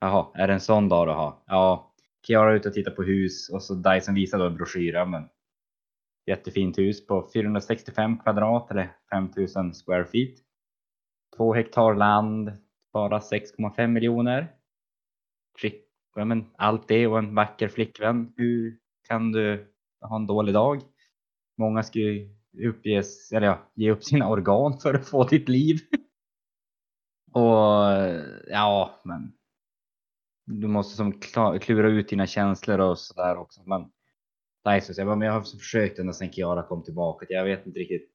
Jaha, 0.01 0.27
är 0.35 0.47
det 0.47 0.53
en 0.53 0.61
sån 0.61 0.89
dag 0.89 1.09
du 1.09 1.13
har? 1.13 1.35
Ja, 1.47 1.86
Kiara 2.27 2.51
är 2.51 2.55
ute 2.55 2.69
och 2.69 2.75
tittar 2.75 2.91
på 2.91 3.03
hus 3.03 3.49
och 3.49 3.63
så 3.63 3.75
Dyson 3.75 4.15
visar 4.15 4.39
då 4.39 4.47
en 4.47 4.57
broschyr. 4.57 5.05
Men 5.05 5.29
jättefint 6.27 6.79
hus 6.79 7.07
på 7.07 7.31
465 7.33 8.19
kvadrat 8.19 8.71
eller 8.71 8.97
5000 9.11 9.73
square 9.73 10.05
feet. 10.05 10.39
Två 11.37 11.55
hektar 11.55 11.95
land, 11.95 12.53
bara 12.93 13.19
6,5 13.19 13.87
miljoner. 13.87 14.53
Ja, 16.17 16.25
men 16.25 16.45
allt 16.57 16.89
det 16.89 17.07
och 17.07 17.19
en 17.19 17.35
vacker 17.35 17.69
flickvän. 17.69 18.33
Hur 18.37 18.79
kan 19.09 19.33
du 19.33 19.75
ha 20.01 20.17
en 20.17 20.27
dålig 20.27 20.55
dag? 20.55 20.83
Många 21.59 21.83
skulle 21.83 22.29
uppges, 22.69 23.33
eller 23.33 23.47
ja, 23.47 23.71
ge 23.75 23.91
upp 23.91 24.05
sina 24.05 24.29
organ 24.29 24.79
för 24.79 24.95
att 24.95 25.09
få 25.09 25.25
ditt 25.25 25.49
liv. 25.49 25.77
Och 27.33 27.43
ja, 28.49 29.01
men 29.05 29.33
du 30.47 30.67
måste 30.67 30.97
som 30.97 31.13
kla- 31.13 31.59
klura 31.59 31.89
ut 31.89 32.09
dina 32.09 32.27
känslor 32.27 32.79
och 32.81 32.99
sådär 32.99 33.37
också. 33.37 33.63
Men 33.67 33.91
Dyson 34.65 34.95
säger, 34.95 35.09
"Ja, 35.09 35.17
men 35.17 35.27
jag 35.27 35.35
har 35.35 35.41
försökt 35.43 35.99
ända 35.99 36.13
sedan 36.13 36.33
Kiara 36.33 36.63
kom 36.63 36.83
tillbaka. 36.83 37.27
Jag 37.29 37.45
vet 37.45 37.67
inte 37.67 37.79
riktigt 37.79 38.11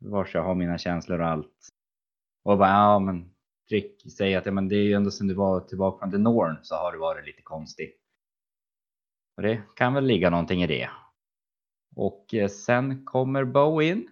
vart 0.00 0.34
jag 0.34 0.42
har 0.42 0.54
mina 0.54 0.78
känslor 0.78 1.20
och 1.20 1.26
allt. 1.26 1.68
Och 2.44 2.58
bara, 2.58 2.68
ja 2.68 2.98
men 2.98 3.30
Trick 3.68 4.12
säger 4.12 4.38
att 4.38 4.46
ja, 4.46 4.52
men 4.52 4.68
det 4.68 4.76
är 4.76 4.82
ju 4.82 4.92
ändå 4.92 5.10
sen 5.10 5.26
du 5.28 5.34
var 5.34 5.60
tillbaka 5.60 5.98
från 5.98 6.10
The 6.10 6.18
Norn 6.18 6.56
så 6.62 6.74
har 6.74 6.92
du 6.92 6.98
varit 6.98 7.26
lite 7.26 7.42
konstig. 7.42 7.94
Och 9.36 9.42
det 9.42 9.62
kan 9.76 9.94
väl 9.94 10.04
ligga 10.04 10.30
någonting 10.30 10.62
i 10.62 10.66
det. 10.66 10.90
Och 11.96 12.34
eh, 12.34 12.48
sen 12.48 13.04
kommer 13.04 13.44
Bo 13.44 13.82
in. 13.82 14.08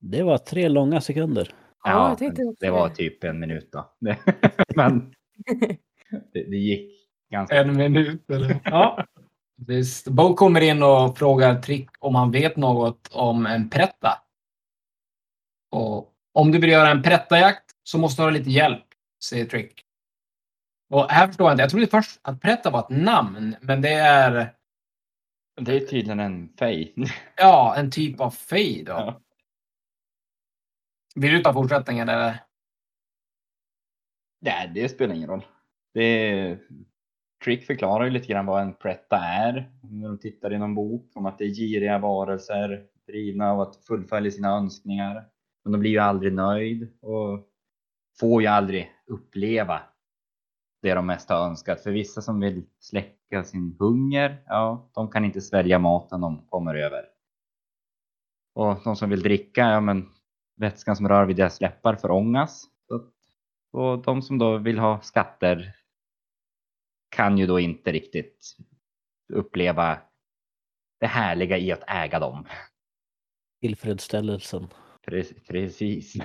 Det 0.00 0.22
var 0.22 0.38
tre 0.38 0.68
långa 0.68 1.00
sekunder. 1.00 1.54
Ja, 1.84 2.16
jag 2.20 2.30
också 2.48 2.54
det 2.60 2.70
var 2.70 2.88
typ 2.88 3.24
en 3.24 3.38
minut 3.40 3.72
då. 3.72 3.94
men 4.76 5.14
det, 6.10 6.42
det 6.42 6.56
gick 6.56 7.08
ganska 7.30 7.60
En 7.60 7.76
minut 7.76 8.30
eller? 8.30 8.60
Ja. 8.64 9.06
Visst. 9.66 10.08
Bo 10.08 10.34
kommer 10.34 10.60
in 10.60 10.82
och 10.82 11.18
frågar 11.18 11.62
Trick 11.62 11.88
om 11.98 12.14
han 12.14 12.30
vet 12.30 12.56
något 12.56 13.10
om 13.12 13.46
en 13.46 13.70
prätta. 13.70 14.22
Och 15.70 16.14
om 16.34 16.50
du 16.50 16.58
vill 16.58 16.70
göra 16.70 16.90
en 16.90 17.02
prättajakt 17.02 17.64
så 17.82 17.98
måste 17.98 18.22
du 18.22 18.26
ha 18.26 18.30
lite 18.30 18.50
hjälp, 18.50 18.84
säger 19.24 19.46
Trick. 19.46 19.84
Och 20.90 21.10
här 21.10 21.26
förstår 21.26 21.46
jag 21.46 21.54
inte. 21.54 21.62
Jag 21.62 21.70
trodde 21.70 21.86
först 21.86 22.20
att 22.22 22.40
prätta 22.40 22.70
var 22.70 22.80
ett 22.80 22.88
namn, 22.90 23.56
men 23.60 23.82
det 23.82 23.92
är 23.92 24.54
Det 25.60 25.76
är 25.76 25.80
tydligen 25.80 26.20
en 26.20 26.48
fej. 26.58 26.94
ja, 27.36 27.74
en 27.76 27.90
typ 27.90 28.20
av 28.20 28.30
fej 28.30 28.84
då. 28.86 28.92
Ja. 28.92 29.20
Vill 31.14 31.32
du 31.32 31.42
ta 31.42 31.52
fortsättningen 31.52 32.08
eller? 32.08 32.44
Nej, 34.40 34.70
det 34.74 34.88
spelar 34.88 35.14
ingen 35.14 35.28
roll. 35.28 35.46
Det 35.98 36.58
Trick 37.44 37.66
förklarar 37.66 38.04
ju 38.04 38.10
lite 38.10 38.26
grann 38.26 38.46
vad 38.46 38.62
en 38.62 38.74
pretta 38.74 39.16
är. 39.16 39.70
När 39.82 40.08
de 40.08 40.18
tittar 40.18 40.52
i 40.52 40.58
någon 40.58 40.74
bok 40.74 41.10
om 41.14 41.26
att 41.26 41.38
det 41.38 41.44
är 41.44 41.48
giriga 41.48 41.98
varelser 41.98 42.86
drivna 43.06 43.50
av 43.50 43.60
att 43.60 43.76
fullfölja 43.76 44.30
sina 44.30 44.48
önskningar. 44.48 45.24
Men 45.64 45.72
de 45.72 45.78
blir 45.80 45.90
ju 45.90 45.98
aldrig 45.98 46.32
nöjd 46.32 46.88
och 47.00 47.48
får 48.20 48.42
ju 48.42 48.48
aldrig 48.48 48.90
uppleva 49.06 49.80
det 50.82 50.94
de 50.94 51.06
mest 51.06 51.28
har 51.28 51.46
önskat. 51.46 51.82
För 51.82 51.90
vissa 51.90 52.22
som 52.22 52.40
vill 52.40 52.66
släcka 52.78 53.44
sin 53.44 53.76
hunger, 53.78 54.42
ja, 54.46 54.90
de 54.94 55.10
kan 55.10 55.24
inte 55.24 55.40
svälja 55.40 55.78
maten 55.78 56.20
de 56.20 56.46
kommer 56.48 56.74
över. 56.74 57.04
Och 58.54 58.76
de 58.84 58.96
som 58.96 59.10
vill 59.10 59.22
dricka, 59.22 59.60
ja 59.60 59.80
men 59.80 60.08
vätskan 60.56 60.96
som 60.96 61.08
rör 61.08 61.24
vid 61.24 61.36
deras 61.36 61.60
läppar 61.60 61.96
förångas. 61.96 62.64
Och 63.72 64.02
de 64.02 64.22
som 64.22 64.38
då 64.38 64.58
vill 64.58 64.78
ha 64.78 65.00
skatter 65.00 65.74
kan 67.08 67.38
ju 67.38 67.46
då 67.46 67.60
inte 67.60 67.92
riktigt 67.92 68.56
uppleva 69.32 69.98
det 71.00 71.06
härliga 71.06 71.58
i 71.58 71.72
att 71.72 71.84
äga 71.86 72.18
dem. 72.18 72.46
Tillfredsställelsen. 73.60 74.68
Pre- 75.06 75.46
Precis. 75.48 76.16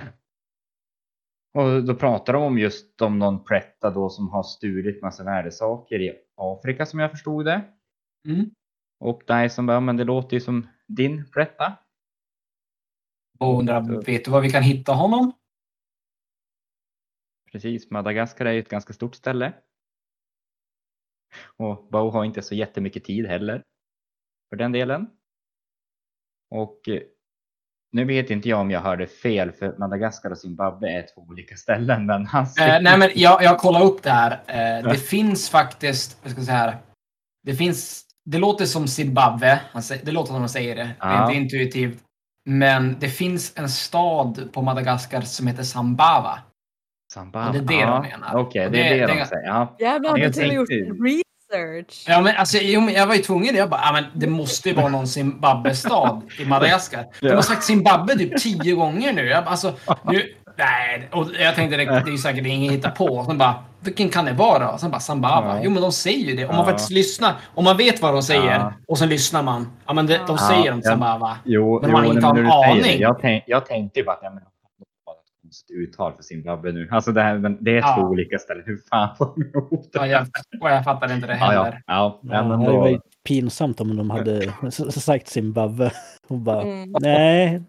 Och 1.54 1.84
då 1.84 1.94
pratar 1.94 2.32
de 2.32 2.42
om 2.42 2.58
just 2.58 3.02
om 3.02 3.18
någon 3.18 3.44
pretta 3.44 3.90
då 3.90 4.10
som 4.10 4.28
har 4.28 4.42
stulit 4.42 5.02
massa 5.02 5.24
värdesaker 5.24 6.00
i 6.00 6.12
Afrika 6.36 6.86
som 6.86 6.98
jag 7.00 7.10
förstod 7.10 7.44
det. 7.44 7.64
Mm. 8.28 8.50
Och 9.00 9.22
Dyson 9.26 9.66
bara, 9.66 9.80
men 9.80 9.96
det 9.96 10.04
låter 10.04 10.36
ju 10.36 10.40
som 10.40 10.68
din 10.86 11.30
pretta. 11.30 11.78
Och 13.38 13.58
undrar, 13.58 14.02
vet 14.06 14.24
du 14.24 14.30
var 14.30 14.40
vi 14.40 14.50
kan 14.50 14.62
hitta 14.62 14.92
honom? 14.92 15.32
Precis, 17.52 17.90
Madagaskar 17.90 18.46
är 18.46 18.52
ju 18.52 18.58
ett 18.58 18.68
ganska 18.68 18.92
stort 18.92 19.14
ställe. 19.14 19.52
Och 21.56 21.88
Bo 21.90 22.10
har 22.10 22.24
inte 22.24 22.42
så 22.42 22.54
jättemycket 22.54 23.04
tid 23.04 23.26
heller. 23.26 23.62
För 24.50 24.56
den 24.56 24.72
delen. 24.72 25.06
Och 26.50 26.88
eh, 26.88 27.00
nu 27.92 28.04
vet 28.04 28.30
inte 28.30 28.48
jag 28.48 28.60
om 28.60 28.70
jag 28.70 28.80
hörde 28.80 29.06
fel 29.06 29.52
för 29.52 29.78
Madagaskar 29.78 30.30
och 30.30 30.38
Zimbabwe 30.38 30.88
är 30.88 31.06
två 31.14 31.20
olika 31.20 31.56
ställen. 31.56 32.06
Men 32.06 32.26
han 32.26 32.42
Eh, 32.44 32.78
nej, 32.82 32.98
men 32.98 33.10
jag, 33.14 33.42
jag 33.42 33.58
kollar 33.58 33.82
upp 33.84 34.02
det 34.02 34.10
här. 34.10 34.32
Eh, 34.46 34.90
det 34.90 34.98
finns 34.98 35.50
faktiskt, 35.50 36.18
jag 36.22 36.32
ska 36.32 36.42
säga 36.42 36.56
här. 36.56 36.76
Det 37.42 37.54
finns, 37.54 38.04
det 38.24 38.38
låter 38.38 38.64
som 38.64 38.88
Zimbabwe. 38.88 39.60
Det 40.04 40.12
låter 40.12 40.32
som 40.32 40.42
de 40.42 40.48
säger 40.48 40.76
det. 40.76 40.90
Ja. 41.00 41.22
Inte 41.32 41.40
intuitivt. 41.42 42.02
Men 42.46 42.96
det 43.00 43.08
finns 43.08 43.58
en 43.58 43.68
stad 43.68 44.48
på 44.52 44.62
Madagaskar 44.62 45.20
som 45.20 45.46
heter 45.46 45.62
Sambava. 45.62 46.38
Zimbabwe. 47.12 47.60
Och 47.60 47.66
det 47.66 47.74
är 47.74 47.78
det 47.78 47.82
ja, 47.82 47.90
de 48.02 48.08
menar. 48.08 48.34
Okej, 48.36 48.66
Och 48.66 48.72
det 48.72 48.78
är 48.88 48.94
det- 48.94 49.00
det, 49.06 49.12
det- 49.12 49.20
de 49.20 49.26
säger. 49.26 49.46
Ja. 49.48 49.76
Jävlar, 49.78 50.10
har 50.10 50.18
Jag 50.18 50.28
du 50.28 50.32
till 50.32 50.42
och 50.42 50.48
med 50.48 51.12
gjort 51.12 51.23
research? 51.56 52.04
Ja, 52.08 52.20
men 52.20 52.36
alltså, 52.36 52.58
jag 52.58 53.06
var 53.06 53.14
ju 53.14 53.22
tvungen. 53.22 53.54
Jag 53.56 53.70
bara, 53.70 53.80
ja, 53.84 53.92
men 53.92 54.04
det 54.14 54.26
måste 54.26 54.68
ju 54.68 54.74
vara 54.74 54.88
någon 54.88 55.06
Zimbabwe-stad 55.06 56.22
i 56.38 56.44
Madagaskar. 56.44 57.04
De 57.20 57.28
har 57.30 57.42
sagt 57.42 57.64
Zimbabwe 57.64 58.14
typ 58.18 58.36
tio 58.42 58.74
gånger 58.74 59.12
nu. 59.12 59.28
Jag, 59.28 59.46
alltså, 59.46 59.72
nu 60.04 60.22
nej. 60.58 61.08
Och 61.12 61.26
jag 61.40 61.54
tänkte 61.54 61.76
det, 61.76 61.84
det 61.84 61.90
är 61.92 62.06
ju 62.10 62.18
säkert 62.18 62.46
ingen 62.46 62.72
hittar 62.72 62.90
på. 62.90 63.24
Sen 63.28 63.38
bara, 63.38 63.54
vilken 63.80 64.08
kan 64.08 64.24
det 64.24 64.32
vara? 64.32 64.70
Och 64.70 64.80
sen 64.80 64.90
bara 64.90 65.00
Sambava. 65.00 65.56
Ja. 65.56 65.60
Jo, 65.64 65.70
men 65.70 65.82
de 65.82 65.92
säger 65.92 66.24
ju 66.30 66.36
det. 66.36 66.44
Om 66.46 66.56
man 66.56 66.64
Ja. 66.64 66.70
faktiskt 66.70 66.90
lyssnar. 66.90 67.32
Om 67.54 67.64
man 67.64 67.76
vet 67.76 68.02
vad 68.02 68.14
de 68.14 68.22
säger 68.22 68.50
Ja. 68.54 68.72
och 68.88 68.98
sen 68.98 69.08
lyssnar 69.08 69.42
man. 69.42 69.72
Ja, 69.86 69.92
men 69.92 70.06
de 70.06 70.18
Ja. 70.28 70.38
säger 70.38 70.66
Ja, 70.66 70.72
om. 70.72 70.82
Sambava. 70.82 71.36
Jo, 71.44 71.80
Men 71.82 71.92
man 71.92 72.04
jo, 72.06 72.12
inte 72.12 72.26
har 72.26 72.38
en 72.38 72.46
aning. 72.50 73.00
Jag, 73.00 73.18
tänk, 73.20 73.44
jag 73.46 73.66
tänkte 73.66 73.98
ju 74.00 74.04
bara 74.04 74.16
att 74.16 74.22
konstigt 75.54 75.76
uttal 75.76 76.12
för 76.12 76.22
Zimbabwe 76.22 76.72
nu. 76.72 76.88
Alltså 76.90 77.12
det, 77.12 77.22
här, 77.22 77.38
men 77.38 77.64
det 77.64 77.70
är 77.70 77.74
Ja. 77.76 77.96
två 77.96 78.02
olika 78.02 78.38
ställen. 78.38 78.62
Hur 78.66 78.78
fan 78.90 79.16
får 79.16 79.34
de 79.34 79.42
ihop 79.58 79.92
det? 79.92 79.98
Ja, 79.98 80.06
jag, 80.06 80.26
och 80.60 80.70
jag 80.70 80.84
fattar 80.84 81.14
inte 81.14 81.26
det 81.26 81.34
heller. 81.34 81.54
ja, 81.54 81.78
ja, 81.86 82.20
Ja, 82.22 82.48
men 82.48 82.60
det 82.60 82.72
var 82.72 82.88
ju 82.88 83.00
pinsamt 83.28 83.80
om 83.80 83.96
de 83.96 84.10
hade 84.10 84.52
sagt 84.90 85.28
Zimbabwe. 85.28 85.90
Och 86.28 86.38
bara, 86.38 86.62
Mm. 86.62 86.92
nej, 87.00 87.62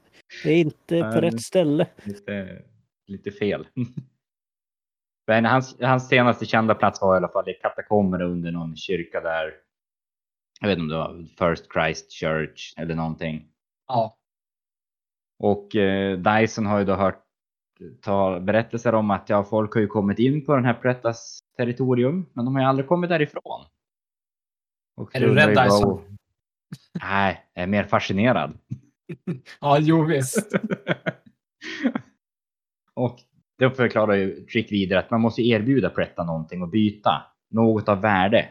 det 0.44 0.50
är 0.52 0.58
inte 0.62 1.02
på 1.02 1.22
rätt 1.22 1.42
ställe. 1.42 1.88
lite, 2.04 2.62
lite 3.08 3.32
fel. 3.32 3.68
Men 5.28 5.46
hans, 5.46 5.78
hans 5.82 6.08
senaste 6.08 6.46
kända 6.46 6.76
plats 6.76 7.02
var 7.02 7.14
i 7.16 7.18
alla 7.18 7.28
fall 7.28 7.50
i 7.50 7.54
katakomberna 7.54 8.24
under 8.26 8.52
någon 8.52 8.76
kyrka 8.76 9.22
där. 9.22 9.54
Jag 10.62 10.68
vet 10.68 10.78
inte 10.78 10.96
om 10.96 11.26
det 11.28 11.40
var 11.40 11.50
First 11.56 11.74
Christ 11.74 12.12
Church 12.14 12.74
eller 12.78 12.96
någonting. 12.96 13.48
Ja. 13.88 14.18
Och 15.40 15.76
eh, 15.76 16.18
Dyson 16.20 16.66
har 16.66 16.80
ju 16.80 16.86
då 16.86 16.94
hört 16.94 17.25
ta 18.02 18.40
berättelser 18.40 18.96
om 18.96 19.12
att 19.12 19.30
ja, 19.30 19.44
folk 19.44 19.74
har 19.74 19.82
ju 19.82 19.88
kommit 19.88 20.20
in 20.20 20.46
på 20.46 20.56
den 20.56 20.66
här 20.66 20.74
Pretas 20.74 21.40
territorium, 21.58 22.26
men 22.34 22.46
de 22.46 22.56
har 22.56 22.62
ju 22.62 22.68
aldrig 22.68 22.88
kommit 22.88 23.10
därifrån. 23.10 23.66
Och 24.98 25.16
Är 25.16 25.20
du 25.20 25.34
rädd, 25.34 25.56
bara- 25.56 25.66
Dyson? 25.66 26.18
Nej, 27.02 27.46
jag 27.54 27.64
är 27.64 27.68
mer 27.68 27.84
fascinerad. 27.84 28.58
Ja, 29.62 29.78
jo 29.80 30.04
visst. 30.06 30.54
och 32.94 33.20
då 33.60 33.70
förklarar 33.70 34.14
ju 34.14 34.46
Trick 34.46 34.72
vidare 34.72 35.00
att 35.00 35.12
man 35.12 35.22
måste 35.22 35.42
erbjuda 35.42 35.90
Pretta 35.90 36.24
någonting 36.24 36.62
och 36.62 36.70
byta. 36.70 37.24
Något 37.50 37.90
av 37.90 38.02
värde. 38.02 38.50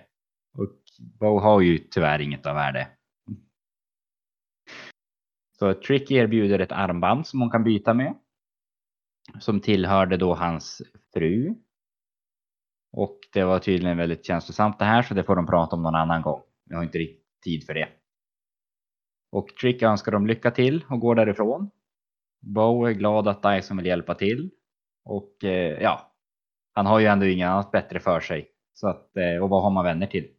Och 0.58 0.70
Bo 1.20 1.38
har 1.38 1.60
ju 1.60 1.78
tyvärr 1.78 2.18
inget 2.18 2.46
av 2.46 2.54
värde. 2.54 2.88
Så 5.58 5.74
Trick 5.74 6.10
erbjuder 6.10 6.58
ett 6.58 6.72
armband 6.72 7.26
som 7.26 7.40
hon 7.40 7.50
kan 7.50 7.64
byta 7.64 7.94
med. 7.94 8.14
Som 9.40 9.60
tillhörde 9.60 10.16
då 10.16 10.34
hans 10.34 10.82
fru. 11.14 11.54
Och 12.92 13.18
det 13.32 13.44
var 13.44 13.58
tydligen 13.58 13.96
väldigt 13.96 14.26
känslosamt 14.26 14.78
det 14.78 14.84
här 14.84 15.02
så 15.02 15.14
det 15.14 15.24
får 15.24 15.37
de 15.37 15.46
prata 15.46 15.76
om 15.76 15.82
någon 15.82 15.94
annan 15.94 16.22
gång. 16.22 16.42
Jag 16.64 16.76
har 16.76 16.84
inte 16.84 16.98
riktigt 16.98 17.42
tid 17.44 17.66
för 17.66 17.74
det. 17.74 17.88
Och 19.32 19.48
Trick 19.48 19.82
önskar 19.82 20.12
dem 20.12 20.26
lycka 20.26 20.50
till 20.50 20.84
och 20.88 21.00
går 21.00 21.14
därifrån. 21.14 21.70
Bo 22.40 22.84
är 22.84 22.92
glad 22.92 23.28
att 23.28 23.42
Dyson 23.42 23.76
vill 23.76 23.87
hjälpa 23.87 24.14
till. 24.14 24.50
Och 25.04 25.44
eh, 25.44 25.82
ja, 25.82 26.12
han 26.72 26.87
har 26.87 26.98
ju 27.00 27.06
ändå 27.06 27.26
inget 27.26 27.48
annat 27.48 27.70
bättre 27.72 28.00
för 28.00 28.20
sig. 28.20 28.50
Så 28.72 28.88
att, 28.88 29.16
eh, 29.16 29.42
och 29.42 29.48
vad 29.48 29.62
har 29.62 29.70
man 29.70 29.84
vänner 29.84 30.06
till? 30.06 30.30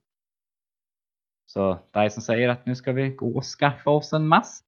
Så 1.45 1.79
Dyson 1.93 2.21
säger 2.21 2.49
att 2.49 2.65
nu 2.65 2.75
ska 2.75 2.91
vi 2.91 3.09
gå 3.09 3.37
och 3.37 3.43
skaffa 3.43 3.89
oss 3.89 4.13
en 4.13 4.27
mask. 4.27 4.65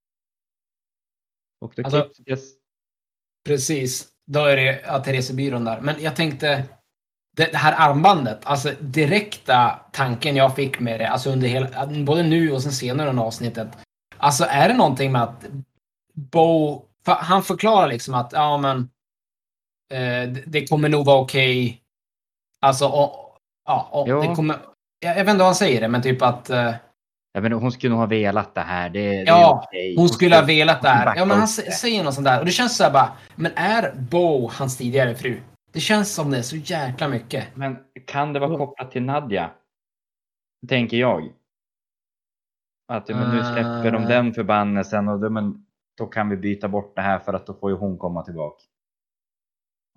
Och 1.62 1.74
då 1.76 1.84
Alltså- 1.84 2.24
klipps 2.24 2.57
Precis. 3.48 4.08
Då 4.32 4.46
är 4.46 4.56
det 4.56 4.82
ja, 4.86 5.00
Theresebyrån 5.00 5.66
där. 5.66 5.82
Men 5.82 5.96
jag 6.00 6.16
tänkte, 6.16 6.64
det, 7.36 7.56
här 7.56 7.90
armbandet, 7.90 8.40
alltså 8.44 8.72
direkta 8.80 9.80
tanken 9.92 10.36
jag 10.36 10.56
fick 10.56 10.80
med 10.80 11.00
det, 11.00 11.10
alltså 11.10 11.30
under 11.30 11.48
hela, 11.48 11.88
både 11.88 12.24
nu 12.24 12.52
och 12.52 12.64
sen 12.64 12.72
senare 12.72 13.10
under 13.10 13.24
avsnittet. 13.24 13.68
Alltså 14.18 14.46
är 14.50 14.68
det 14.68 14.74
någonting 14.74 15.12
med 15.12 15.24
att 15.24 15.46
Bo, 16.14 16.82
för 17.06 17.12
han 17.12 17.44
förklarar 17.44 17.88
liksom 17.88 18.14
att 18.14 18.34
ja 18.34 18.58
men 18.58 18.90
eh, 19.94 20.30
det, 20.46 20.68
kommer 20.68 20.90
nog 20.90 21.06
vara 21.06 21.20
okej. 21.22 21.82
Alltså, 22.60 22.88
och, 22.88 23.38
ja, 23.66 23.90
och 23.92 24.08
det 24.22 24.36
kommer, 24.36 24.58
jag, 25.00 25.18
jag 25.18 25.26
vet 25.26 25.32
inte 25.32 25.38
vad 25.38 25.48
han 25.48 25.56
säger 25.56 25.82
det, 25.82 25.88
men 25.88 26.02
typ 26.02 26.22
att 26.22 26.50
eh, 26.50 26.74
Jag 27.38 27.44
menar, 27.44 27.58
hon 27.58 27.72
skulle 27.72 27.90
nog 27.92 28.00
ha 28.00 28.06
velat 28.06 28.56
det 28.56 28.62
här. 28.62 28.90
Det, 28.90 29.10
det 29.10 29.24
Ja, 29.24 29.64
okej. 29.68 29.96
hon 29.98 30.10
skulle 30.10 30.36
ha 30.36 30.46
velat 30.46 30.82
det 30.82 30.90
här. 30.90 31.16
Ja, 31.16 31.26
men 31.26 31.38
han 31.38 31.48
säger 31.48 32.04
något 32.04 32.14
sånt 32.14 32.26
där. 32.26 32.40
Och 32.40 32.46
det 32.46 32.52
känns 32.52 32.78
så 32.78 32.84
här 32.84 32.92
bara, 32.92 33.12
men 33.36 33.52
är 33.56 33.94
Bo 33.96 34.50
hans 34.54 34.78
tidigare 34.78 35.16
fru? 35.16 35.42
Det 35.72 35.80
känns 35.80 36.14
som 36.14 36.32
det 36.32 36.38
är 36.38 36.42
så 36.42 36.56
jäkla 36.56 37.08
mycket. 37.08 37.56
Men 37.56 37.78
kan 38.06 38.34
det 38.34 38.40
vara 38.40 38.58
kopplat 38.58 38.92
till 38.92 39.04
Nadja? 39.04 39.50
Tänker 40.70 40.98
jag. 40.98 41.32
Att 42.94 43.08
men 43.10 43.36
nu 43.36 43.44
släpper 43.44 43.92
de 43.92 44.06
den 44.06 44.34
förbannelsen 44.34 45.08
och 45.08 45.20
då, 45.20 45.30
men, 45.30 45.66
då 45.98 46.06
kan 46.06 46.30
vi 46.30 46.38
byta 46.38 46.68
bort 46.68 46.96
det 46.96 47.02
här 47.02 47.20
för 47.20 47.34
att 47.34 47.46
då 47.46 47.54
får 47.54 47.72
ju 47.72 47.78
hon 47.78 47.98
komma 47.98 48.24
tillbaka. 48.24 48.64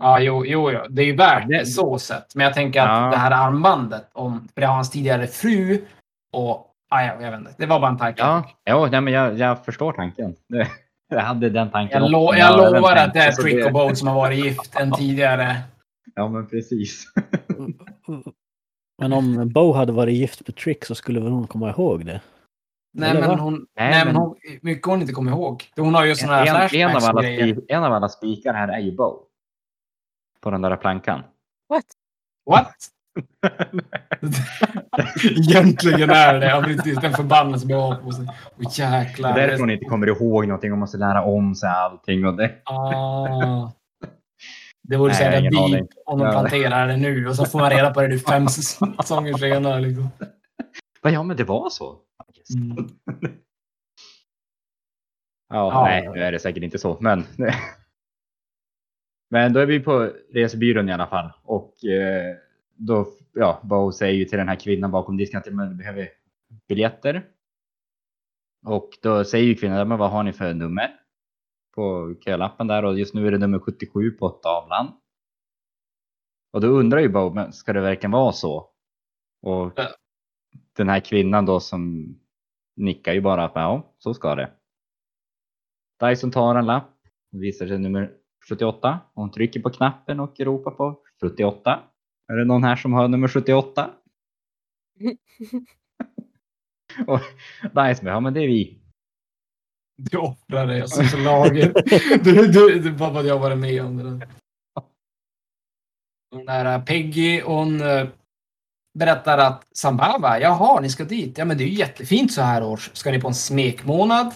Ja, 0.02 0.20
jo, 0.20 0.46
jo, 0.46 0.70
jo. 0.70 0.80
det 0.90 1.02
är 1.02 1.06
ju 1.06 1.16
värt 1.16 1.48
Det- 1.48 1.58
det 1.58 1.66
så 1.66 1.98
sett. 1.98 2.34
Men 2.34 2.44
jag 2.44 2.54
tänker 2.54 2.80
att 2.82 2.88
Ja. 3.04 3.10
det 3.10 3.16
här 3.16 3.30
armbandet, 3.46 4.08
om, 4.12 4.48
för 4.54 4.60
det 4.60 4.66
har 4.66 4.74
hans 4.74 4.90
tidigare 4.90 5.26
fru 5.26 5.84
och, 6.32 6.66
ja, 6.90 7.02
jag, 7.22 7.30
vet 7.30 7.40
inte. 7.40 7.54
Det 7.58 7.66
var 7.66 7.80
bara 7.80 7.90
en 7.90 7.98
tanke. 7.98 8.22
Ja, 8.22 8.50
ja 8.64 8.88
nej, 8.92 9.00
men 9.00 9.12
jag, 9.12 9.38
jag 9.38 9.64
förstår 9.64 9.92
tanken. 9.92 10.34
Det- 10.48 10.68
Jag 11.12 11.20
hade 11.20 11.50
den 11.50 11.70
tanken 11.70 12.02
Jag, 12.02 12.10
lo, 12.10 12.34
jag 12.34 12.56
lovar 12.74 12.96
att 12.96 13.12
det 13.14 13.18
är 13.20 13.32
Trick 13.32 13.66
och 13.66 13.72
Boat 13.72 13.98
som 13.98 14.08
har 14.08 14.14
varit 14.14 14.44
gift 14.44 14.76
än 14.80 14.92
tidigare. 14.98 15.56
Ja, 16.14 16.28
men 16.28 16.46
precis. 16.46 17.04
Men 18.98 19.12
om 19.12 19.48
Bo 19.48 19.72
hade 19.72 19.92
varit 19.92 20.14
gift 20.14 20.46
med 20.48 20.56
Trick 20.56 20.84
så 20.84 20.94
skulle 20.94 21.20
väl 21.20 21.32
hon 21.32 21.46
komma 21.46 21.70
ihåg 21.70 22.06
det? 22.06 22.20
Nej, 22.92 23.10
Eller 23.10 23.20
men 23.20 23.28
va? 23.30 23.36
hon, 23.36 23.54
Nej, 23.54 23.90
nej, 23.90 24.04
men 24.04 24.06
men- 24.06 24.16
hon, 24.22 24.36
mycket 24.62 24.86
hon 24.86 25.00
inte 25.00 25.12
kommer 25.12 25.30
ihåg. 25.32 25.64
Hon 25.76 25.94
har 25.94 26.04
ju 26.04 26.14
såna 26.16 26.32
här 26.34 26.74
En, 26.74 26.80
en, 26.90 26.96
av 26.96 27.04
alla 27.04 27.22
spi, 27.22 27.60
en 27.68 27.84
av 27.84 27.92
alla 27.92 28.08
spikar 28.08 28.54
här 28.54 28.68
är 28.68 28.78
ju 28.78 28.96
Bo. 28.96 29.22
På 30.40 30.50
den 30.50 30.62
där 30.62 30.76
plankan. 30.76 31.22
What? 31.68 31.84
What? 32.50 32.74
Egentligen 35.22 36.10
är 36.10 36.40
det. 36.40 36.46
Ja, 36.46 36.62
precis. 36.62 37.00
Den 37.00 37.12
förbannelse 37.12 37.66
vi 37.66 37.72
har 37.72 37.96
på 37.96 38.12
sig. 38.12 38.26
Åh 38.58 38.72
jäklar. 38.78 39.34
Det 39.34 39.42
är 39.42 39.46
därför 39.48 39.60
hon 39.60 39.70
inte 39.70 39.84
kommer 39.84 40.06
ihåg 40.06 40.46
någonting 40.46 40.72
och 40.72 40.78
måste 40.78 40.98
lära 40.98 41.24
om 41.24 41.54
sig 41.54 41.68
allting. 41.68 42.26
Och 42.26 42.36
det. 42.36 42.54
Ah. 42.64 43.70
Det 44.82 44.96
vore 44.96 45.14
så 45.14 45.22
jävla 45.22 45.50
deep 45.50 45.88
om 46.06 46.18
de 46.18 46.30
planterar 46.30 46.88
det 46.88 46.96
nu 46.96 47.28
och 47.28 47.36
så 47.36 47.44
får 47.46 47.58
man 47.58 47.70
reda 47.70 47.94
på 47.94 48.00
det 48.00 48.08
nu 48.08 48.18
fem 48.18 48.48
säsonger 48.48 49.32
senare. 49.38 49.80
Liksom. 49.80 50.08
Ja, 51.02 51.22
men 51.22 51.36
det 51.36 51.44
var 51.44 51.70
så. 51.70 51.96
Mm. 52.54 52.88
Ja, 55.48 55.72
Ja. 55.72 55.84
nej, 55.84 56.08
nu 56.14 56.22
är 56.22 56.32
det 56.32 56.38
säkert 56.38 56.62
inte 56.62 56.78
så, 56.78 56.96
men. 57.00 57.24
men 59.30 59.52
då 59.52 59.60
är 59.60 59.66
vi 59.66 59.80
på 59.80 60.10
resebyrån 60.32 60.88
i 60.88 60.92
alla 60.92 61.06
fall 61.06 61.32
och 61.42 61.84
eh, 61.84 62.36
då, 62.86 63.06
ja, 63.32 63.60
Bo 63.64 63.92
säger 63.92 64.14
ju 64.14 64.24
till 64.24 64.38
den 64.38 64.48
här 64.48 64.60
kvinnan 64.60 64.90
bakom 64.90 65.16
disken 65.16 65.38
att 65.40 65.52
man 65.52 65.76
behöver 65.76 66.08
biljetter. 66.68 67.26
Och 68.66 68.90
då 69.02 69.24
säger 69.24 69.44
ju 69.46 69.54
kvinnan, 69.54 69.88
men 69.88 69.98
vad 69.98 70.10
har 70.10 70.22
ni 70.22 70.32
för 70.32 70.54
nummer? 70.54 70.96
På 71.74 72.14
kölappen 72.24 72.66
där 72.66 72.84
och 72.84 72.98
just 72.98 73.14
nu 73.14 73.26
är 73.26 73.30
det 73.30 73.38
nummer 73.38 73.58
77 73.58 74.10
på 74.10 74.28
tavlan. 74.28 74.92
Och 76.52 76.60
då 76.60 76.66
undrar 76.68 76.98
ju 77.00 77.08
Bo, 77.08 77.30
men 77.30 77.52
ska 77.52 77.72
det 77.72 77.80
verkligen 77.80 78.10
vara 78.10 78.32
så? 78.32 78.70
Och 79.42 79.72
Ja. 79.76 79.88
den 80.76 80.88
här 80.88 81.00
kvinnan 81.00 81.46
då 81.46 81.60
som 81.60 82.14
nickar 82.76 83.12
ju 83.12 83.20
bara 83.20 83.44
att 83.44 83.52
ja, 83.54 83.94
så 83.98 84.14
ska 84.14 84.34
det. 84.34 84.50
Dyson 86.00 86.30
tar 86.30 86.54
en 86.54 86.66
lapp, 86.66 86.96
visar 87.30 87.66
sig 87.66 87.78
nummer 87.78 88.12
78. 88.48 89.00
och 89.14 89.22
Hon 89.22 89.30
trycker 89.30 89.60
på 89.60 89.70
knappen 89.70 90.20
och 90.20 90.40
ropar 90.40 90.70
på 90.70 91.02
78. 91.20 91.89
Är 92.30 92.36
det 92.36 92.44
någon 92.44 92.64
här 92.64 92.76
som 92.76 92.92
har 92.92 93.08
nummer 93.08 93.28
78? 93.28 93.90
och 97.06 97.20
bara, 97.72 97.92
ja 97.92 98.20
men 98.20 98.34
det 98.34 98.40
är 98.40 98.46
vi. 98.46 98.78
Du 99.96 100.18
offrar 100.18 100.66
dig 100.66 100.80
alltså 100.80 101.02
för 101.02 101.18
laget. 101.18 101.72
Du, 102.24 102.46
du, 102.46 102.78
du, 102.78 102.92
bara 102.92 103.10
vad 103.10 103.26
jag 103.26 103.38
varit 103.38 103.58
med 103.58 103.84
om 103.84 103.96
det 103.96 104.02
där. 104.02 104.28
Den 106.30 106.46
där 106.46 106.74
eh, 106.74 106.84
Peggy, 106.84 107.40
hon 107.40 107.80
eh, 107.80 108.08
berättar 108.98 109.38
att 109.38 109.64
Sambava, 109.76 110.40
jaha, 110.40 110.80
ni 110.80 110.90
ska 110.90 111.04
dit. 111.04 111.38
Ja, 111.38 111.44
men 111.44 111.58
det 111.58 111.64
är 111.64 111.68
ju 111.68 111.74
jättefint 111.74 112.32
så 112.32 112.42
här 112.42 112.62
års. 112.62 112.90
Ska 112.92 113.10
ni 113.10 113.20
på 113.20 113.28
en 113.28 113.34
smekmånad? 113.34 114.34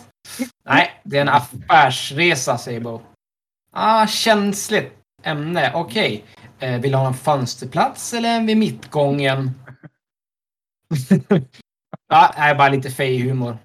Nej, 0.64 1.00
det 1.04 1.16
är 1.16 1.22
en 1.22 1.28
affärsresa, 1.28 2.58
säger 2.58 2.80
Bo. 2.80 3.00
Ah, 3.70 4.06
känsligt 4.06 4.92
ämne. 5.22 5.72
Okej. 5.74 6.24
Eh, 6.33 6.33
vill 6.58 6.92
du 6.92 6.98
ha 6.98 7.06
en 7.06 7.14
fönsterplats 7.14 8.14
eller 8.14 8.28
en 8.28 8.46
vid 8.46 8.56
mittgången? 8.56 9.50
ja, 12.08 12.34
nej, 12.38 12.54
bara 12.54 12.68
lite 12.68 12.90
fej-humor. 12.90 13.58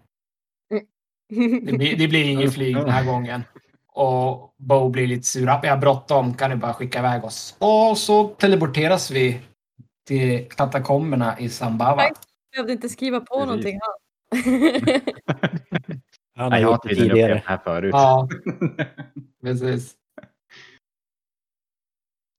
Det 1.65 1.77
blir, 1.77 1.97
det 1.97 2.07
blir 2.07 2.25
inget 2.25 2.53
flyg 2.53 2.75
den 2.75 2.89
här 2.89 3.05
gången. 3.05 3.43
Och 3.87 4.55
Bo 4.57 4.89
blir 4.89 5.07
lite 5.07 5.27
sur. 5.27 5.45
Jag 5.45 5.69
har 5.69 5.77
bråttom, 5.77 6.33
kan 6.33 6.49
du 6.49 6.55
bara 6.55 6.73
skicka 6.73 6.99
iväg 6.99 7.23
oss? 7.23 7.55
Och 7.59 7.97
så 7.97 8.27
teleporteras 8.27 9.11
vi 9.11 9.41
till 10.07 10.49
katakomberna 10.49 11.39
i 11.39 11.49
Sambava. 11.49 11.95
Nej. 11.95 12.11
behövde 12.51 12.73
inte 12.73 12.89
skriva 12.89 13.19
på 13.19 13.25
Precis. 13.25 13.47
någonting. 13.47 13.79
han. 13.81 13.99
Han 16.35 16.51
har 16.51 16.59
jag 16.59 16.71
gjort 16.71 16.83
det 16.83 16.95
tidigare. 16.95 17.33
det 17.33 17.43
här 17.45 17.57
förut. 17.57 17.91
Ja, 17.93 18.27
precis. 19.43 19.95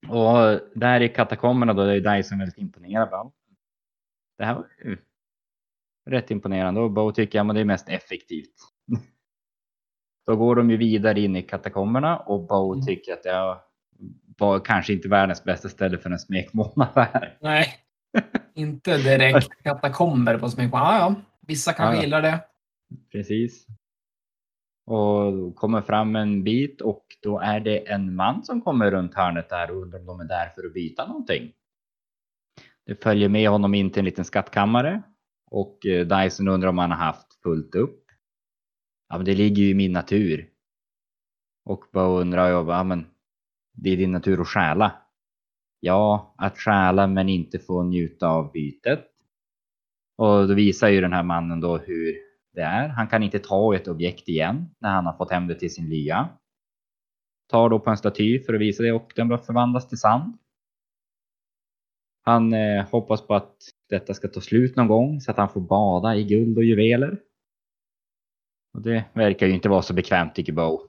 Och 0.09 0.61
där 0.75 1.01
i 1.01 1.09
katakomberna 1.09 1.73
då, 1.75 1.85
det 1.85 1.95
är 1.95 2.17
Dyson 2.17 2.39
väldigt 2.39 2.59
imponerad. 2.59 3.11
Bara, 3.11 3.31
Det 4.39 4.45
här 4.45 4.55
var 4.55 4.67
ju 4.85 4.99
rätt 6.11 6.31
imponerande 6.31 6.81
och 6.81 6.91
Bo 6.91 7.13
tycker 7.13 7.41
att 7.41 7.55
det 7.55 7.61
är 7.61 7.65
mest 7.65 7.89
effektivt. 7.89 8.55
Då 10.27 10.37
går 10.37 10.57
de 10.57 10.71
ju 10.71 10.77
vidare 10.77 11.21
in 11.21 11.37
i 11.37 11.43
katakomberna 11.43 12.19
och 12.19 12.47
Bo 12.47 12.73
Mm. 12.73 12.87
tycker 12.87 13.13
att 13.13 13.23
det 13.23 13.57
var 14.39 14.61
kanske 14.61 14.93
inte 14.93 15.09
världens 15.09 15.45
bästa 15.45 15.69
ställe 15.69 15.99
för 15.99 16.11
en 16.11 16.19
smekmånad. 16.19 17.07
Nej. 17.41 17.75
Inte 18.55 18.97
direkt 18.97 19.63
katakomber 19.63 20.39
på 20.39 20.49
smekmånad. 20.49 20.87
Ja, 20.95 20.99
ja. 20.99 21.15
Vissa 21.47 21.73
kanske 21.73 21.97
ja. 21.97 22.03
gillar 22.03 22.23
det. 22.23 22.41
Precis. 23.13 23.67
Och 24.91 25.57
kommer 25.57 25.83
fram 25.83 26.17
en 26.17 26.45
bit 26.45 26.81
och 26.81 27.05
då 27.23 27.39
är 27.39 27.61
det 27.61 27.91
en 27.91 28.15
man 28.15 28.45
som 28.45 28.61
kommer 28.61 28.91
runt 28.91 29.15
hörnet 29.15 29.49
där 29.49 29.71
och 29.71 29.83
undrar 29.83 30.01
om 30.01 30.07
de 30.07 30.21
är 30.21 30.25
där 30.25 30.49
för 30.55 30.67
att 30.67 30.75
byta 30.75 31.07
någonting. 31.07 31.53
Det 32.87 33.03
följer 33.03 33.29
med 33.29 33.49
honom 33.49 33.75
in 33.75 33.91
till 33.91 33.99
en 33.99 34.05
liten 34.05 34.25
skattkammare 34.25 35.03
och 35.51 35.87
eh, 35.87 36.07
Dyson 36.07 36.49
undrar 36.49 36.69
om 36.69 36.79
han 36.79 36.91
har 36.91 36.99
haft 36.99 37.43
fullt 37.43 37.75
upp. 37.75 38.05
Ja, 39.09 39.17
men 39.17 39.25
det 39.25 39.35
ligger 39.35 39.63
ju 39.63 39.71
i 39.71 39.75
min 39.75 39.93
natur. 39.93 40.49
Och 41.65 41.85
bara 41.93 42.21
undrar 42.21 42.49
jag, 42.49 42.69
ja 42.69 42.85
men 42.85 43.07
det 43.73 43.91
är 43.91 43.97
din 43.97 44.13
natur 44.13 44.41
att 44.41 44.49
stjäla. 44.49 44.93
Ja, 45.81 46.35
att 46.39 46.59
stjäla 46.59 47.07
men 47.07 47.29
inte 47.29 47.59
få 47.59 47.83
njuta 47.83 48.29
av 48.29 48.53
bytet. 48.53 49.07
Och 50.17 50.49
då 50.49 50.55
visar 50.55 50.89
ju 50.89 51.01
den 51.01 51.13
här 51.13 51.23
mannen 51.23 51.61
då 51.61 51.79
hur 51.79 52.30
det 52.61 52.67
är. 52.67 52.89
Han 52.89 53.09
kan 53.09 53.23
inte 53.23 53.39
ta 53.39 53.75
ett 53.75 53.89
objekt 53.89 54.29
igen 54.29 54.75
när 54.79 54.91
han 54.91 55.07
har 55.07 55.13
fått 55.13 55.31
hem 55.31 55.47
det 55.47 55.55
till 55.55 55.75
sin 55.75 55.89
lya. 55.89 56.29
Tar 57.49 57.69
då 57.69 57.81
på 57.81 57.91
en 57.91 57.97
staty 57.97 58.43
för 58.43 58.55
att 58.55 58.61
visa 58.61 58.83
det 58.83 58.93
och 58.93 59.13
den 59.17 59.39
förvandlas 59.39 59.89
till 59.89 59.99
sand. 59.99 60.39
Han 62.23 62.53
eh, 62.53 62.89
hoppas 62.91 63.27
på 63.27 63.35
att 63.35 63.57
detta 63.89 64.15
ska 64.15 64.29
ta 64.29 64.41
slut 64.41 64.77
någon 64.77 64.89
gång 64.89 65.21
så 65.21 65.31
att 65.31 65.37
han 65.37 65.49
får 65.49 65.61
bada 65.61 66.17
i 66.17 66.25
guld 66.25 66.59
och 66.59 66.65
juveler. 66.65 67.21
Och 68.75 68.83
det 68.83 69.05
verkar 69.13 69.47
ju 69.47 69.53
inte 69.53 69.69
vara 69.69 69.83
så 69.83 69.95
bekvämt 69.95 70.35
tycker 70.35 70.53
Bo. 70.53 70.81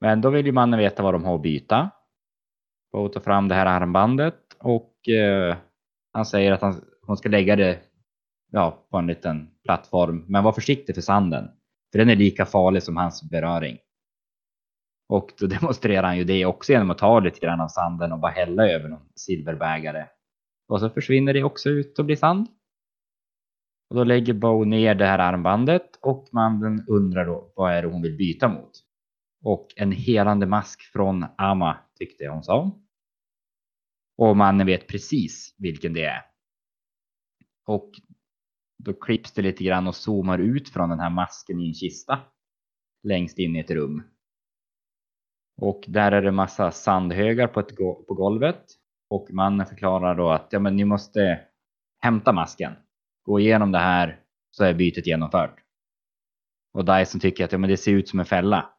Men 0.00 0.20
då 0.20 0.30
vill 0.30 0.46
ju 0.46 0.52
mannen 0.52 0.78
veta 0.78 1.02
vad 1.02 1.14
de 1.14 1.24
har 1.24 1.34
att 1.34 1.42
byta. 1.42 1.90
Bo 2.92 3.08
tar 3.08 3.20
fram 3.20 3.48
det 3.48 3.54
här 3.54 3.66
armbandet 3.66 4.56
och 4.58 5.08
eh, 5.08 5.56
han 6.12 6.26
säger 6.26 6.52
att 6.52 6.62
han, 6.62 6.84
hon 7.02 7.16
ska 7.16 7.28
lägga 7.28 7.56
det 7.56 7.87
ja, 8.50 8.86
på 8.90 8.98
en 8.98 9.06
liten 9.06 9.50
plattform. 9.64 10.24
Men 10.28 10.44
var 10.44 10.52
försiktig 10.52 10.94
för 10.94 11.02
sanden. 11.02 11.50
För 11.92 11.98
den 11.98 12.10
är 12.10 12.16
lika 12.16 12.46
farlig 12.46 12.82
som 12.82 12.96
hans 12.96 13.30
beröring. 13.30 13.78
Och 15.08 15.32
då 15.40 15.46
demonstrerar 15.60 16.02
han 16.02 16.18
ju 16.18 16.24
det 16.24 16.46
också 16.46 16.72
genom 16.72 16.90
att 16.90 16.98
ta 16.98 17.20
lite 17.20 17.40
grann 17.40 17.60
av 17.60 17.68
sanden 17.68 18.12
och 18.12 18.18
bara 18.18 18.32
hälla 18.32 18.68
över 18.68 18.88
någon 18.88 19.08
silverbägare. 19.14 20.06
Och 20.68 20.80
så 20.80 20.90
försvinner 20.90 21.34
det 21.34 21.44
också 21.44 21.68
ut 21.70 21.98
och 21.98 22.04
blir 22.04 22.16
sand. 22.16 22.46
Och 23.90 23.96
då 23.96 24.04
lägger 24.04 24.34
Bo 24.34 24.64
ner 24.64 24.94
det 24.94 25.06
här 25.06 25.18
armbandet 25.18 25.96
och 26.00 26.28
mannen 26.32 26.84
undrar 26.88 27.26
då 27.26 27.52
vad 27.56 27.72
är 27.72 27.82
det 27.82 27.88
hon 27.88 28.02
vill 28.02 28.16
byta 28.16 28.48
mot. 28.48 28.70
Och 29.44 29.66
en 29.76 29.92
helande 29.92 30.46
mask 30.46 30.82
från 30.82 31.26
Ama 31.38 31.76
tyckte 31.98 32.28
hon 32.28 32.42
sa. 32.42 32.70
Och 34.18 34.36
mannen 34.36 34.66
vet 34.66 34.86
precis 34.86 35.54
vilken 35.58 35.92
det 35.92 36.04
är. 36.04 36.22
Och 37.66 37.90
då 38.78 38.92
klipps 38.92 39.32
det 39.32 39.42
lite 39.42 39.64
grann 39.64 39.86
och 39.86 39.96
zoomar 39.96 40.38
ut 40.38 40.68
från 40.68 40.88
den 40.88 41.00
här 41.00 41.10
masken 41.10 41.60
i 41.60 41.68
en 41.68 41.74
kista. 41.74 42.20
Längst 43.02 43.38
in 43.38 43.56
i 43.56 43.58
ett 43.58 43.70
rum. 43.70 44.02
Och 45.60 45.84
där 45.88 46.12
är 46.12 46.22
det 46.22 46.32
massa 46.32 46.70
sandhögar 46.70 47.46
på, 47.46 47.60
ett 47.60 47.76
go- 47.76 48.04
på 48.08 48.14
golvet. 48.14 48.64
Och 49.10 49.28
mannen 49.32 49.66
förklarar 49.66 50.14
då 50.14 50.30
att 50.30 50.48
ja, 50.50 50.58
men 50.58 50.76
ni 50.76 50.84
måste 50.84 51.40
hämta 51.98 52.32
masken. 52.32 52.72
Gå 53.22 53.40
igenom 53.40 53.72
det 53.72 53.78
här 53.78 54.20
så 54.50 54.64
är 54.64 54.74
bytet 54.74 55.06
genomfört. 55.06 55.64
Och 56.72 56.84
Dyson 56.84 57.20
tycker 57.20 57.44
att 57.44 57.52
ja, 57.52 57.58
men 57.58 57.70
det 57.70 57.76
ser 57.76 57.92
ut 57.92 58.08
som 58.08 58.20
en 58.20 58.26
fälla. 58.26 58.70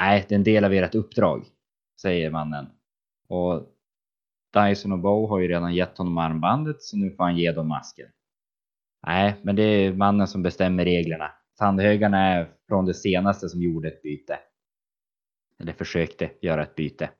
Nej, 0.00 0.26
det 0.28 0.34
är 0.34 0.36
en 0.36 0.44
del 0.44 0.64
av 0.64 0.72
ert 0.72 0.94
uppdrag, 0.94 1.46
säger 2.00 2.30
mannen. 2.30 2.66
Och 3.28 3.68
Dyson 4.52 4.92
och 4.92 4.98
Bow 4.98 5.28
har 5.28 5.38
ju 5.38 5.48
redan 5.48 5.74
gett 5.74 5.98
honom 5.98 6.18
armbandet 6.18 6.82
så 6.82 6.96
nu 6.96 7.10
får 7.10 7.24
han 7.24 7.36
ge 7.36 7.52
dem 7.52 7.68
masken. 7.68 8.08
Nej, 9.06 9.40
men 9.42 9.56
det 9.56 9.62
är 9.62 9.92
mannen 9.92 10.26
som 10.26 10.42
bestämmer 10.42 10.84
reglerna. 10.84 11.30
Sandhögarna 11.58 12.18
är 12.18 12.48
från 12.68 12.84
det 12.84 12.94
senaste 12.94 13.48
som 13.48 13.62
gjorde 13.62 13.88
ett 13.88 14.02
byte. 14.02 14.38
Eller 15.60 15.72
försökte 15.72 16.30
göra 16.40 16.62
ett 16.62 16.74
byte. 16.74 17.10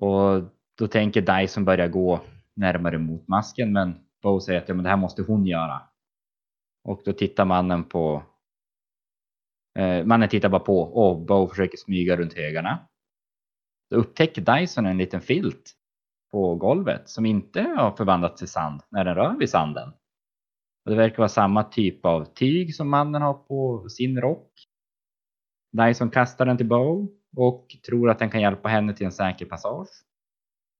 Och 0.00 0.42
då 0.78 0.88
tänker 0.88 1.40
Dyson 1.40 1.64
börja 1.64 1.88
gå 1.88 2.20
närmare 2.56 2.98
mot 2.98 3.28
masken 3.28 3.72
men 3.72 3.94
Bo 4.22 4.40
säger 4.40 4.60
att 4.60 4.68
ja, 4.68 4.74
men 4.74 4.84
det 4.84 4.90
här 4.90 4.96
måste 4.96 5.22
hon 5.22 5.46
göra. 5.46 5.82
Och 6.84 7.02
då 7.04 7.12
tittar 7.12 7.44
mannen 7.44 7.84
på 7.84 8.22
eh, 9.78 10.04
Mannen 10.04 10.28
tittar 10.28 10.48
bara 10.48 10.60
på 10.60 10.80
och 10.80 11.26
Bo 11.26 11.48
försöker 11.48 11.76
smyga 11.76 12.16
runt 12.16 12.34
högarna. 12.34 12.88
Då 13.90 13.96
upptäcker 13.96 14.42
Dyson 14.42 14.86
en 14.86 14.98
liten 14.98 15.20
filt 15.20 15.72
på 16.30 16.54
golvet 16.54 17.08
som 17.08 17.26
inte 17.26 17.60
har 17.62 17.96
förvandlats 17.96 18.38
till 18.38 18.48
sand 18.48 18.80
när 18.90 19.04
den 19.04 19.14
rör 19.14 19.36
vid 19.38 19.50
sanden. 19.50 19.92
Och 20.84 20.90
det 20.90 20.96
verkar 20.96 21.18
vara 21.18 21.28
samma 21.28 21.64
typ 21.64 22.04
av 22.06 22.24
tyg 22.24 22.74
som 22.74 22.90
mannen 22.90 23.22
har 23.22 23.34
på 23.34 23.88
sin 23.88 24.20
rock. 24.20 24.52
Dyson 25.72 26.10
kastar 26.10 26.46
den 26.46 26.56
till 26.56 26.68
Bow 26.68 27.08
och 27.36 27.76
tror 27.86 28.10
att 28.10 28.18
den 28.18 28.30
kan 28.30 28.40
hjälpa 28.40 28.68
henne 28.68 28.94
till 28.94 29.06
en 29.06 29.12
säker 29.12 29.46
passage. 29.46 29.88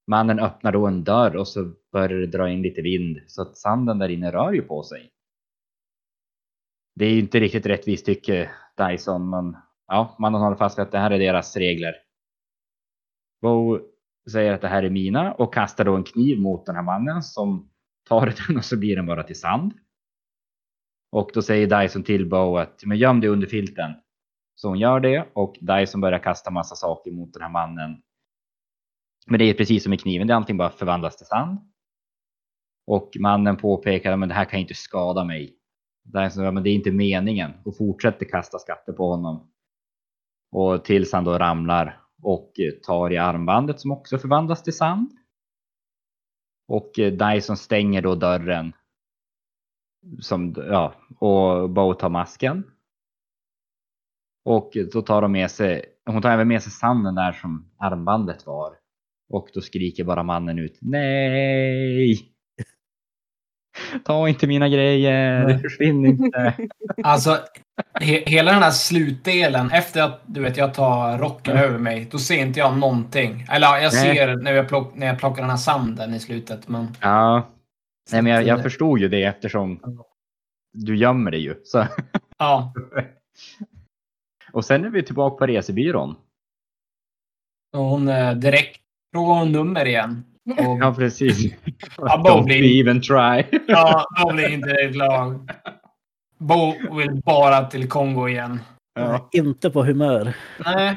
Mannen 0.06 0.38
öppnar 0.38 0.72
då 0.72 0.86
en 0.86 1.04
dörr 1.04 1.36
och 1.36 1.48
så 1.48 1.72
börjar 1.92 2.08
det 2.08 2.26
dra 2.26 2.50
in 2.50 2.62
lite 2.62 2.82
vind 2.82 3.18
så 3.26 3.42
att 3.42 3.56
sanden 3.56 3.98
där 3.98 4.08
inne 4.08 4.32
rör 4.32 4.52
ju 4.52 4.62
på 4.62 4.82
sig. 4.82 5.10
Det 6.94 7.04
är 7.04 7.10
ju 7.10 7.18
inte 7.18 7.40
riktigt 7.40 7.66
rättvist 7.66 8.06
tycker 8.06 8.50
Dyson 8.76 9.30
men 9.30 9.56
ja, 9.86 10.16
mannen 10.18 10.40
håller 10.40 10.56
fast 10.56 10.78
vid 10.78 10.82
att 10.82 10.92
det 10.92 10.98
här 10.98 11.10
är 11.10 11.18
deras 11.18 11.56
regler. 11.56 11.94
Bo 13.42 13.78
säger 14.30 14.52
att 14.52 14.60
det 14.60 14.68
här 14.68 14.82
är 14.82 14.90
mina 14.90 15.32
och 15.32 15.54
kastar 15.54 15.84
då 15.84 15.96
en 15.96 16.04
kniv 16.04 16.40
mot 16.40 16.66
den 16.66 16.74
här 16.74 16.82
mannen 16.82 17.22
som 17.22 17.70
tar 18.08 18.34
den 18.46 18.56
och 18.56 18.64
så 18.64 18.76
blir 18.76 18.96
den 18.96 19.06
bara 19.06 19.22
till 19.22 19.40
sand. 19.40 19.72
Och 21.12 21.31
då 21.35 21.42
säger 21.42 21.83
Dyson 21.83 22.03
till 22.03 22.29
Bo 22.29 22.57
att 22.57 22.83
men 22.85 22.98
göm 22.98 23.20
dig 23.20 23.31
under 23.31 23.46
filten. 23.46 23.92
Så 24.55 24.68
hon 24.68 24.79
gör 24.79 25.01
det 25.01 25.29
och 25.33 25.57
Dyson 25.61 26.01
börjar 26.01 26.18
kasta 26.18 26.51
massa 26.51 26.75
saker 26.75 27.11
mot 27.11 27.33
den 27.33 27.42
här 27.42 27.51
mannen. 27.51 28.03
Men 29.27 29.38
det 29.38 29.44
är 29.44 29.55
precis 29.55 29.83
som 29.85 29.92
i 29.92 29.98
kniven, 29.98 30.27
det 30.27 30.33
är 30.33 30.37
allting 30.37 30.57
bara 30.57 30.70
förvandlas 30.70 31.16
till 31.16 31.27
sand. 31.27 31.59
Och 32.87 33.11
mannen 33.20 33.57
påpekar 33.57 34.12
att 34.12 34.29
det 34.29 34.35
här 34.35 34.44
kan 34.44 34.61
inte 34.61 34.75
skada 34.75 35.25
mig. 35.25 35.57
Dyson 36.05 36.31
säger 36.31 36.53
men 36.53 36.62
det 36.62 36.70
är 36.70 36.75
inte 36.75 36.90
meningen 36.90 37.53
och 37.64 37.77
fortsätter 37.77 38.27
kasta 38.27 38.59
skatter 38.59 38.92
på 38.92 39.11
honom. 39.11 39.53
Och 40.53 40.85
tills 40.85 41.12
han 41.12 41.25
då 41.25 41.38
ramlar 41.38 42.01
och 42.22 42.53
tar 42.87 43.12
i 43.12 43.18
armbandet 43.18 43.81
som 43.81 43.90
också 43.90 44.18
förvandlas 44.18 44.62
till 44.62 44.77
sand. 44.77 45.11
Och 46.68 46.92
Dyson 46.96 47.57
stänger 47.57 48.03
då 48.03 48.14
dörren. 48.14 48.72
Som, 50.20 50.54
ja, 50.56 50.94
och 51.18 51.70
Bo 51.70 51.94
tar 51.94 52.08
masken. 52.08 52.64
Och 54.44 54.70
då 54.92 55.02
tar 55.02 55.22
de 55.22 55.32
med 55.32 55.50
sig, 55.50 55.84
hon 56.06 56.22
tar 56.22 56.30
även 56.30 56.48
med 56.48 56.62
sig 56.62 56.72
sanden 56.72 57.14
där 57.14 57.32
som 57.32 57.70
armbandet 57.78 58.46
var. 58.46 58.72
Och 59.32 59.48
då 59.54 59.60
skriker 59.60 60.04
bara 60.04 60.22
mannen 60.22 60.58
ut 60.58 60.78
Nej! 60.80 62.28
Ta 64.04 64.28
inte 64.28 64.46
mina 64.46 64.68
grejer, 64.68 65.44
Nej. 65.44 65.58
försvinn 65.58 66.06
inte. 66.06 66.54
Alltså, 67.02 67.38
he 68.00 68.22
hela 68.26 68.52
den 68.52 68.62
här 68.62 68.70
slutdelen, 68.70 69.70
efter 69.70 70.02
att 70.02 70.20
du 70.26 70.40
vet, 70.40 70.56
jag 70.56 70.74
tar 70.74 71.18
rocken 71.18 71.56
över 71.56 71.78
mig, 71.78 72.08
då 72.10 72.18
ser 72.18 72.38
inte 72.38 72.58
jag 72.58 72.78
någonting. 72.78 73.46
Eller 73.50 73.66
ja, 73.66 73.78
jag 73.78 73.92
Nej. 73.92 74.16
ser 74.16 74.36
när 74.36 74.52
jag, 74.52 74.68
plock, 74.68 74.94
när 74.94 75.06
jag 75.06 75.18
plockar 75.18 75.42
den 75.42 75.50
här 75.50 75.56
sanden 75.56 76.14
i 76.14 76.20
slutet, 76.20 76.68
men... 76.68 76.86
Ja, 77.00 77.48
nej 78.12 78.22
men 78.22 78.32
jag, 78.32 78.46
jag 78.46 78.58
Så- 78.58 78.62
förstod 78.62 78.98
ju 78.98 79.08
det 79.08 79.22
eftersom 79.24 79.80
du 80.72 80.96
gömmer 80.96 81.30
dig 81.30 81.40
ju. 81.40 81.60
Så. 81.64 81.86
Ja, 82.38 82.72
Och 84.52 84.64
sen 84.64 84.85
är 84.85 84.90
vi 84.90 85.02
tillbaka 85.02 85.37
på 85.37 85.46
resebyrån. 85.46 86.14
och 87.77 87.85
hon 87.85 88.08
eh, 88.08 88.33
direkt 88.35 88.81
frågar 89.14 89.35
hon 89.35 89.52
nummer 89.52 89.85
igen. 89.87 90.24
Och, 90.58 90.79
Ja, 90.81 90.94
precis. 90.98 91.44
Ja, 91.98 92.18
Bo 92.24 92.29
Don't 92.29 92.44
blir- 92.44 92.81
even 92.81 93.00
try. 93.02 93.58
ja, 93.68 94.04
då 94.22 94.33
blir 94.33 94.48
inte 94.52 94.88
glad. 94.92 95.50
Bo 96.38 96.74
vill 96.96 97.22
bara 97.24 97.64
till 97.66 97.88
Kongo 97.88 98.29
igen. 98.29 98.60
Ja. 98.94 99.29
Inte 99.33 99.70
på 99.70 99.85
humör. 99.85 100.37
Nej. 100.64 100.96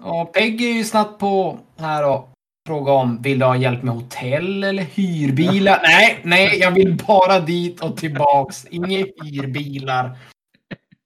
Och 0.00 0.32
Peggy 0.34 0.70
är 0.70 0.74
ju 0.74 0.84
snabbt 0.84 1.20
på 1.20 1.58
här 1.78 2.08
och 2.10 2.29
frågar 2.70 2.92
om 2.92 3.22
vill 3.22 3.38
du 3.38 3.44
ha 3.44 3.56
hjälp 3.56 3.82
med 3.82 3.94
hotell 3.94 4.64
eller 4.64 4.82
hyrbilar? 4.82 5.80
Nej, 5.82 6.20
nej, 6.24 6.58
jag 6.58 6.70
vill 6.70 6.96
bara 7.06 7.40
dit 7.40 7.80
och 7.82 7.96
tillbaks. 7.96 8.66
Inga 8.66 9.06
hyrbilar. 9.22 10.18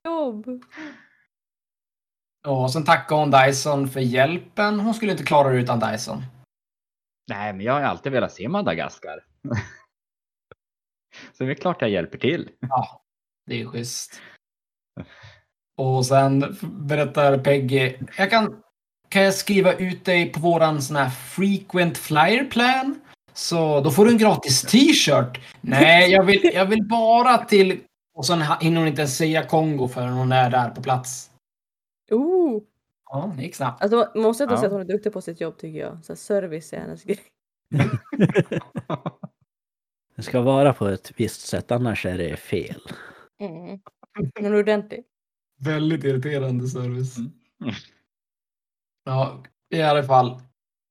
Jobb. 0.05 0.47
Och 2.47 2.73
sen 2.73 2.85
tackade 2.85 3.21
hon 3.21 3.31
Dyson 3.31 3.89
för 3.89 4.01
hjälpen. 4.01 4.81
Hon 4.81 4.95
skulle 4.95 5.13
inte 5.13 5.25
klara 5.25 5.49
det 5.49 5.61
utan 5.61 5.81
Dyson. 5.81 6.23
Nej, 7.29 7.53
men 7.53 7.67
jag 7.67 7.73
har 7.73 7.81
alltid 7.81 8.13
velat 8.13 8.33
se 8.33 8.49
Madagaskar. 8.49 9.25
Så 11.33 11.45
det 11.45 11.51
är 11.51 11.55
klart 11.55 11.81
jag 11.81 11.91
hjälper 11.91 12.19
till. 12.19 12.51
Ja, 12.61 13.03
det 13.47 13.61
är 13.61 13.67
schysst. 13.67 14.21
Och 15.77 16.07
sen 16.07 16.57
berättar 16.63 17.39
Peggy, 17.39 17.97
jag 18.19 18.31
kan, 18.31 18.64
kan 19.09 19.23
jag 19.23 19.35
skriva 19.35 19.73
ut 19.75 20.05
dig 20.05 20.33
på 20.33 20.41
våran 20.41 20.83
sån 20.83 20.97
här 20.97 21.11
frequent 21.11 21.99
flyer 21.99 22.45
plan? 22.45 23.01
Så 23.33 23.81
då 23.81 23.91
får 23.91 24.05
du 24.05 24.11
en 24.11 24.19
gratis 24.19 24.63
t-shirt. 24.63 25.41
Nej, 25.61 26.11
jag 26.11 26.25
vill, 26.25 26.51
jag 26.55 26.67
vill 26.67 26.85
bara 26.89 27.39
till... 27.39 27.81
Och 28.15 28.27
sen 28.27 28.43
hinner 28.61 28.79
hon 28.79 28.89
inte 28.89 29.01
ens 29.01 29.17
säga 29.17 29.47
Kongo 29.47 29.89
förrän 29.89 30.13
hon 30.13 30.33
är 30.33 30.51
där 30.51 30.71
på 30.71 30.83
plats. 30.83 31.31
Oh. 32.11 32.63
Ja, 33.11 33.33
det 33.37 33.43
gick 33.43 33.55
snabbt. 33.55 33.83
Alltså, 33.83 33.97
man 34.15 34.23
måste 34.23 34.45
ändå 34.45 34.55
Ja. 34.55 34.59
säga 34.59 34.67
att 34.67 34.73
hon 34.73 34.81
är 34.81 34.85
duktig 34.85 35.13
på 35.13 35.21
sitt 35.21 35.41
jobb 35.41 35.59
tycker 35.59 35.79
jag. 35.81 36.05
Så 36.05 36.17
service 36.17 36.73
är 36.73 36.79
hennes 36.81 37.05
grej. 37.05 37.21
Det 40.17 40.23
ska 40.23 40.41
vara 40.41 40.73
på 40.73 40.89
ett 40.89 41.13
visst 41.17 41.41
sätt, 41.47 41.71
annars 41.71 42.07
är 42.07 42.19
det 42.19 42.37
fel. 42.37 42.81
Mm. 43.41 43.79
Hon 44.39 44.47
är 44.47 44.55
ordentlig. 44.55 45.05
Väldigt 45.61 46.05
irriterande 46.05 46.69
service. 46.69 47.17
Mm. 47.19 47.75
Ja, 49.05 49.43
i 49.71 49.83
alla 49.83 50.03
fall. 50.03 50.41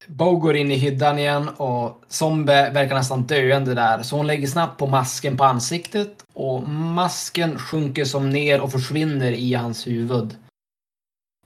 Bo 0.08 0.36
går 0.36 0.56
in 0.56 0.72
i 0.72 0.76
hyddan 0.76 1.20
igen 1.20 1.50
och 1.50 2.04
Zombie 2.08 2.70
verkar 2.70 2.96
nästan 2.96 3.24
döende 3.24 3.74
där. 3.74 4.04
Så 4.04 4.18
hon 4.18 4.28
lägger 4.28 4.48
snabbt 4.48 4.80
på 4.80 4.88
masken 4.88 5.38
på 5.38 5.44
ansiktet 5.44 6.26
och 6.34 6.70
masken 6.70 7.60
sjunker 7.60 8.06
som 8.06 8.30
ner 8.30 8.62
och 8.62 8.72
försvinner 8.72 9.32
i 9.32 9.54
hans 9.54 9.88
huvud. 9.88 10.38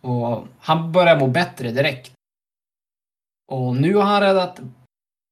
Och 0.01 0.47
han 0.59 0.91
börjar 0.91 1.19
må 1.19 1.27
bättre 1.27 1.71
direkt. 1.71 2.11
Och 3.47 3.75
nu 3.75 3.95
har 3.95 4.03
han 4.03 4.21
räddat... 4.21 4.59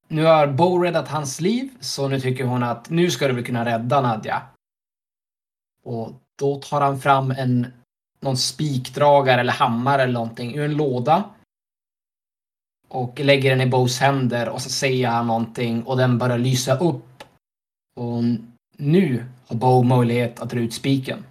Nu 0.07 0.23
har 0.23 0.47
Bo 0.47 0.77
räddat 0.77 1.07
hans 1.07 1.41
liv, 1.41 1.69
så 1.79 2.07
nu 2.07 2.19
tycker 2.19 2.43
hon 2.43 2.63
att 2.63 2.89
nu 2.89 3.11
ska 3.11 3.27
du 3.27 3.33
väl 3.33 3.45
kunna 3.45 3.65
rädda 3.65 4.01
Nadja. 4.01 4.41
Och 5.83 6.13
då 6.39 6.61
tar 6.61 6.81
han 6.81 6.99
fram 6.99 7.31
en 7.31 7.73
någon 8.19 8.37
spikdragare 8.37 9.41
eller 9.41 9.53
hammare 9.53 10.03
eller 10.03 10.13
någonting 10.13 10.55
ur 10.55 10.65
en 10.65 10.77
låda. 10.77 11.29
Och 12.87 13.19
lägger 13.19 13.49
den 13.49 13.61
i 13.61 13.65
Bows 13.65 13.99
händer 13.99 14.49
och 14.49 14.61
så 14.61 14.69
säger 14.69 15.07
han 15.07 15.27
någonting 15.27 15.83
och 15.83 15.97
den 15.97 16.17
börjar 16.17 16.37
lysa 16.37 16.77
upp. 16.77 17.23
Och 17.95 18.23
nu 18.77 19.25
har 19.47 19.55
Bow 19.55 19.85
möjlighet 19.85 20.39
att 20.39 20.49
dra 20.49 20.59
ut 20.59 20.73
spiken. 20.73 21.25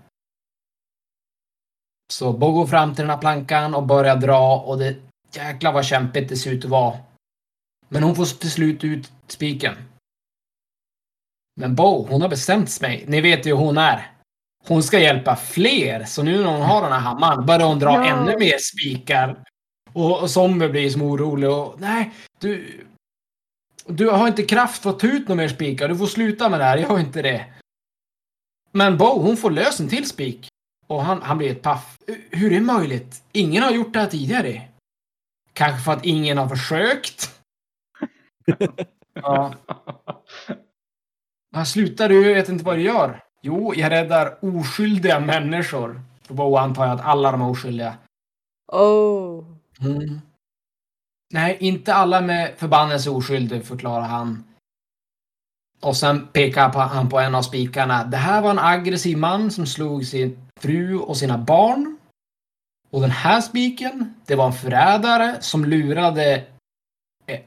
Så 2.13 2.33
Bo 2.33 2.53
går 2.53 2.67
fram 2.67 2.95
till 2.95 3.03
den 3.03 3.11
här 3.11 3.19
plankan 3.19 3.75
och 3.75 3.87
börjar 3.87 4.17
dra 4.17 4.61
och 4.61 4.79
det 4.79 4.97
jäklar 5.33 5.73
vad 5.73 5.85
kämpigt 5.85 6.29
det 6.29 6.37
ser 6.37 6.53
ut 6.53 6.65
att 6.65 6.71
vara. 6.71 6.99
Men 7.89 8.03
hon 8.03 8.17
får 8.17 8.39
till 8.39 8.51
slut 8.51 8.85
ut 8.85 9.13
spiken. 9.27 9.75
Men 11.61 11.75
Bo, 11.75 12.07
hon 12.11 12.23
har 12.23 12.29
bestämt 12.29 12.71
sig. 12.71 13.05
Ni 13.09 13.21
vet 13.21 13.47
ju 13.47 13.51
hur 13.51 13.65
hon 13.65 13.79
är. 13.79 14.14
Hon 14.67 14.83
ska 14.83 14.99
hjälpa 14.99 15.37
fler, 15.37 16.05
så 16.05 16.23
nu 16.23 16.43
när 16.43 16.51
hon 16.51 16.63
har 16.63 16.83
den 16.83 16.93
här 16.93 17.01
hammaren 17.01 17.47
börjar 17.47 17.67
hon 17.67 17.79
dra 17.79 17.91
Ja. 17.91 18.05
ännu 18.05 18.39
mer 18.39 18.59
spikar. 18.59 19.45
Och, 19.93 20.23
och 20.23 20.31
Zombie 20.31 20.69
blir 20.69 20.91
som 20.91 21.03
orolig 21.03 21.51
och 21.51 21.81
nej, 21.81 22.13
du... 22.41 22.81
Du 23.87 24.11
har 24.11 24.29
inte 24.29 24.43
kraft 24.43 24.83
för 24.83 24.91
att 24.91 24.99
ta 24.99 25.07
ut 25.07 25.29
några 25.29 25.43
mer 25.43 25.49
spikar. 25.49 25.89
Du 25.89 25.97
får 25.97 26.07
sluta 26.07 26.49
med 26.49 26.61
det 26.61 26.65
här. 26.65 26.79
Jag 26.79 26.89
har 26.89 26.99
inte 26.99 27.23
det. 27.23 27.45
Men 28.73 28.97
Bo, 28.99 29.05
hon 29.05 29.37
får 29.37 29.51
lös 29.51 29.81
en 29.81 29.89
till 29.89 30.09
spik. 30.09 30.49
Och 30.87 31.05
han, 31.05 31.23
han 31.23 31.39
blir 31.39 31.51
ett 31.51 31.63
paff. 31.63 31.97
Hur 32.31 32.53
är 32.53 32.55
det 32.55 32.61
möjligt? 32.61 33.25
Ingen 33.33 33.63
har 33.63 33.71
gjort 33.71 33.93
det 33.93 33.99
här 34.01 34.07
tidigare. 34.07 34.63
Kanske 35.53 35.81
för 35.85 35.93
att 35.93 36.05
ingen 36.05 36.39
har 36.39 36.49
försökt. 36.49 37.41
ja. 39.15 39.55
Ja, 41.55 41.65
Sluta 41.65 42.09
du, 42.09 42.27
jag 42.27 42.35
vet 42.35 42.49
inte 42.49 42.65
vad 42.65 42.77
du 42.77 42.83
gör. 42.83 43.23
Jo, 43.47 43.75
jag 43.75 43.91
räddar 43.91 44.45
oskyldiga 44.45 45.21
människor. 45.21 46.01
För 46.23 46.35
Bo 46.35 46.57
antar 46.57 46.87
jag 46.87 46.95
att 46.95 47.07
alla 47.07 47.33
de 47.33 47.43
är 47.43 47.49
oskyldiga. 47.49 47.97
Oh. 48.73 49.45
Mm. 49.81 50.21
Nej, 51.33 51.57
inte 51.61 51.95
alla 51.95 52.21
med 52.21 52.55
förbannelse 52.57 53.11
oskyldig, 53.11 53.65
förklarar 53.65 54.07
han. 54.07 54.45
Och 55.81 55.97
sen 55.97 56.27
pekar 56.27 56.69
han 56.89 57.09
på 57.09 57.19
en 57.19 57.35
av 57.35 57.43
spikarna. 57.43 58.05
Det 58.05 58.17
här 58.17 58.43
var 58.43 58.51
en 58.51 58.59
aggressiv 58.59 59.19
man 59.19 59.51
som 59.51 59.67
slog 59.67 60.07
sin 60.07 60.49
fru 60.61 60.99
och 60.99 61.17
sina 61.17 61.39
barn. 61.39 61.99
Och 62.91 63.01
den 63.01 63.11
här 63.11 63.41
spiken, 63.41 64.15
det 64.27 64.35
var 64.35 64.47
en 64.47 64.53
förrädare 64.53 65.37
som 65.41 65.65
lurade 65.65 66.47
eh, 67.27 67.41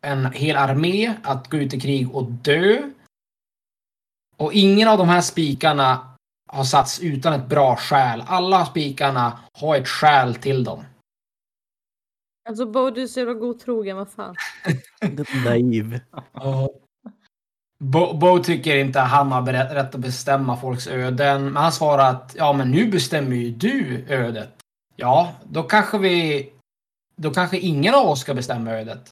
en 0.00 0.32
hel 0.32 0.56
armé 0.56 1.14
att 1.22 1.50
gå 1.50 1.56
ut 1.56 1.74
i 1.74 1.80
krig 1.80 2.14
och 2.14 2.30
dö. 2.30 2.90
Och 4.36 4.52
ingen 4.52 4.88
av 4.88 4.98
de 4.98 5.08
här 5.08 5.20
spikarna 5.20 6.16
har 6.48 6.64
satts 6.64 7.00
utan 7.00 7.32
ett 7.32 7.48
bra 7.48 7.76
skäl. 7.76 8.24
Alla 8.26 8.66
spikarna 8.66 9.38
har 9.52 9.76
ett 9.76 9.88
skäl 9.88 10.34
till 10.34 10.64
dem. 10.64 10.84
Alltså 12.48 12.66
Bo, 12.66 12.90
du 12.90 13.02
är 13.02 13.06
så 13.06 13.20
jävla 13.20 13.34
godtrogen, 13.34 13.96
vad 13.96 14.08
fan. 14.10 14.36
Naiv. 15.44 16.00
Bo, 17.78 18.12
Bo 18.14 18.38
tycker 18.38 18.76
inte 18.76 19.02
att 19.02 19.10
han 19.10 19.32
har 19.32 19.42
rätt 19.52 19.94
att 19.94 20.00
bestämma 20.00 20.56
folks 20.56 20.86
öden. 20.86 21.44
Men 21.44 21.62
han 21.62 21.72
svarar 21.72 22.10
att 22.10 22.34
ja, 22.38 22.52
men 22.52 22.70
nu 22.70 22.90
bestämmer 22.90 23.36
ju 23.36 23.50
du 23.50 24.04
ödet. 24.08 24.50
Ja, 24.96 25.32
då 25.44 25.62
kanske 25.62 25.98
vi... 25.98 26.52
Då 27.16 27.30
kanske 27.30 27.58
ingen 27.58 27.94
av 27.94 28.06
oss 28.06 28.20
ska 28.20 28.34
bestämma 28.34 28.70
ödet. 28.70 29.10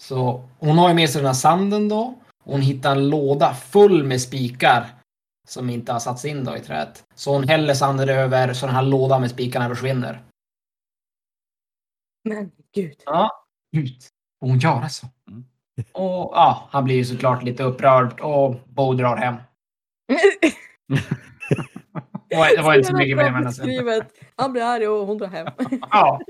Så 0.00 0.48
hon 0.58 0.78
har 0.78 0.88
ju 0.88 0.94
med 0.94 1.10
sig 1.10 1.20
den 1.20 1.26
här 1.26 1.34
sanden 1.34 1.88
då. 1.88 2.14
Hon 2.46 2.60
hittar 2.60 2.92
en 2.92 3.08
låda 3.08 3.54
full 3.54 4.04
med 4.04 4.20
spikar. 4.20 4.86
Som 5.48 5.70
inte 5.70 5.92
har 5.92 6.00
satts 6.00 6.24
in 6.24 6.44
då 6.44 6.56
i 6.56 6.60
trädet. 6.60 7.04
Så 7.14 7.32
hon 7.32 7.48
häller 7.48 7.74
sanden 7.74 8.08
över 8.08 8.52
så 8.52 8.66
den 8.66 8.74
här 8.74 8.82
lådan 8.82 9.20
med 9.20 9.30
spikarna 9.30 9.68
försvinner. 9.68 10.22
Men 12.24 12.50
gud. 12.74 13.02
Ja, 13.04 13.30
ut. 13.76 14.08
Får 14.40 14.48
hon 14.48 14.58
göra 14.58 14.88
så? 14.88 15.06
Mm. 15.30 15.44
Och 15.92 16.32
ja, 16.34 16.68
han 16.70 16.84
blir 16.84 16.96
ju 16.96 17.04
såklart 17.04 17.42
lite 17.42 17.62
upprörd 17.62 18.20
och 18.20 18.60
Bo 18.66 18.92
drar 18.92 19.16
hem. 19.16 19.36
Det 22.28 22.36
var, 22.36 22.56
det 22.56 22.62
var 22.62 22.74
inte 22.74 22.88
så 22.88 22.96
mycket 22.96 23.16
mer 23.16 23.30
med. 23.30 23.54
Skrivet. 23.54 24.06
Han 24.36 24.52
blir 24.52 24.62
arg 24.62 24.88
och 24.88 25.06
hon 25.06 25.18
drar 25.18 25.28
hem. 25.28 25.46
Ja. 25.90 26.20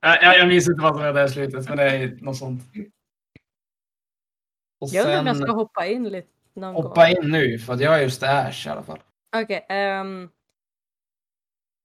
Jag, 0.00 0.22
jag, 0.22 0.38
jag 0.38 0.48
minns 0.48 0.68
inte 0.68 0.82
vad 0.82 0.94
som 0.94 1.04
hände 1.04 1.24
i 1.24 1.28
slutet, 1.28 1.68
men 1.68 1.76
det 1.76 1.84
är 1.84 2.18
något 2.20 2.36
sånt. 2.36 2.62
Och 4.78 4.88
Jag 4.92 5.04
undrar 5.04 5.20
om 5.20 5.26
jag 5.26 5.36
ska 5.36 5.52
hoppa 5.52 5.86
in 5.86 6.08
lite 6.08 6.28
någon 6.54 6.74
hoppa 6.74 7.06
gång. 7.06 7.24
in 7.24 7.30
nu, 7.30 7.58
för 7.58 7.72
att 7.72 7.80
jag 7.80 7.94
är 7.98 8.02
just 8.02 8.22
Ash 8.22 8.66
i 8.66 8.70
alla 8.70 8.82
fall. 8.82 8.98
Okej. 9.36 9.66
ehm, 9.68 10.28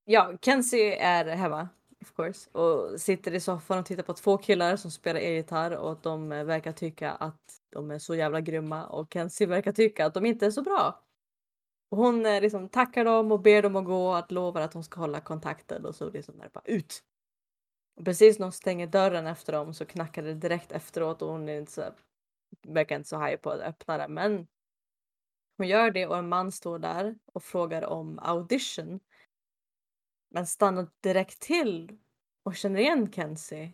ja, 0.06 0.34
Kenzie 0.42 0.96
är 0.96 1.26
hemma. 1.26 1.70
Of 2.02 2.14
course. 2.16 2.50
Och 2.50 3.02
sitter 3.02 3.34
i 3.34 3.40
soffan 3.40 3.80
och 3.80 3.86
tittar 3.86 4.04
på 4.04 4.14
två 4.14 4.38
killar 4.38 4.76
som 4.76 4.92
spelar 4.92 5.20
elgitarr 5.20 5.72
och 5.72 6.00
de 6.02 6.30
verkar 6.30 6.72
tycka 6.72 7.12
att 7.12 7.42
de 7.72 7.92
är 7.92 8.00
så 8.00 8.16
jävla 8.16 8.42
grymma 8.42 8.86
och 8.86 9.14
Kenzie 9.14 9.48
verkar 9.48 9.72
tycka 9.72 10.06
att 10.06 10.14
de 10.14 10.26
inte 10.26 10.46
är 10.46 10.52
så 10.52 10.62
bra. 10.62 11.04
Och 11.92 11.98
hon 11.98 12.26
eh, 12.26 12.42
liksom 12.42 12.70
tackar 12.70 13.06
dem 13.06 13.32
och 13.32 13.40
ber 13.40 13.62
dem 13.62 13.76
att 13.76 13.86
gå 13.86 14.08
och 14.08 14.18
att 14.18 14.32
lovar 14.32 14.62
att 14.62 14.74
hon 14.74 14.84
ska 14.84 15.00
hålla 15.00 15.22
kontakten 15.22 15.86
och 15.86 15.96
så 15.96 16.10
liksom 16.10 16.40
är 16.40 16.44
det 16.44 16.54
bara 16.54 16.64
ut. 16.66 17.04
Och 17.98 18.06
precis 18.06 18.40
när 18.40 18.46
hon 18.46 18.52
stänger 18.52 18.88
dörren 18.88 19.28
efter 19.28 19.54
dem 19.54 19.74
så 19.74 19.86
knackar 19.86 20.24
det 20.24 20.34
direkt 20.34 20.72
efteråt 20.72 21.22
och 21.22 21.30
hon 21.30 21.50
är 21.50 21.58
inte 21.58 21.72
så, 21.72 21.82
verkar 22.62 22.96
inte 22.96 23.10
så 23.10 23.18
haj 23.18 23.38
på 23.38 23.50
att 23.50 23.62
öppna 23.62 23.98
den 23.98 24.14
men 24.14 24.48
hon 25.58 25.68
gör 25.68 25.92
det 25.92 26.08
och 26.08 26.18
en 26.18 26.30
man 26.30 26.52
står 26.52 26.80
där 26.80 27.16
och 27.26 27.44
frågar 27.44 27.82
om 27.86 28.20
audition. 28.20 29.00
Men 30.30 30.48
stannar 30.48 30.88
direkt 31.02 31.40
till 31.40 31.98
och 32.44 32.56
känner 32.56 32.80
igen 32.80 33.12
Kenzie. 33.12 33.74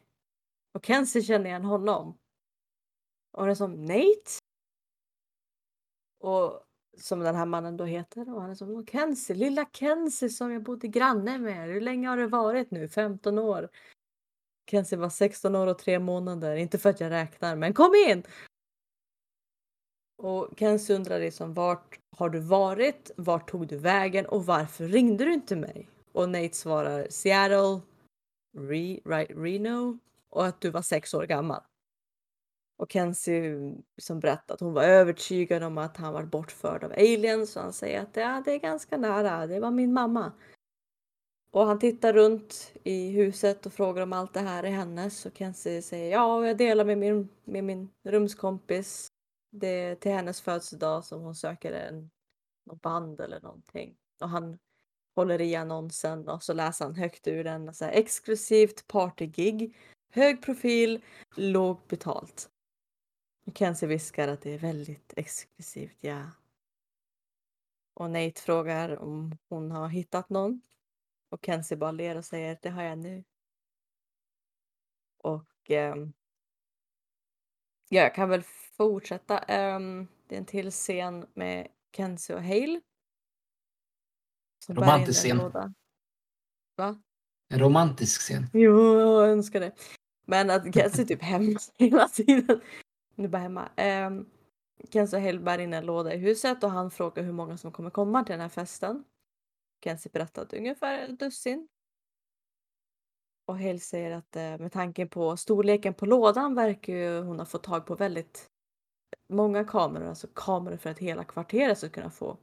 Och 0.73 0.85
Kenzie 0.85 1.21
känner 1.21 1.45
igen 1.45 1.65
honom. 1.65 2.17
Och 3.31 3.41
hon 3.41 3.49
är 3.49 3.55
som 3.55 3.85
Nate. 3.85 4.31
Och 6.19 6.63
som 6.97 7.19
den 7.19 7.35
här 7.35 7.45
mannen 7.45 7.77
då 7.77 7.85
heter. 7.85 8.33
Och 8.33 8.41
han 8.41 8.49
är 8.51 8.55
som 8.55 8.69
"Åh, 8.69 8.85
Kenzie, 8.85 9.35
lilla 9.35 9.65
Kenzie 9.73 10.29
som 10.29 10.51
jag 10.51 10.63
bodde 10.63 10.87
granne 10.87 11.37
med. 11.37 11.67
Hur 11.67 11.81
länge 11.81 12.07
har 12.07 12.17
det 12.17 12.27
varit 12.27 12.71
nu? 12.71 12.89
15 12.89 13.39
år. 13.39 13.69
Kenzie 14.71 14.97
var 14.97 15.09
16 15.09 15.55
år 15.55 15.67
och 15.67 15.79
3 15.79 15.99
månader. 15.99 16.55
Inte 16.55 16.77
för 16.77 16.89
att 16.89 16.99
jag 16.99 17.11
räknar, 17.11 17.55
men 17.55 17.73
kom 17.73 17.95
in! 17.95 18.23
Och 20.19 20.49
Kenzie 20.57 20.95
undrar 20.95 21.19
liksom 21.19 21.53
vart 21.53 21.99
har 22.17 22.29
du 22.29 22.39
varit? 22.39 23.11
Vart 23.15 23.49
tog 23.49 23.67
du 23.67 23.77
vägen? 23.77 24.25
Och 24.25 24.45
varför 24.45 24.85
ringde 24.85 25.25
du 25.25 25.33
inte 25.33 25.55
mig? 25.55 25.89
Och 26.11 26.29
Nate 26.29 26.53
svarar 26.53 27.07
Seattle, 27.09 27.81
Re, 28.57 28.99
right, 29.05 29.31
Reno 29.35 29.99
och 30.29 30.45
att 30.45 30.61
du 30.61 30.69
var 30.69 30.81
sex 30.81 31.13
år 31.13 31.23
gammal. 31.23 31.61
Och 32.77 32.91
Kenzie 32.91 33.75
som 33.97 34.19
berättar 34.19 34.53
att 34.53 34.59
hon 34.59 34.73
var 34.73 34.83
övertygad 34.83 35.63
om 35.63 35.77
att 35.77 35.97
han 35.97 36.13
var 36.13 36.23
bortförd 36.23 36.83
av 36.83 36.91
aliens. 36.91 37.51
Så 37.51 37.59
han 37.59 37.73
säger 37.73 38.01
att 38.01 38.15
ja, 38.15 38.41
det 38.45 38.51
är 38.51 38.59
ganska 38.59 38.97
nära. 38.97 39.47
Det 39.47 39.59
var 39.59 39.71
min 39.71 39.93
mamma. 39.93 40.31
Och 41.51 41.65
han 41.65 41.79
tittar 41.79 42.13
runt 42.13 42.73
i 42.83 43.09
huset 43.09 43.65
och 43.65 43.73
frågar 43.73 44.03
om 44.03 44.13
allt 44.13 44.33
det 44.33 44.39
här 44.39 44.63
är 44.63 44.71
hennes. 44.71 45.25
Och 45.25 45.37
Kenzie 45.37 45.81
säger 45.81 46.11
ja, 46.11 46.47
jag 46.47 46.57
delar 46.57 46.85
med 46.85 46.97
min, 46.97 47.29
med 47.43 47.63
min 47.63 47.89
rumskompis. 48.03 49.11
Det 49.49 49.67
är 49.67 49.95
till 49.95 50.11
hennes 50.11 50.41
födelsedag 50.41 51.05
som 51.05 51.21
hon 51.21 51.35
söker 51.35 51.71
en 51.71 52.09
band 52.81 53.21
eller 53.21 53.41
någonting. 53.41 53.97
Och 54.21 54.29
han 54.29 54.59
håller 55.15 55.41
i 55.41 55.55
annonsen 55.55 56.27
och 56.29 56.43
så 56.43 56.53
läser 56.53 56.85
han 56.85 56.95
högt 56.95 57.27
ur 57.27 57.43
den. 57.43 57.73
Så 57.73 57.85
här, 57.85 57.91
exklusivt 57.91 58.87
partygig, 58.87 59.75
hög 60.11 60.41
profil, 60.41 61.01
lågt 61.35 61.87
betalt. 61.87 62.49
Och 63.45 63.57
Kenzie 63.57 63.87
viskar 63.87 64.27
att 64.27 64.41
det 64.41 64.51
är 64.51 64.57
väldigt 64.57 65.13
exklusivt, 65.15 65.97
ja. 65.99 66.31
Och 67.93 68.09
Nate 68.09 68.41
frågar 68.41 68.97
om 68.97 69.37
hon 69.49 69.71
har 69.71 69.87
hittat 69.87 70.29
någon. 70.29 70.61
Och 71.29 71.45
Kenzie 71.45 71.77
bara 71.77 71.91
ler 71.91 72.17
och 72.17 72.25
säger 72.25 72.59
det 72.61 72.69
har 72.69 72.83
jag 72.83 72.97
nu. 72.97 73.23
Och 75.17 75.71
eh, 75.71 75.95
ja, 77.89 78.01
jag 78.01 78.15
kan 78.15 78.29
väl 78.29 78.43
fortsätta. 78.77 79.39
Ehm, 79.39 80.07
det 80.27 80.35
är 80.35 80.39
en 80.39 80.45
till 80.45 80.71
scen 80.71 81.25
med 81.33 81.67
Kenzie 81.95 82.35
och 82.35 82.43
Hale. 82.43 82.81
Som 84.65 84.75
bär 84.75 84.81
in 84.81 84.87
Romantisk 84.89 85.25
en 85.25 85.29
scen. 85.29 85.37
låda. 85.37 85.73
Va? 86.75 87.01
En 87.53 87.59
romantisk 87.59 88.21
scen. 88.21 88.45
Jo, 88.53 88.99
jag 88.99 89.29
önskar 89.29 89.59
det. 89.59 89.71
Men 90.25 90.49
att 90.49 90.73
Kenzie 90.73 91.03
är 91.03 91.07
typ 91.07 91.21
hemma 91.21 91.59
hela 91.77 92.07
tiden. 92.07 92.61
Nu 93.15 93.27
bara 93.27 93.41
hemma. 93.41 93.69
Um, 94.07 94.29
Kenzie 94.89 95.19
och 95.19 95.25
Hale 95.25 95.39
bär 95.39 95.59
in 95.59 95.73
en 95.73 95.85
låda 95.85 96.13
i 96.13 96.17
huset 96.17 96.63
och 96.63 96.71
han 96.71 96.91
frågar 96.91 97.23
hur 97.23 97.31
många 97.31 97.57
som 97.57 97.71
kommer 97.71 97.89
komma 97.89 98.23
till 98.23 98.33
den 98.33 98.41
här 98.41 98.49
festen. 98.49 99.03
Kenzie 99.83 100.11
berättar 100.13 100.41
att 100.41 100.53
ungefär 100.53 100.99
ett 100.99 101.19
dussin. 101.19 101.67
Och 103.49 103.59
Hale 103.59 103.79
säger 103.79 104.11
att 104.11 104.35
eh, 104.35 104.41
med 104.41 104.71
tanke 104.71 105.05
på 105.05 105.37
storleken 105.37 105.93
på 105.93 106.05
lådan 106.05 106.55
verkar 106.55 106.93
ju 106.93 107.21
hon 107.21 107.39
ha 107.39 107.45
fått 107.45 107.63
tag 107.63 107.85
på 107.85 107.95
väldigt 107.95 108.47
många 109.33 109.63
kameror, 109.63 110.07
alltså 110.07 110.27
kameror 110.35 110.77
för 110.77 110.89
att 110.89 110.99
hela 110.99 111.23
kvarteret 111.23 111.77
ska 111.77 111.89
kunna 111.89 112.09
få. 112.09 112.37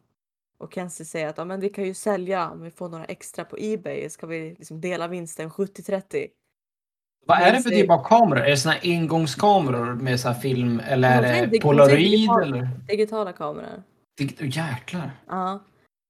Och 0.58 0.74
Kenzie 0.74 1.06
säger 1.06 1.28
att 1.28 1.38
ja, 1.38 1.44
men 1.44 1.60
vi 1.60 1.68
kan 1.68 1.84
ju 1.84 1.94
sälja 1.94 2.50
om 2.50 2.62
vi 2.62 2.70
får 2.70 2.88
några 2.88 3.04
extra 3.04 3.44
på 3.44 3.56
Ebay. 3.60 4.10
Ska 4.10 4.26
vi 4.26 4.54
liksom 4.58 4.80
dela 4.80 5.08
vinsten 5.08 5.50
70-30? 5.50 6.26
Vad 7.26 7.38
är 7.38 7.52
det 7.52 7.62
för 7.62 7.70
typ 7.70 7.90
av 7.90 8.04
kameror? 8.04 8.40
Är 8.40 8.50
det 8.50 8.56
såna 8.56 8.76
engångskameror 8.82 9.94
med 9.94 10.20
så 10.20 10.28
här 10.28 10.40
film 10.40 10.80
eller 10.80 11.22
är 11.22 11.46
det 11.46 11.60
polaroid 11.60 11.98
digital. 11.98 12.42
eller? 12.42 12.70
Digitala 12.88 13.32
kameror. 13.32 13.82
Dig- 14.18 14.36
oh, 14.40 14.56
jäklar. 14.56 15.10
Ja. 15.26 15.60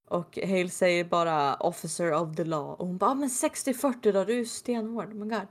Och 0.09 0.39
Hale 0.43 0.69
säger 0.69 1.05
bara 1.05 1.55
officer 1.57 2.13
of 2.13 2.37
the 2.37 2.45
law. 2.45 2.81
Och 2.81 2.87
hon 2.87 2.99
bara, 2.99 3.11
ah, 3.11 3.15
men 3.15 3.29
60-40 3.29 4.13
då, 4.13 4.25
du 4.25 4.41
är 4.41 4.45
stenhård. 4.45 5.13
Oh 5.13 5.15
my 5.15 5.29
God. 5.29 5.47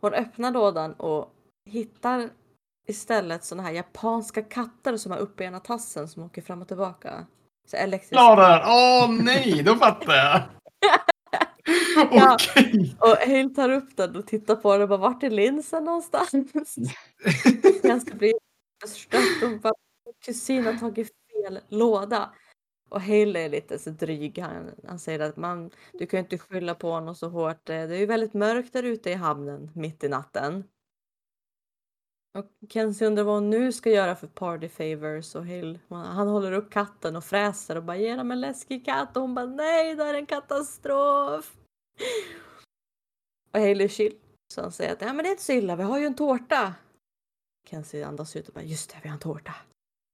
Hon 0.00 0.14
öppnar 0.14 0.50
lådan 0.50 0.92
och 0.92 1.34
hittar 1.70 2.30
istället 2.86 3.44
såna 3.44 3.62
här 3.62 3.72
japanska 3.72 4.42
katter 4.42 4.96
som 4.96 5.12
har 5.12 5.18
uppe 5.18 5.44
i 5.44 5.46
ena 5.46 5.60
tassen 5.60 6.08
som 6.08 6.22
åker 6.22 6.42
fram 6.42 6.62
och 6.62 6.68
tillbaka. 6.68 7.26
Så 7.68 7.76
elektrisk. 7.76 8.12
Klara! 8.12 8.62
Åh 8.66 9.10
nej, 9.10 9.62
då 9.62 9.76
fattar 9.76 10.14
jag. 10.14 10.42
Ja. 12.12 12.34
Okej. 12.34 12.96
Och 13.00 13.16
Hale 13.26 13.48
tar 13.48 13.70
upp 13.70 13.96
den 13.96 14.16
och 14.16 14.26
tittar 14.26 14.56
på 14.56 14.72
den 14.72 14.82
och 14.82 14.88
bara, 14.88 14.98
vart 14.98 15.22
är 15.22 15.30
linsen 15.30 15.84
någonstans? 15.84 16.30
Den 17.82 18.00
ska 18.00 18.14
bli. 18.14 18.32
Och 19.42 19.60
bara, 19.60 19.74
kusin 20.24 20.66
har 20.66 20.74
tagit 20.74 21.08
fel 21.08 21.60
låda. 21.68 22.30
Och 22.90 23.00
Hale 23.00 23.40
är 23.40 23.48
lite 23.48 23.78
så 23.78 23.90
dryg. 23.90 24.38
Han, 24.38 24.70
han 24.86 24.98
säger 24.98 25.20
att 25.20 25.36
man, 25.36 25.70
du 25.92 26.06
kan 26.06 26.18
ju 26.18 26.22
inte 26.22 26.38
skylla 26.38 26.74
på 26.74 26.90
honom 26.90 27.14
så 27.14 27.28
hårt. 27.28 27.68
Eh, 27.68 27.86
det 27.88 27.96
är 27.96 27.98
ju 27.98 28.06
väldigt 28.06 28.34
mörkt 28.34 28.72
där 28.72 28.82
ute 28.82 29.10
i 29.10 29.14
hamnen 29.14 29.70
mitt 29.74 30.04
i 30.04 30.08
natten. 30.08 30.64
Och 32.38 32.46
Kenzie 32.68 33.06
undrar 33.06 33.24
vad 33.24 33.34
hon 33.34 33.50
nu 33.50 33.72
ska 33.72 33.90
göra 33.90 34.16
för 34.16 34.26
party 34.26 34.68
favors 34.68 35.34
och 35.34 35.46
Hill, 35.46 35.78
han 35.88 36.28
håller 36.28 36.52
upp 36.52 36.70
katten 36.70 37.16
och 37.16 37.24
fräser 37.24 37.76
och 37.76 37.84
bara 37.84 37.96
ger 37.96 38.16
dem 38.16 38.30
en 38.30 38.40
läskig 38.40 38.84
katt 38.84 39.16
och 39.16 39.22
hon 39.22 39.34
bara 39.34 39.46
nej 39.46 39.94
det 39.94 40.04
här 40.04 40.14
är 40.14 40.18
en 40.18 40.26
katastrof. 40.26 41.56
Och 43.52 43.60
Hill 43.60 43.80
är 43.80 43.88
chill. 43.88 44.16
Så 44.54 44.62
han 44.62 44.72
säger 44.72 44.92
att 44.92 45.00
ja, 45.00 45.12
men 45.12 45.16
det 45.16 45.28
är 45.28 45.30
inte 45.30 45.42
så 45.42 45.52
illa, 45.52 45.76
vi 45.76 45.82
har 45.82 45.98
ju 45.98 46.06
en 46.06 46.14
tårta. 46.14 46.74
Kenzie 47.68 48.06
andas 48.06 48.36
ut 48.36 48.48
och 48.48 48.54
bara 48.54 48.64
just 48.64 48.90
det, 48.90 48.96
vi 49.02 49.08
har 49.08 49.14
en 49.14 49.20
tårta. 49.20 49.54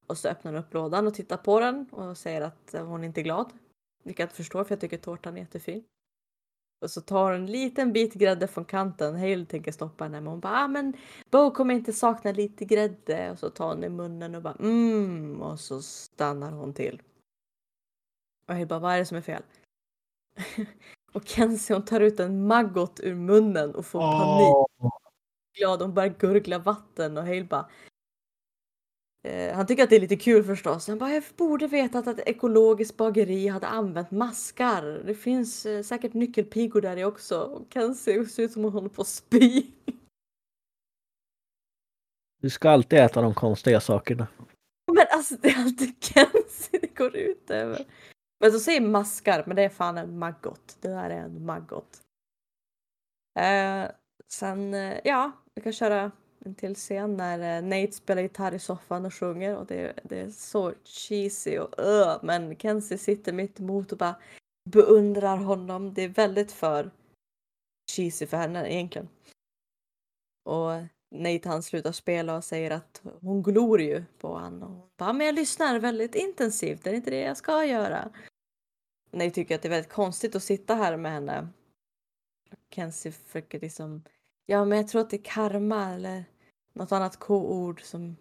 Och 0.06 0.18
så 0.18 0.28
öppnar 0.28 0.52
hon 0.52 0.60
upp 0.60 0.74
lådan 0.74 1.06
och 1.06 1.14
tittar 1.14 1.36
på 1.36 1.60
den 1.60 1.88
och 1.90 2.18
säger 2.18 2.40
att 2.40 2.74
eh, 2.74 2.86
hon 2.86 3.04
inte 3.04 3.20
är 3.20 3.22
glad. 3.22 3.52
Vilket 4.04 4.20
jag 4.20 4.32
förstår 4.32 4.64
för 4.64 4.72
jag 4.72 4.80
tycker 4.80 4.98
tårtan 4.98 5.36
är 5.36 5.40
jättefin. 5.40 5.84
Och 6.80 6.90
så 6.90 7.00
tar 7.00 7.24
hon 7.24 7.34
en 7.34 7.46
liten 7.46 7.92
bit 7.92 8.14
grädde 8.14 8.46
från 8.46 8.64
kanten. 8.64 9.14
Hale 9.16 9.46
tänker 9.46 9.72
stoppa 9.72 10.04
henne 10.04 10.20
men 10.20 10.26
hon 10.26 10.40
bara 10.40 10.64
ah, 10.64 10.68
men 10.68 10.96
Bo 11.30 11.50
kommer 11.50 11.74
inte 11.74 11.92
sakna 11.92 12.32
lite 12.32 12.64
grädde. 12.64 13.30
Och 13.30 13.38
så 13.38 13.50
tar 13.50 13.68
hon 13.68 13.84
i 13.84 13.88
munnen 13.88 14.34
och 14.34 14.42
bara 14.42 14.54
mm. 14.54 15.42
Och 15.42 15.60
så 15.60 15.82
stannar 15.82 16.52
hon 16.52 16.74
till. 16.74 17.02
Och 18.48 18.54
Hale 18.54 18.66
bara 18.66 18.78
vad 18.78 18.94
är 18.94 18.98
det 18.98 19.06
som 19.06 19.16
är 19.16 19.22
fel? 19.22 19.42
och 21.12 21.26
Kenzie 21.26 21.76
hon 21.76 21.84
tar 21.84 22.00
ut 22.00 22.20
en 22.20 22.46
maggot 22.46 23.00
ur 23.02 23.14
munnen 23.14 23.74
och 23.74 23.86
får 23.86 24.00
panik 24.00 24.92
glad. 25.56 25.82
Hon 25.82 25.94
börjar 25.94 26.14
gurgla 26.18 26.58
vatten 26.58 27.16
och 27.16 27.24
Hale 27.24 27.44
bara 27.44 27.68
han 29.54 29.66
tycker 29.66 29.84
att 29.84 29.90
det 29.90 29.96
är 29.96 30.00
lite 30.00 30.16
kul 30.16 30.44
förstås. 30.44 30.88
Han 30.88 30.98
bara, 30.98 31.10
jag 31.10 31.22
borde 31.36 31.66
vetat 31.66 32.06
att 32.06 32.18
ett 32.18 32.28
ekologiskt 32.28 32.96
bageri 32.96 33.48
hade 33.48 33.66
använt 33.66 34.10
maskar. 34.10 35.02
Det 35.06 35.14
finns 35.14 35.66
eh, 35.66 35.82
säkert 35.82 36.14
nyckelpigor 36.14 36.80
där 36.80 36.96
i 36.96 37.04
också. 37.04 37.40
Och 37.40 37.66
Kenzie 37.72 38.26
ser 38.26 38.42
ut 38.42 38.52
som 38.52 38.64
hon 38.64 38.72
håller 38.72 38.88
på 38.88 39.02
att 39.02 39.08
spy. 39.08 39.66
Du 42.42 42.50
ska 42.50 42.70
alltid 42.70 42.98
äta 42.98 43.22
de 43.22 43.34
konstiga 43.34 43.80
sakerna. 43.80 44.26
Men 44.92 45.06
alltså 45.10 45.34
det 45.40 45.48
är 45.48 45.62
alltid 45.62 46.04
Kenzie 46.04 46.80
det 46.80 46.94
går 46.96 47.16
ut 47.16 47.50
över. 47.50 47.86
Men 48.40 48.52
så 48.52 48.58
säger 48.58 48.80
maskar, 48.80 49.44
men 49.46 49.56
det 49.56 49.62
är 49.62 49.68
fan 49.68 49.98
en 49.98 50.18
maggot. 50.18 50.76
Det 50.80 50.88
där 50.88 51.10
är 51.10 51.20
en 51.20 51.44
maggot. 51.46 52.00
Eh, 53.38 53.90
sen, 54.28 54.74
eh, 54.74 54.98
ja, 55.04 55.32
vi 55.54 55.62
kan 55.62 55.72
köra 55.72 56.10
en 56.46 56.54
till 56.54 56.74
scen 56.74 57.16
när 57.16 57.58
eh, 57.58 57.64
Nate 57.64 57.92
spelar 57.92 58.22
gitarr 58.22 58.54
i 58.54 58.58
soffan 58.58 59.06
och 59.06 59.14
sjunger 59.14 59.56
och 59.56 59.66
det, 59.66 60.00
det 60.02 60.20
är 60.20 60.30
så 60.30 60.74
cheesy 60.84 61.58
och 61.58 61.78
uh, 61.78 62.18
men 62.22 62.56
Kenzie 62.56 62.98
sitter 62.98 63.32
mitt 63.32 63.60
emot 63.60 63.92
och 63.92 63.98
bara 63.98 64.16
beundrar 64.70 65.36
honom. 65.36 65.94
Det 65.94 66.02
är 66.02 66.08
väldigt 66.08 66.52
för 66.52 66.90
cheesy 67.92 68.26
för 68.26 68.36
henne 68.36 68.74
egentligen. 68.74 69.08
Och 70.44 70.70
Nate 71.10 71.48
han 71.48 71.62
slutar 71.62 71.92
spela 71.92 72.36
och 72.36 72.44
säger 72.44 72.70
att 72.70 73.02
hon 73.20 73.42
glor 73.42 73.80
ju 73.80 74.04
på 74.18 74.28
honom. 74.28 74.62
Och 74.62 74.78
hon 74.78 74.90
bara, 74.96 75.12
men 75.12 75.26
jag 75.26 75.34
lyssnar 75.34 75.78
väldigt 75.78 76.14
intensivt, 76.14 76.84
det 76.84 76.90
är 76.90 76.94
inte 76.94 77.10
det 77.10 77.20
jag 77.20 77.36
ska 77.36 77.64
göra. 77.64 78.10
Nate 79.10 79.30
tycker 79.30 79.54
att 79.54 79.62
det 79.62 79.68
är 79.68 79.70
väldigt 79.70 79.92
konstigt 79.92 80.34
att 80.34 80.42
sitta 80.42 80.74
här 80.74 80.96
med 80.96 81.12
henne. 81.12 81.48
Kenzie 82.70 83.12
försöker 83.12 83.60
liksom, 83.60 84.02
ja 84.46 84.64
men 84.64 84.78
jag 84.78 84.88
tror 84.88 85.00
att 85.00 85.10
det 85.10 85.16
är 85.16 85.24
karma 85.24 85.94
eller 85.94 86.24
något 86.76 86.92
annat 86.92 87.18
k-ord 87.18 87.82
som 87.82 88.16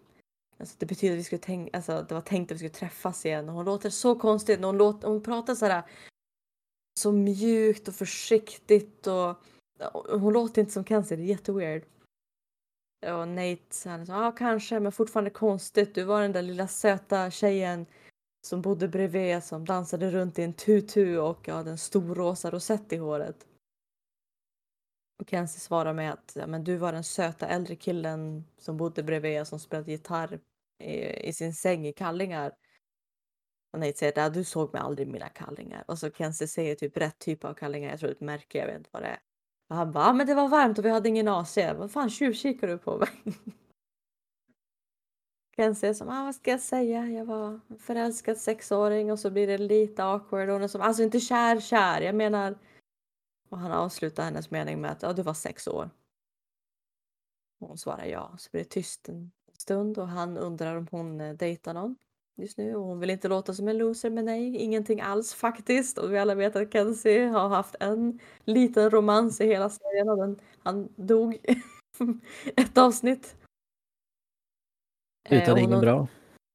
Alltså 0.58 0.76
det 0.78 0.86
betyder 0.86 1.14
att 1.14 1.18
vi 1.18 1.24
skulle 1.24 1.42
tänka, 1.42 1.76
alltså 1.76 2.06
det 2.08 2.14
var 2.14 2.20
tänkt 2.20 2.50
att 2.50 2.54
vi 2.54 2.58
skulle 2.58 2.70
träffas 2.70 3.26
igen 3.26 3.48
och 3.48 3.54
hon 3.54 3.64
låter 3.64 3.90
så 3.90 4.14
konstigt 4.14 4.60
när 4.60 4.66
hon, 4.66 4.78
låter, 4.78 5.08
hon 5.08 5.22
pratar 5.22 5.54
så 5.54 5.66
här 5.66 5.82
så 7.00 7.12
mjukt 7.12 7.88
och 7.88 7.94
försiktigt 7.94 9.06
och, 9.06 9.30
och 9.92 10.20
hon 10.20 10.32
låter 10.32 10.60
inte 10.60 10.72
som 10.72 10.84
Kenzie, 10.84 11.16
det 11.16 11.22
är 11.22 11.26
jätteweird. 11.26 11.82
Och 13.06 13.28
Nate 13.28 13.88
han 13.88 14.06
sa, 14.06 14.24
ja 14.24 14.32
kanske 14.32 14.80
men 14.80 14.92
fortfarande 14.92 15.30
konstigt, 15.30 15.94
du 15.94 16.04
var 16.04 16.22
den 16.22 16.32
där 16.32 16.42
lilla 16.42 16.68
söta 16.68 17.30
tjejen 17.30 17.86
som 18.46 18.62
bodde 18.62 18.88
bredvid 18.88 19.44
som 19.44 19.64
dansade 19.64 20.10
runt 20.10 20.38
i 20.38 20.42
en 20.42 20.52
tutu 20.52 21.18
och 21.18 21.48
ja, 21.48 21.62
den 21.62 21.78
storrosa 21.78 22.50
rosett 22.50 22.92
i 22.92 22.96
håret. 22.96 23.46
Och 25.18 25.30
Kenzie 25.30 25.60
svarar 25.60 25.94
med 25.94 26.12
att 26.12 26.32
ja, 26.34 26.46
men 26.46 26.64
du 26.64 26.76
var 26.76 26.92
den 26.92 27.04
söta 27.04 27.48
äldre 27.48 27.76
killen 27.76 28.44
som 28.58 28.76
bodde 28.76 29.02
bredvid 29.02 29.40
och 29.40 29.46
som 29.46 29.60
spelade 29.60 29.90
gitarr 29.90 30.40
i, 30.78 31.28
i 31.28 31.32
sin 31.32 31.54
säng 31.54 31.86
i 31.86 31.92
kallingar. 31.92 32.52
Och 33.72 33.80
Nate 33.80 33.98
säger 33.98 34.26
att 34.26 34.34
du 34.34 34.44
såg 34.44 34.72
mig 34.72 34.82
aldrig 34.82 35.08
i 35.08 35.10
mina 35.10 35.28
kallingar. 35.28 35.84
Och 35.88 35.98
så 35.98 36.10
Kenzie 36.10 36.48
säger 36.48 36.74
typ 36.74 36.96
rätt 36.96 37.18
typ 37.18 37.44
av 37.44 37.54
kallingar, 37.54 37.90
jag 37.90 38.00
tror 38.00 38.10
ett 38.10 38.20
märke, 38.20 38.58
jag 38.58 38.66
vet 38.66 38.76
inte 38.76 38.90
vad 38.92 39.02
det 39.02 39.08
är. 39.08 39.18
Och 39.68 39.76
han 39.76 39.92
bara, 39.92 40.04
ja, 40.04 40.12
men 40.12 40.26
det 40.26 40.34
var 40.34 40.48
varmt 40.48 40.78
och 40.78 40.84
vi 40.84 40.90
hade 40.90 41.08
ingen 41.08 41.28
AC. 41.28 41.56
Vad 41.56 41.92
fan 41.92 42.10
tjuvkikar 42.10 42.68
du 42.68 42.78
på 42.78 42.98
mig? 42.98 43.08
Kenzie 45.56 45.88
är 45.88 45.94
som, 45.94 46.08
ah, 46.08 46.24
vad 46.24 46.34
ska 46.34 46.50
jag 46.50 46.60
säga? 46.60 47.06
Jag 47.06 47.24
var 47.24 47.60
en 47.68 47.78
förälskad 47.78 48.38
sexåring 48.38 49.12
och 49.12 49.18
så 49.18 49.30
blir 49.30 49.46
det 49.46 49.58
lite 49.58 50.04
awkward. 50.04 50.48
Och 50.48 50.52
hon 50.52 50.62
är 50.62 50.68
som, 50.68 50.80
alltså 50.80 51.02
inte 51.02 51.20
kär 51.20 51.60
kär, 51.60 52.00
jag 52.00 52.14
menar 52.14 52.58
och 53.56 53.62
han 53.62 53.72
avslutar 53.72 54.24
hennes 54.24 54.50
mening 54.50 54.80
med 54.80 54.90
att 54.90 55.02
ja, 55.02 55.12
du 55.12 55.22
var 55.22 55.34
sex 55.34 55.68
år. 55.68 55.90
Och 57.60 57.68
hon 57.68 57.78
svarar 57.78 58.04
ja. 58.04 58.34
Så 58.38 58.50
blir 58.50 58.62
det 58.62 58.70
tyst 58.70 59.08
en 59.08 59.30
stund 59.58 59.98
och 59.98 60.08
han 60.08 60.38
undrar 60.38 60.76
om 60.76 60.88
hon 60.90 61.20
eh, 61.20 61.34
dejtar 61.34 61.74
någon. 61.74 61.96
just 62.36 62.58
nu 62.58 62.74
och 62.74 62.84
hon 62.84 63.00
vill 63.00 63.10
inte 63.10 63.28
låta 63.28 63.54
som 63.54 63.68
en 63.68 63.78
loser 63.78 64.10
men 64.10 64.24
nej, 64.24 64.56
ingenting 64.56 65.00
alls 65.00 65.34
faktiskt. 65.34 65.98
Och 65.98 66.12
vi 66.12 66.18
alla 66.18 66.34
vet 66.34 66.56
att 66.56 66.72
Kenzie 66.72 67.26
har 67.26 67.48
haft 67.48 67.74
en 67.80 68.20
liten 68.44 68.90
romans 68.90 69.40
i 69.40 69.46
hela 69.46 69.70
serien 69.70 70.08
och 70.08 70.16
den, 70.16 70.40
han 70.58 70.88
dog 70.96 71.38
ett 72.56 72.78
avsnitt. 72.78 73.36
Eh, 75.28 75.42
Utan 75.42 75.52
och 75.52 75.58
ingen 75.58 75.80
bra. 75.80 76.08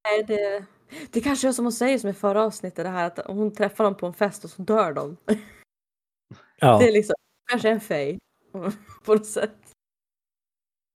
Nej, 0.03 0.23
det, 0.23 0.65
det 1.11 1.21
kanske 1.21 1.47
är 1.47 1.51
som 1.51 1.65
hon 1.65 1.71
säger 1.71 1.99
som 1.99 2.09
i 2.09 2.13
förra 2.13 2.43
avsnittet 2.43 2.85
det 2.85 2.89
här 2.89 3.07
att 3.07 3.19
hon 3.27 3.53
träffar 3.53 3.83
dem 3.83 3.97
på 3.97 4.07
en 4.07 4.13
fest 4.13 4.43
och 4.43 4.49
så 4.49 4.61
dör 4.61 4.93
de. 4.93 5.17
Ja, 6.61 6.77
Det 6.79 6.87
är 6.87 6.91
liksom 6.91 7.15
kanske 7.49 7.69
en 7.69 7.81
fej 7.81 8.19
på 9.05 9.13
något 9.13 9.25
sätt. 9.25 9.57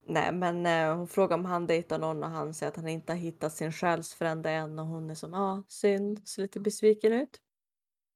Nej 0.05 0.31
men 0.31 0.65
eh, 0.65 0.95
hon 0.97 1.07
frågar 1.07 1.37
om 1.37 1.45
han 1.45 1.67
dejtar 1.67 1.99
någon 1.99 2.23
och 2.23 2.29
han 2.29 2.53
säger 2.53 2.71
att 2.71 2.75
han 2.75 2.87
inte 2.87 3.13
har 3.13 3.17
hittat 3.17 3.53
sin 3.53 3.71
själsfrände 3.71 4.49
än 4.49 4.79
och 4.79 4.85
hon 4.85 5.09
är 5.09 5.15
som 5.15 5.33
ja 5.33 5.39
ah, 5.39 5.63
synd, 5.67 6.27
ser 6.27 6.41
lite 6.41 6.59
besviken 6.59 7.13
ut. 7.13 7.41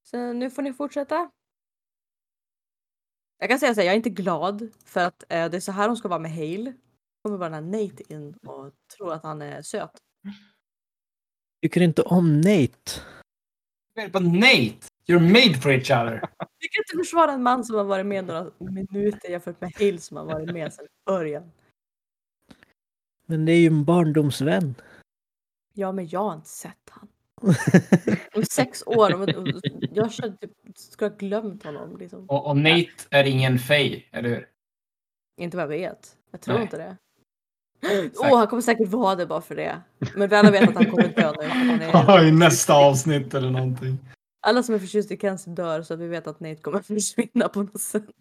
Så 0.04 0.34
nu 0.34 0.50
får 0.50 0.62
ni 0.62 0.74
fortsätta. 0.74 1.32
Jag 3.38 3.50
kan 3.50 3.60
säga 3.60 3.74
så 3.74 3.82
här, 3.82 3.86
jag 3.86 3.94
är 3.94 3.98
inte 3.98 4.10
glad 4.10 4.70
för 4.86 5.02
att 5.02 5.24
eh, 5.24 5.50
det 5.50 5.58
är 5.58 5.60
så 5.60 5.72
här 5.72 5.88
hon 5.88 5.98
ska 5.98 6.08
vara 6.08 6.20
med 6.20 6.32
Hale. 6.32 6.74
Kommer 7.24 7.38
bara 7.38 7.50
den 7.50 7.74
här 7.74 7.84
Nate 7.84 8.14
in 8.14 8.34
och 8.34 8.74
tror 8.98 9.14
att 9.14 9.24
han 9.24 9.42
är 9.42 9.62
söt. 9.62 9.98
tycker 11.62 11.82
inte 11.82 12.02
om 12.02 12.42
Nate. 12.42 13.02
But 13.96 14.24
Nate, 14.24 14.76
you're 15.08 15.20
made 15.20 15.54
for 15.62 15.72
each 15.72 15.92
other. 15.92 16.14
Jag 16.38 16.72
kan 16.72 16.84
inte 16.88 16.98
försvara 17.06 17.32
en 17.32 17.44
man 17.44 17.66
som 17.66 17.76
har 17.76 17.84
varit 17.84 18.06
med 18.06 18.26
några 18.26 18.52
minuter 18.58 19.30
jämfört 19.30 19.62
med 19.62 19.74
Hale 19.80 19.98
som 19.98 20.18
har 20.18 20.26
varit 20.26 20.54
med 20.54 20.74
sedan 20.74 20.88
början. 21.06 21.52
Men 23.26 23.46
det 23.46 23.52
är 23.52 23.58
ju 23.60 23.68
en 23.68 23.84
barndomsvän. 23.86 24.76
Ja, 25.74 25.92
men 25.92 26.08
jag 26.08 26.20
har 26.24 26.34
inte 26.34 26.50
sett 26.50 26.90
han. 26.90 27.08
Om 28.34 28.44
sex 28.44 28.84
år. 28.86 29.22
och- 29.38 29.48
Jag 29.92 30.12
kände 30.12 30.38
typ, 30.38 30.52
skulle 30.76 31.10
ha 31.12 31.18
glömt 31.18 31.64
honom. 31.64 31.98
Liksom. 31.98 32.26
Och, 32.30 32.48
och 32.48 32.58
Nate 32.58 32.88
är 33.12 33.24
ingen 33.24 33.60
fej, 33.60 34.10
eller 34.12 34.30
hur? 34.30 34.48
Inte 35.38 35.58
vad 35.58 35.64
jag 35.64 35.68
vet. 35.70 36.18
Jag 36.32 36.42
tror 36.42 36.54
Nej. 36.56 36.64
inte 36.64 36.78
det. 36.78 36.98
Åh, 38.20 38.38
han 38.38 38.48
kommer 38.48 38.62
säkert 38.62 38.88
vara 38.88 39.16
det 39.16 39.26
bara 39.26 39.42
för 39.42 39.56
det. 39.56 39.82
Men 40.16 40.30
vi 40.30 40.36
alla 40.36 40.52
vet 40.52 40.70
att 40.70 40.76
han 40.76 40.86
kommer 40.86 41.08
dö 41.08 41.34
nu. 41.40 41.86
Han 41.86 42.10
är, 42.20 42.26
I 42.26 42.32
nästa 42.32 42.74
avsnitt 42.74 43.34
eller 43.34 43.50
någonting. 43.50 43.98
alla 44.48 44.64
som 44.64 44.76
är 44.76 44.80
förtjusta 44.80 45.14
i 45.14 45.18
Kenzie 45.18 45.54
dör 45.54 45.82
så 45.82 45.94
att 45.94 46.00
vi 46.00 46.08
vet 46.08 46.28
att 46.28 46.40
Nate 46.40 46.56
kommer 46.62 46.80
försvinna 46.82 47.50
på 47.50 47.64
något 47.64 47.82
sätt. 47.82 48.04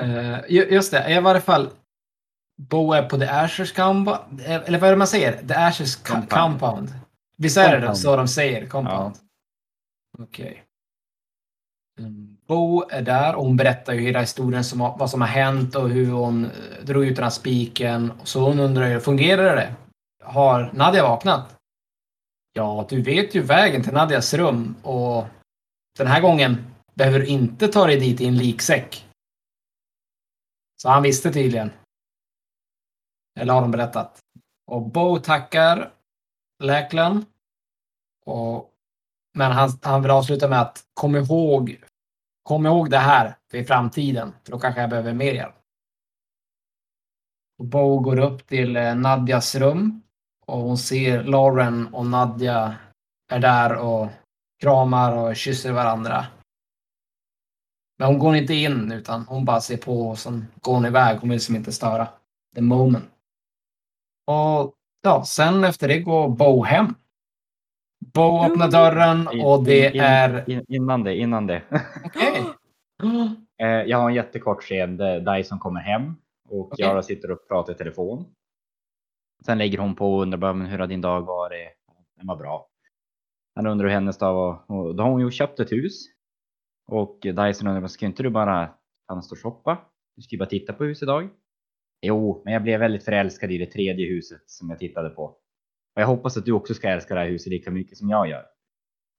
Uh, 0.00 0.38
just 0.48 0.90
det, 0.90 1.10
i 1.16 1.20
varje 1.20 1.40
fall. 1.40 1.70
Bo 2.56 2.92
är 2.92 3.08
på 3.08 3.18
The 3.18 3.26
Ashers 3.28 3.72
Compound. 3.72 4.40
Eller 4.40 4.78
vad 4.78 4.88
är 4.88 4.92
det 4.92 4.98
man 4.98 5.06
säger? 5.06 5.46
The 5.46 5.54
Ashers 5.54 5.96
co- 5.96 6.14
Compound. 6.14 6.30
Compound. 6.60 6.88
Visst 7.36 7.56
är 7.56 7.68
det 7.68 7.76
Compound. 7.76 7.98
så 7.98 8.16
de 8.16 8.28
säger? 8.28 8.66
Compound. 8.66 9.14
Okej. 10.18 10.64
Mm, 11.98 12.36
Bo 12.50 12.82
är 12.90 13.02
där 13.02 13.34
och 13.34 13.44
hon 13.44 13.56
berättar 13.56 13.92
ju 13.92 14.00
hela 14.00 14.20
historien 14.20 14.64
som, 14.64 14.78
vad 14.78 15.10
som 15.10 15.20
har 15.20 15.28
hänt 15.28 15.74
och 15.74 15.88
hur 15.88 16.12
hon 16.12 16.44
eh, 16.44 16.84
drog 16.84 17.04
ut 17.04 17.16
den 17.16 17.22
här 17.22 17.30
spiken. 17.30 18.12
Så 18.24 18.40
hon 18.40 18.58
undrar 18.58 18.88
ju, 18.88 19.00
fungerar 19.00 19.56
det? 19.56 19.74
Har 20.24 20.70
Nadja 20.74 21.02
vaknat? 21.02 21.56
Ja, 22.52 22.86
du 22.88 23.02
vet 23.02 23.34
ju 23.34 23.42
vägen 23.42 23.82
till 23.82 23.92
Nadjas 23.92 24.34
rum 24.34 24.74
och 24.82 25.26
den 25.98 26.06
här 26.06 26.20
gången 26.20 26.74
behöver 26.94 27.18
du 27.18 27.26
inte 27.26 27.68
ta 27.68 27.86
dig 27.86 28.00
dit 28.00 28.20
i 28.20 28.26
en 28.26 28.36
liksäck. 28.36 29.06
Så 30.82 30.88
han 30.88 31.02
visste 31.02 31.32
tydligen. 31.32 31.70
Eller 33.40 33.52
har 33.52 33.60
de 33.60 33.70
berättat. 33.70 34.18
Och 34.66 34.82
Bo 34.82 35.18
tackar 35.18 35.92
Läklan. 36.62 37.24
Och, 38.26 38.70
men 39.34 39.52
han, 39.52 39.70
han 39.82 40.02
vill 40.02 40.10
avsluta 40.10 40.48
med 40.48 40.60
att 40.60 40.84
kom 40.94 41.16
ihåg, 41.16 41.84
kom 42.42 42.66
ihåg 42.66 42.90
det 42.90 42.98
här 42.98 43.36
för 43.50 43.58
i 43.58 43.64
framtiden. 43.64 44.32
För 44.44 44.52
då 44.52 44.58
kanske 44.58 44.80
jag 44.80 44.90
behöver 44.90 45.12
mer 45.12 45.34
hjälp. 45.34 45.54
Bo 47.62 47.98
går 47.98 48.18
upp 48.18 48.46
till 48.46 48.76
eh, 48.76 48.94
Nadjas 48.94 49.54
rum. 49.54 50.02
Och 50.46 50.58
hon 50.58 50.78
ser 50.78 51.24
Lauren 51.24 51.94
och 51.94 52.06
Nadja 52.06 52.74
är 53.32 53.38
där 53.38 53.76
och 53.76 54.08
kramar 54.60 55.16
och 55.16 55.36
kysser 55.36 55.72
varandra. 55.72 56.26
Men 57.98 58.08
hon 58.08 58.18
går 58.18 58.36
inte 58.36 58.54
in 58.54 58.92
utan 58.92 59.26
hon 59.26 59.44
bara 59.44 59.60
ser 59.60 59.76
på 59.76 60.08
och 60.08 60.18
sen 60.18 60.46
går 60.60 60.74
hon 60.74 60.86
iväg. 60.86 61.18
Hon 61.20 61.28
vill 61.28 61.36
liksom 61.36 61.56
inte 61.56 61.72
störa 61.72 62.08
the 62.54 62.60
moment. 62.60 63.10
Och 64.26 64.74
ja, 65.02 65.24
sen 65.24 65.64
efter 65.64 65.88
det 65.88 66.00
går 66.00 66.28
Bo 66.28 66.64
hem. 66.64 66.94
Bo 68.00 68.44
öppnar 68.44 68.70
dörren 68.70 69.28
och 69.44 69.64
det 69.64 69.98
är... 69.98 70.50
in- 70.50 70.64
Innan 70.68 71.04
det, 71.04 71.16
innan 71.16 71.46
det. 71.46 71.62
Okej. 72.04 72.44
Eh, 73.62 73.68
Jag 73.68 73.98
har 73.98 74.08
en 74.08 74.14
jättekort 74.14 74.62
scen 74.62 74.96
där 74.96 75.36
Dyson 75.36 75.58
kommer 75.58 75.80
hem 75.80 76.14
och. 76.48 76.72
Yara 76.80 77.02
sitter 77.02 77.30
och 77.30 77.48
pratar 77.48 77.72
i 77.72 77.76
telefon. 77.76 78.24
Sen 79.46 79.58
lägger 79.58 79.78
hon 79.78 79.94
på 79.94 80.14
och 80.14 80.22
undrar 80.22 80.38
bara, 80.38 80.52
men 80.52 80.66
hur 80.66 80.78
har 80.78 80.86
din 80.86 81.00
dag 81.00 81.22
varit? 81.22 81.68
Den 82.16 82.26
var 82.26 82.36
bra. 82.36 82.68
Han 83.54 83.66
undrar 83.66 83.86
hur 83.86 83.94
hennes 83.94 84.18
dag 84.18 84.34
var 84.34 84.62
och 84.66 84.94
då 84.94 85.02
har 85.02 85.10
hon 85.10 85.20
ju 85.20 85.30
köpt 85.30 85.60
ett 85.60 85.72
hus. 85.72 86.06
Och 86.86 87.18
Dyson 87.22 87.68
undrar, 87.68 87.86
ska 87.86 88.06
inte 88.06 88.22
du 88.22 88.30
bara 88.30 88.74
stanna 89.04 89.22
och 89.30 89.38
shoppa? 89.42 89.78
Du 90.16 90.22
ska 90.22 90.34
ju 90.34 90.38
bara 90.38 90.48
titta 90.48 90.72
på 90.72 90.84
hus 90.84 91.02
idag. 91.02 91.28
Jo, 92.06 92.42
men 92.44 92.52
jag 92.52 92.62
blev 92.62 92.80
väldigt 92.80 93.04
förälskad 93.04 93.50
i 93.52 93.58
det 93.58 93.66
tredje 93.66 94.06
huset 94.08 94.42
som 94.46 94.70
jag 94.70 94.78
tittade 94.78 95.10
på. 95.10 95.36
Och 95.96 96.02
jag 96.02 96.06
hoppas 96.06 96.36
att 96.36 96.44
du 96.44 96.52
också 96.52 96.74
ska 96.74 96.88
älska 96.88 97.14
det 97.14 97.20
här 97.20 97.28
huset 97.28 97.50
lika 97.52 97.70
mycket 97.70 97.98
som 97.98 98.10
jag 98.10 98.28
gör. 98.28 98.42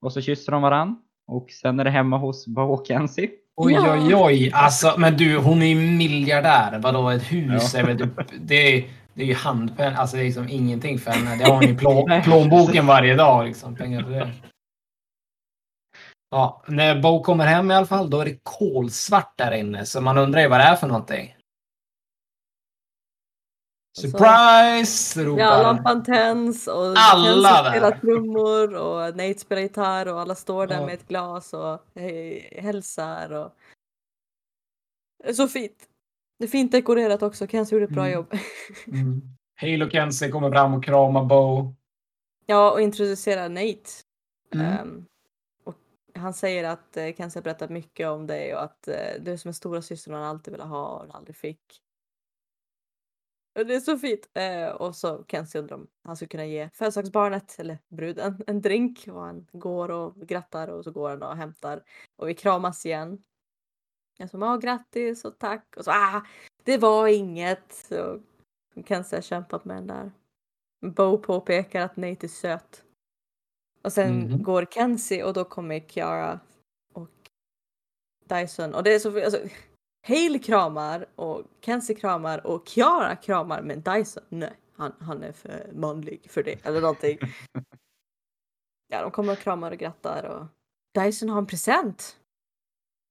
Och 0.02 0.14
så 0.14 0.22
kysser 0.22 0.52
de 0.52 0.62
varann. 0.62 0.96
Och 1.28 1.50
sen 1.52 1.80
är 1.80 1.84
det 1.84 1.90
hemma 1.90 2.18
hos 2.18 2.48
Bo 2.48 2.62
och 2.62 2.88
Kenzie. 2.88 3.30
Oj, 3.56 3.78
oj, 3.80 4.16
oj. 4.16 4.52
Alltså, 4.54 4.96
men 4.98 5.18
du, 5.18 5.38
hon 5.38 5.62
är 5.62 5.66
ju 5.66 5.76
miljardär. 5.76 6.80
Vadå, 6.80 7.10
ett 7.10 7.24
hus 7.32 7.74
Ja. 7.74 7.80
är 7.80 7.84
väl. 7.84 8.10
Det 8.40 8.56
är, 8.56 8.86
det 9.14 9.24
är 9.24 9.28
ju 9.28 9.34
handpenn. 9.34 9.96
Alltså, 9.96 10.16
det 10.16 10.24
är 10.24 10.26
liksom 10.26 10.50
ingenting 10.50 11.00
för 11.00 11.12
henne. 11.12 11.36
Det 11.36 11.44
har 11.44 11.54
hon 11.54 11.64
i 11.64 11.76
plå, 11.78 12.08
plånboken 12.24 12.86
varje 12.88 13.16
dag. 13.16 13.46
Liksom, 13.48 13.76
pengar 13.76 14.04
för 14.04 14.10
det. 14.12 14.32
Ja, 16.32 16.64
när 16.68 17.02
Bo 17.02 17.24
kommer 17.24 17.46
hem 17.46 17.72
i 17.72 17.74
alla 17.74 17.86
fall, 17.86 18.10
då 18.10 18.20
är 18.20 18.26
det 18.26 18.40
kolsvart 18.44 19.34
där 19.38 19.52
inne. 19.52 19.86
Så 19.86 20.02
man 20.02 20.18
undrar 20.18 20.42
ju 20.42 20.48
vad 20.48 20.60
det 20.60 20.64
är 20.64 20.76
för 20.76 20.88
någonting. 20.88 21.36
Surprise! 23.98 25.24
Ropar. 25.24 25.40
Ja, 25.42 25.62
lampan 25.62 26.04
tänds 26.04 26.68
och 26.68 26.94
Alla 26.98 27.72
spelar 27.72 27.92
trummor 27.92 28.76
och 28.76 29.18
Nate 29.18 29.40
spelar 29.40 29.62
gitarr 29.62 30.08
och 30.08 30.20
alla 30.22 30.36
står 30.36 30.68
där 30.68 30.80
Ja. 30.80 30.86
med 30.86 30.94
ett 30.94 31.08
glas 31.08 31.54
och 31.54 31.98
eh, 31.98 32.62
hälsar. 32.64 33.32
Och... 33.32 33.56
Så 35.36 35.48
fint. 35.48 35.88
Det 36.40 36.46
är 36.46 36.50
fint 36.50 36.72
dekorerat 36.72 37.24
också. 37.24 37.48
Kenzie 37.48 37.76
gjorde 37.76 37.86
ett 37.86 37.92
bra 37.92 38.06
Mm. 38.06 38.14
jobb. 38.14 38.34
Mm. 38.88 39.22
Halo 39.62 39.90
Kenzie 39.90 40.30
kommer 40.32 40.52
fram 40.52 40.74
och 40.74 40.84
kramar 40.84 41.26
Bo. 41.26 41.74
Ja, 42.46 42.72
och 42.72 42.82
introducerar 42.82 43.50
Nate. 43.50 43.90
Mm. 44.54 44.66
Ehm, 44.66 45.06
och 45.64 45.76
han 46.16 46.34
säger 46.34 46.64
att 46.64 46.98
uh, 46.98 47.14
Kenzie 47.18 47.40
har 47.40 47.44
berättat 47.44 47.70
mycket 47.70 48.08
om 48.08 48.28
dig 48.28 48.56
och 48.56 48.64
att 48.64 48.88
uh, 48.88 49.24
du 49.24 49.32
är 49.32 49.38
som 49.38 49.50
en 49.50 49.54
stora 49.54 49.82
syster 49.82 50.12
han 50.12 50.24
alltid 50.24 50.52
ville 50.52 50.64
ha 50.64 50.86
och 50.88 51.16
aldrig 51.16 51.36
fick. 51.36 51.82
Det 53.54 53.76
är 53.76 53.80
så 53.80 53.98
fint. 53.98 54.30
Eh, 54.34 54.70
och 54.70 54.96
så 54.96 55.24
Kenzie 55.28 55.62
undrar 55.62 55.76
om 55.78 55.88
han 56.04 56.16
skulle 56.16 56.30
kunna 56.30 56.46
ge 56.46 56.70
födelsedagsbarnet, 56.74 57.60
eller 57.60 57.78
bruden, 57.90 58.44
en 58.48 58.62
drink. 58.62 59.08
Och 59.08 59.22
han 59.22 59.48
går 59.52 59.92
och 59.92 60.16
grattar 60.16 60.68
och 60.68 60.84
så 60.84 60.92
går 60.92 61.10
han 61.10 61.24
och 61.24 61.36
hämtar. 61.38 61.84
Och 62.18 62.30
vi 62.30 62.34
kramas 62.34 62.86
igen. 62.86 63.24
Jag 64.18 64.30
som, 64.30 64.42
ja 64.42 64.58
grattis 64.58 65.26
och 65.26 65.38
tack. 65.40 65.74
Och 65.78 65.86
så, 65.86 65.92
ah, 65.92 66.22
det 66.64 66.78
var 66.78 67.08
inget. 67.08 67.74
Så 67.74 68.22
Kenzie 68.86 69.18
har 69.18 69.22
kämpat 69.22 69.66
med 69.66 69.78
den 69.78 69.88
där. 69.88 70.12
Bo 70.86 71.18
påpekar 71.18 71.82
att 71.82 71.98
Nate 71.98 72.26
är 72.26 72.28
söt. 72.28 72.84
Och 73.82 73.94
sen 73.94 74.20
Mhm. 74.20 74.44
går 74.44 74.66
Kenzie 74.66 75.24
och 75.24 75.34
då 75.34 75.44
kommer 75.46 75.80
Kiara 75.80 76.40
och 76.94 77.10
Dyson. 78.26 78.74
Och 78.76 78.84
det 78.84 78.94
är 78.96 79.00
så 79.00 79.24
alltså, 79.24 79.40
Hale 80.04 80.40
kramar 80.40 81.06
och 81.16 81.44
Kenzie 81.62 81.96
kramar 81.96 82.48
och 82.48 82.68
Kiara 82.68 83.16
kramar 83.16 83.62
men 83.62 83.82
Dyson, 83.82 84.24
nej, 84.30 84.54
han, 84.74 84.96
han 85.00 85.24
är 85.24 85.32
för 85.32 85.72
manlig 85.74 86.32
för 86.32 86.44
det 86.44 86.66
eller 86.66 86.82
någonting. 86.82 87.18
ja, 88.88 89.02
de 89.02 89.12
kommer 89.12 89.34
och 89.34 89.40
kramar 89.40 89.72
och 89.72 89.78
grattar 89.78 90.24
och 90.24 90.46
Dyson 90.94 91.30
har 91.30 91.38
en 91.38 91.48
present. 91.48 92.20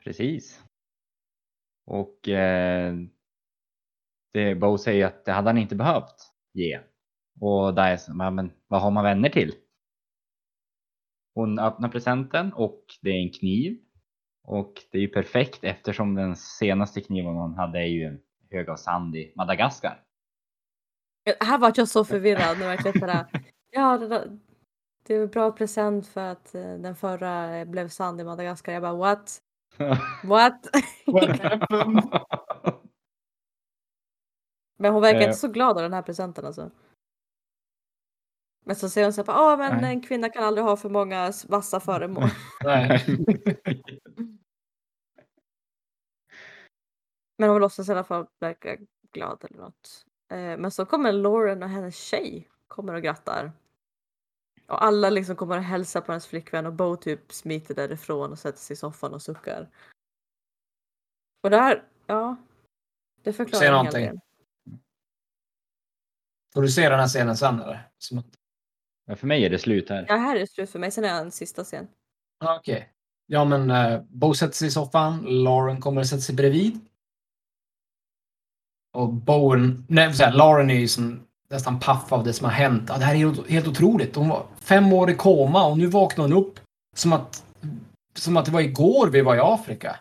Precis. 0.05 0.65
Och 1.87 2.29
eh, 2.29 2.95
det, 4.33 4.55
Bo 4.55 4.79
säger 4.79 5.07
att 5.07 5.25
det 5.25 5.33
hade 5.33 5.49
han 5.49 5.59
inte 5.59 5.77
behövt 5.77 6.33
ge. 6.53 6.81
Och 7.41 7.75
Dyson, 7.75 8.17
men 8.17 8.53
vad 8.69 8.83
har 8.83 8.91
man 8.91 9.05
vänner 9.05 9.29
till? 9.29 9.55
Hon 11.35 11.59
öppnar 11.59 11.89
presenten 11.89 12.53
och 12.53 12.85
det 13.03 13.11
är 13.11 13.23
en 13.23 13.33
kniv. 13.33 13.79
Och 14.51 14.85
det 14.91 14.99
är 14.99 15.03
ju 15.03 15.09
perfekt 15.09 15.65
eftersom 15.65 16.15
den 16.15 16.37
senaste 16.37 17.01
kniven 17.01 17.35
hon 17.35 17.55
hade 17.55 17.79
är 17.79 17.87
ju 17.87 18.05
en 18.05 18.21
hög 18.51 18.69
av 18.69 18.77
sand 18.77 19.17
i 19.17 19.33
Madagaskar. 19.37 20.03
Här 21.41 21.59
var 21.59 21.73
jag 21.77 21.89
så 21.89 22.05
förvirrad 22.05 22.59
när 22.59 22.67
jag 22.67 22.83
sådär. 22.83 23.27
Ja, 23.71 23.99
det, 25.07 25.15
är 25.15 25.23
en 25.23 25.29
bra 25.29 25.53
present 25.53 26.07
för 26.07 26.21
att 26.21 26.55
eh, 26.55 26.75
den 26.75 26.97
förra 26.97 27.65
blev 27.65 27.89
sann 27.89 28.21
i 28.21 28.25
Madagaskar. 28.25 28.73
Jag 28.73 28.83
bara 28.83 28.95
what? 28.95 29.39
What? 30.25 30.67
What 31.07 31.41
happened? 31.41 32.03
Men 34.79 34.93
hon 34.93 35.03
verkar 35.03 35.21
Eh. 35.21 35.25
inte 35.25 35.39
så 35.39 35.49
glad 35.49 35.77
av 35.77 35.83
den 35.83 35.93
här 35.93 36.03
presenten 36.03 36.47
alltså. 36.47 36.71
Men 38.65 38.77
så 38.77 38.89
säger 38.89 39.07
hon 39.07 39.13
så 39.13 39.25
här, 39.25 39.33
ja 39.33 39.57
men 39.57 39.81
Nej. 39.81 39.95
en 39.95 40.03
kvinna 40.03 40.29
kan 40.29 40.45
aldrig 40.45 40.65
ha 40.65 40.77
för 40.77 40.89
många 40.89 41.33
vassa 41.49 41.81
föremål. 41.81 42.29
Nej. 42.65 43.05
Men 47.41 47.51
hon 47.51 47.61
låtsas 47.61 47.89
i 47.89 47.93
alla 47.93 48.05
fall 48.05 48.27
verka 48.39 48.77
glad 49.13 49.45
eller 49.51 49.61
något. 49.61 50.07
Eh, 50.31 50.59
Men 50.59 50.71
så 50.71 50.87
kommer 50.87 51.13
Lauren 51.13 51.63
och 51.63 51.69
hennes 51.69 51.97
tjej 51.97 52.49
kommer 52.69 52.95
och 52.95 53.03
grattar. 53.03 53.53
Och 54.67 54.85
alla 54.85 55.11
liksom 55.11 55.37
kommer 55.37 55.57
och 55.57 55.63
hälsar 55.65 56.01
på 56.01 56.13
hennes 56.13 56.27
flickvän 56.27 56.67
och 56.67 56.73
Bo 56.73 56.97
typ 56.97 57.33
smiter 57.33 57.75
därifrån 57.75 58.33
och 58.33 58.39
sätter 58.39 58.59
sig 58.59 58.75
i 58.75 58.77
soffan 58.77 59.15
och 59.15 59.23
suckar. 59.23 59.71
Och 61.43 61.51
där, 61.51 61.89
ja. 62.07 62.37
Det 63.23 63.33
förklarar 63.33 63.61
Säg 63.61 63.69
en 63.69 63.75
någonting. 63.75 64.07
del. 64.07 64.21
Får 66.55 66.63
du 66.63 66.69
se 66.69 66.89
den 66.89 67.01
här 67.01 67.09
scenen 67.09 67.37
sen 67.37 67.61
eller? 67.61 67.89
Ja, 69.07 69.17
för 69.17 69.27
mig 69.27 69.45
är 69.45 69.51
det 69.51 69.59
slut 69.59 69.89
här. 69.89 70.07
Ja, 70.09 70.17
här 70.17 70.37
är 70.37 70.41
det 70.41 70.47
slut 70.47 70.71
för 70.71 70.79
mig. 70.79 70.91
Sen 70.91 71.05
är 71.05 71.21
en 71.21 71.31
sista 71.31 71.65
scen. 71.65 71.89
Ja, 72.39 72.59
Okej. 72.59 72.93
Ja, 73.27 73.45
men 73.45 73.71
uh, 73.71 74.03
Bo 74.09 74.35
sätter 74.35 74.55
sig 74.55 74.69
i 74.69 74.71
soffan. 74.71 75.25
Lauren 75.45 75.81
kommer 75.81 76.01
och 76.01 76.07
sätter 76.07 76.23
sig 76.23 76.35
bredvid. 76.35 76.90
Och 78.93 79.13
Bowen, 79.13 79.85
nej, 79.89 80.15
så 80.15 80.25
här, 80.25 80.33
Lauren 80.33 80.71
är 80.71 80.75
ju 80.75 80.89
som 80.89 81.21
nästan 81.51 81.81
paff 81.81 82.13
av 82.13 82.25
det 82.25 82.33
som 82.33 82.45
har 82.45 82.53
hänt. 82.53 82.85
Ja, 82.89 82.99
det 82.99 83.05
här 83.05 83.15
är 83.15 83.49
helt, 83.51 83.69
otroligt. 83.69 84.17
Hon 84.17 84.29
var 84.29 84.47
fem 84.61 84.93
år 84.93 85.11
i 85.11 85.15
koma 85.15 85.67
och 85.67 85.79
nu 85.79 85.87
vaknar 85.87 86.25
hon 86.25 86.33
upp 86.33 86.61
som 86.97 87.13
att, 87.13 87.45
som 88.15 88.37
att 88.37 88.45
det 88.45 88.51
var 88.51 88.61
igår 88.61 89.07
vi 89.07 89.21
var 89.21 89.37
i 89.37 89.41
Afrika. 89.41 89.97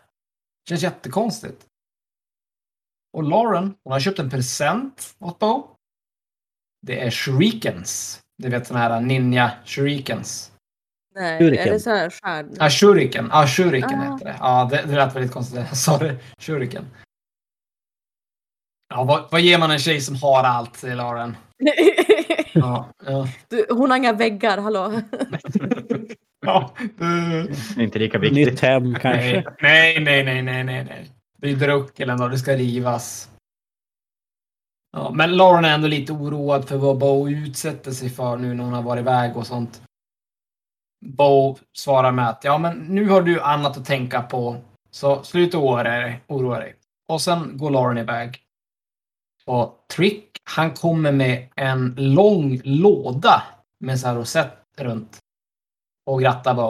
Känns 0.70 0.84
jättekonstigt. 0.84 1.66
Och 3.14 3.24
Lauren, 3.24 3.76
hon 3.84 3.94
har 3.94 4.00
köpt 4.00 4.20
en 4.20 4.30
present 4.30 5.16
åt 5.20 5.40
Bo. 5.40 5.68
Det 6.88 7.00
är 7.06 7.12
shurikens. 7.12 8.20
Du 8.38 8.50
vet 8.50 8.68
såna 8.68 8.80
här 8.80 9.02
ninja 9.02 9.52
shurikens. 9.66 10.52
Nej, 11.16 11.40
Shuriken. 11.40 11.68
är 11.68 11.72
det 11.72 11.80
så 11.80 11.90
här 11.90 12.10
skärd? 12.10 12.48
Ja, 12.60 12.70
shuriken. 12.70 13.30
Ja, 13.32 13.48
shuriken 13.48 14.00
Ah. 14.00 14.14
heter 14.14 14.26
det. 14.26 14.36
Ja, 14.40 14.68
det, 14.72 14.82
det 14.88 14.96
lät 14.96 15.16
väldigt 15.16 15.32
konstigt. 15.32 15.60
Jag 15.60 15.78
sa 15.78 15.98
det. 15.98 16.18
Shuriken. 16.38 16.86
Ja, 18.90 19.04
vad, 19.04 19.32
vad 19.32 19.42
ger 19.42 19.60
man 19.60 19.72
en 19.72 19.80
tjej 19.80 20.02
som 20.02 20.16
har 20.16 20.44
allt, 20.44 20.78
säger 20.78 20.96
Lauren. 20.96 21.38
Ja, 22.54 22.90
ja. 23.06 23.28
du, 23.48 23.66
hon 23.70 23.90
har 23.90 23.98
inga 23.98 24.14
väggar, 24.14 24.58
hallå? 24.58 24.92
ja 26.46 26.74
det, 26.78 27.06
Det 27.76 27.82
är 27.82 27.82
inte 27.82 28.00
lika 28.00 28.18
viktigt. 28.18 28.48
Nytt 28.48 28.60
hem 28.60 28.96
kanske. 28.96 29.44
nej, 29.62 30.00
nej, 30.00 30.24
nej, 30.24 30.42
nej, 30.42 30.64
nej, 30.64 30.84
nej. 30.84 31.12
Det 31.38 31.50
är 31.50 31.56
druckelen 31.56 32.22
och 32.22 32.30
det 32.30 32.38
ska 32.38 32.56
rivas. 32.56 33.30
Ja, 34.92 35.12
men 35.14 35.38
Lauren 35.38 35.66
är 35.66 35.74
ändå 35.74 35.88
lite 35.88 36.14
oroad 36.14 36.68
för 36.68 36.78
vad 36.78 36.98
Bo 36.98 37.30
utsätter 37.30 37.92
sig 37.92 38.10
för 38.10 38.38
nu 38.38 38.54
när 38.54 38.64
hon 38.64 38.74
har 38.74 38.82
varit 38.82 39.02
iväg 39.02 39.38
och 39.38 39.48
sånt. 39.48 39.82
Bo 41.06 41.58
svarar 41.78 42.12
med 42.12 42.30
att 42.30 42.44
ja, 42.44 42.58
men 42.58 42.78
nu 42.78 43.10
har 43.10 43.22
du 43.22 43.42
annat 43.42 43.78
att 43.78 43.86
tänka 43.86 44.22
på. 44.22 44.58
Så 44.92 45.24
sluta 45.24 45.58
oroa 45.58 45.84
dig. 45.84 46.22
Oroa 46.28 46.60
dig. 46.60 46.76
Och 47.10 47.22
sen 47.22 47.58
går 47.58 47.72
Lauren 47.72 47.98
iväg. 47.98 48.49
Och 49.50 49.86
Trick, 49.96 50.38
han 50.44 50.74
kommer 50.74 51.12
med 51.12 51.48
en 51.56 51.96
lång 51.98 52.62
låda 52.64 53.44
med 53.80 54.00
så 54.00 54.08
här 54.08 54.16
rosett 54.16 54.54
runt. 54.78 55.18
Och 56.06 56.22
grattar 56.22 56.54
Bo. 56.54 56.68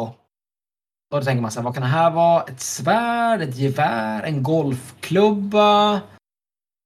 Och 1.12 1.20
då 1.20 1.22
tänker 1.22 1.42
man 1.42 1.52
så 1.52 1.60
här, 1.60 1.66
vad 1.66 1.74
kan 1.74 1.84
det 1.84 1.90
här 1.90 2.12
vara? 2.12 2.44
Ett 2.44 2.60
svärd, 2.62 3.42
ett 3.42 3.56
gevär, 3.56 4.24
en 4.24 4.44
golfklubba? 4.44 6.02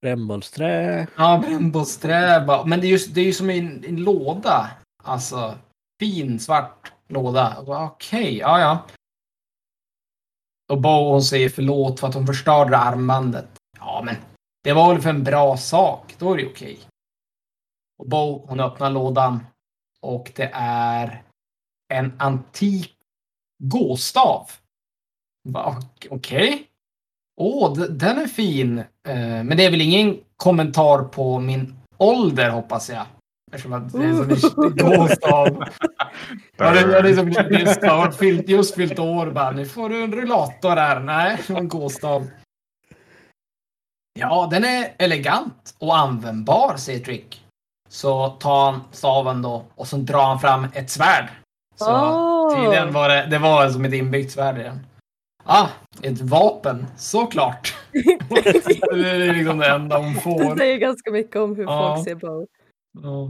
Brännbollsträ. 0.02 1.08
Ja, 1.18 1.38
brännbollsträ. 1.46 2.46
bara- 2.48 2.66
Men 2.66 2.82
det 2.82 2.88
är, 2.88 2.92
just, 2.92 3.16
det 3.16 3.22
är 3.22 3.26
ju 3.26 3.34
som 3.34 3.50
en, 3.50 3.84
en 3.86 3.96
låda. 4.04 4.72
Alltså, 5.04 5.58
fin 6.00 6.40
svart 6.40 6.92
låda. 7.08 7.64
Bara, 7.68 7.86
Okej, 7.86 8.38
ja 8.38 8.60
ja. 8.60 8.86
Och 10.72 10.82
Bo 10.82 10.90
hon 11.12 11.24
säger 11.24 11.50
förlåt 11.50 12.00
för 12.00 12.08
att 12.08 12.14
hon 12.14 12.28
förstörde 12.28 12.78
armbandet. 12.78 13.48
Ja, 13.80 14.02
men 14.06 14.16
det 14.64 14.74
var 14.74 14.94
väl 14.94 15.02
för 15.02 15.10
en 15.10 15.24
bra 15.24 15.58
sak. 15.58 16.16
Då 16.18 16.34
är 16.34 16.38
det 16.38 16.46
okej. 16.48 16.80
Och 17.98 18.10
Bo 18.10 18.46
hon 18.48 18.60
öppnar 18.60 18.90
lådan. 18.90 19.40
Och 20.02 20.32
det 20.36 20.50
är 20.54 21.24
en 21.94 22.14
antik 22.20 22.94
gåstav. 23.64 24.50
Okej. 26.10 26.68
Åh, 27.42 27.74
d- 27.74 27.88
den 27.90 28.18
är 28.18 28.28
fin. 28.28 28.80
Eh, 28.80 29.44
men 29.44 29.58
det 29.58 29.66
är 29.66 29.72
väl 29.72 29.82
ingen 29.82 30.20
kommentar 30.38 31.04
på 31.04 31.40
min 31.40 31.76
ålder 31.98 32.50
hoppas 32.50 32.90
jag. 32.90 33.06
Eftersom 33.52 33.74
att 33.74 33.92
det 33.92 33.98
är 33.98 34.10
en 34.10 34.76
gåstav. 34.98 35.64
Ja, 36.58 36.72
det, 36.72 37.02
det 37.02 37.10
är 37.10 37.16
som 37.16 37.32
just 38.10 38.20
fyllt, 38.20 38.50
just 38.50 38.76
fyllt 38.76 39.00
år 39.00 39.32
bara. 39.32 39.52
Nu 39.52 39.66
får 39.66 39.90
du 39.90 40.04
en 40.04 40.12
rullator 40.14 40.76
här. 40.76 41.00
Nej, 41.00 41.40
en 41.50 41.68
gåstav. 41.68 42.28
Ja, 44.20 44.48
den 44.52 44.64
är 44.64 44.96
elegant 45.00 45.76
och 45.80 45.98
användbar, 45.98 46.76
säger 46.78 47.00
Trick. 47.00 47.46
Så 47.90 48.30
tar 48.30 48.72
han 48.72 48.82
staven 48.92 49.42
då 49.42 49.66
och 49.76 49.88
så 49.88 49.98
drar 49.98 50.24
han 50.24 50.40
fram 50.40 50.68
ett 50.74 50.90
svärd. 50.90 51.30
Så 51.76 51.92
Åh! 51.92 52.56
tydligen 52.56 52.94
var 52.94 53.10
det, 53.10 53.28
det 53.30 53.38
var 53.40 53.70
som 53.70 53.86
ett 53.86 53.94
inbyggt 53.94 54.32
svärd 54.32 54.58
i 54.60 54.64
den. 54.64 54.88
Ah, 55.46 55.68
ett 56.04 56.22
vapen, 56.22 56.86
såklart. 56.98 57.76
det 57.92 59.10
är 59.10 59.34
liksom 59.34 59.58
det 59.58 59.68
enda 59.70 59.98
hon 59.98 60.14
Det 60.14 60.20
får. 60.22 60.56
säger 60.58 60.78
ganska 60.78 61.12
mycket 61.12 61.36
om 61.36 61.56
hur 61.56 61.64
Ja. 61.64 61.96
folk 61.96 62.08
ser 62.08 62.16
Bo. 62.16 62.48
Ja, 63.02 63.30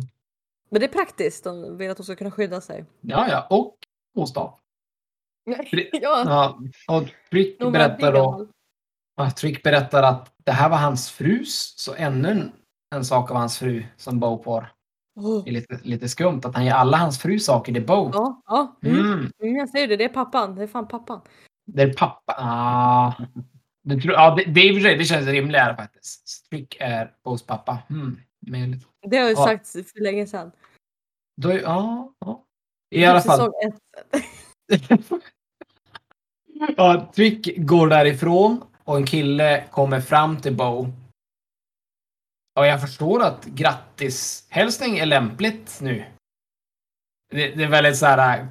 Men 0.70 0.80
det 0.82 0.86
är 0.86 0.92
praktiskt, 0.92 1.44
de 1.44 1.78
vill 1.78 1.92
att 1.92 1.98
de 1.98 2.04
ska 2.04 2.16
kunna 2.16 2.32
skydda 2.32 2.62
sig. 2.62 2.86
ja, 3.02 3.48
och 3.50 3.76
gåstav. 4.18 4.60
ja, 5.92 6.24
Ja, 6.26 6.58
och 6.88 7.04
Trick 7.32 7.60
berättar 7.60 8.14
då. 8.14 8.48
Ja, 9.16 9.32
Trick 9.32 9.64
berättar 9.64 10.04
att 10.04 10.33
det 10.44 10.52
här 10.52 10.70
var 10.70 10.78
hans 10.78 11.12
frus, 11.12 11.74
så 11.78 11.94
ännu 11.96 12.30
en, 12.30 12.52
en 12.96 13.06
sak 13.06 13.32
av 13.32 13.38
hans 13.38 13.60
fru 13.60 13.84
som 13.98 14.20
Bo 14.20 14.44
får. 14.44 14.72
Åh. 15.20 15.44
Det 15.44 15.50
är 15.50 15.54
lite, 15.54 15.80
lite 15.84 16.10
skumt 16.10 16.42
att 16.44 16.56
han 16.56 16.66
ger 16.66 16.74
alla 16.74 16.98
hans 16.98 17.20
fru 17.20 17.40
saker 17.40 17.74
till 17.74 17.86
Bo. 17.86 18.12
Ja, 18.14 18.42
ja. 18.48 18.80
Mm. 18.84 19.00
Mm, 19.00 19.32
Mm, 19.44 19.56
jag 19.56 19.70
säger 19.70 19.88
det, 19.88 19.96
det 19.98 20.04
är 20.04 20.10
pappan. 20.10 20.56
Det 20.56 20.64
är 20.64 20.68
fan 20.68 20.88
pappan. 20.88 21.22
det 21.66 21.82
är 21.82 21.94
pappa. 21.94 22.36
Ah. 22.38 23.14
Du 23.84 24.02
tror, 24.02 24.14
ja, 24.14 24.36
det, 24.36 24.44
det, 24.44 24.62
är 24.62 24.70
i 24.70 24.72
och 24.72 24.76
för 24.76 24.82
sig- 24.90 24.98
det 24.98 25.06
känns 25.06 25.28
rimligare 25.28 25.76
faktiskt. 25.76 26.50
Trick 26.50 26.78
är 26.80 27.12
Bos 27.24 27.46
pappa. 27.46 27.78
Mm, 27.90 28.20
möjligt. 28.48 28.88
Det 29.08 29.18
har 29.18 29.26
ju 29.30 29.36
Ja. 29.36 29.46
sagts 29.46 29.72
för 29.72 30.02
länge 30.04 30.28
sedan. 30.28 30.52
Då, 31.42 31.50
är- 31.50 31.62
ja, 31.62 32.14
ja. 32.20 32.46
I 32.96 33.06
alla 33.06 33.22
fall. 33.22 33.52
Ja, 36.78 37.12
Trick 37.16 37.58
går 37.58 37.88
därifrån 37.88 38.64
och 38.84 38.98
en 38.98 39.06
kille 39.06 39.64
kommer 39.72 40.02
fram 40.02 40.42
till 40.42 40.56
Bo. 40.56 40.88
Och 42.56 42.68
jag 42.68 42.82
förstår 42.82 43.24
att 43.24 43.46
grattishälsning 43.46 44.98
är 44.98 45.06
lämpligt 45.06 45.80
nu. 45.82 46.06
Det, 47.30 47.56
det 47.56 47.64
är 47.64 47.70
väldigt 47.70 47.98
så 47.98 48.06
här 48.06 48.40
äh, 48.40 48.46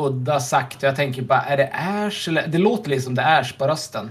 udda 0.00 0.40
sagt. 0.40 0.82
Jag 0.82 0.96
tänker 0.96 1.22
bara, 1.22 1.42
är 1.42 1.56
det 1.56 1.70
Ash 1.72 2.28
eller? 2.28 2.46
Det 2.46 2.58
låter 2.58 2.90
liksom 2.90 3.14
det 3.14 3.22
är 3.22 3.40
Ash 3.40 3.58
på 3.58 3.68
rösten. 3.68 4.10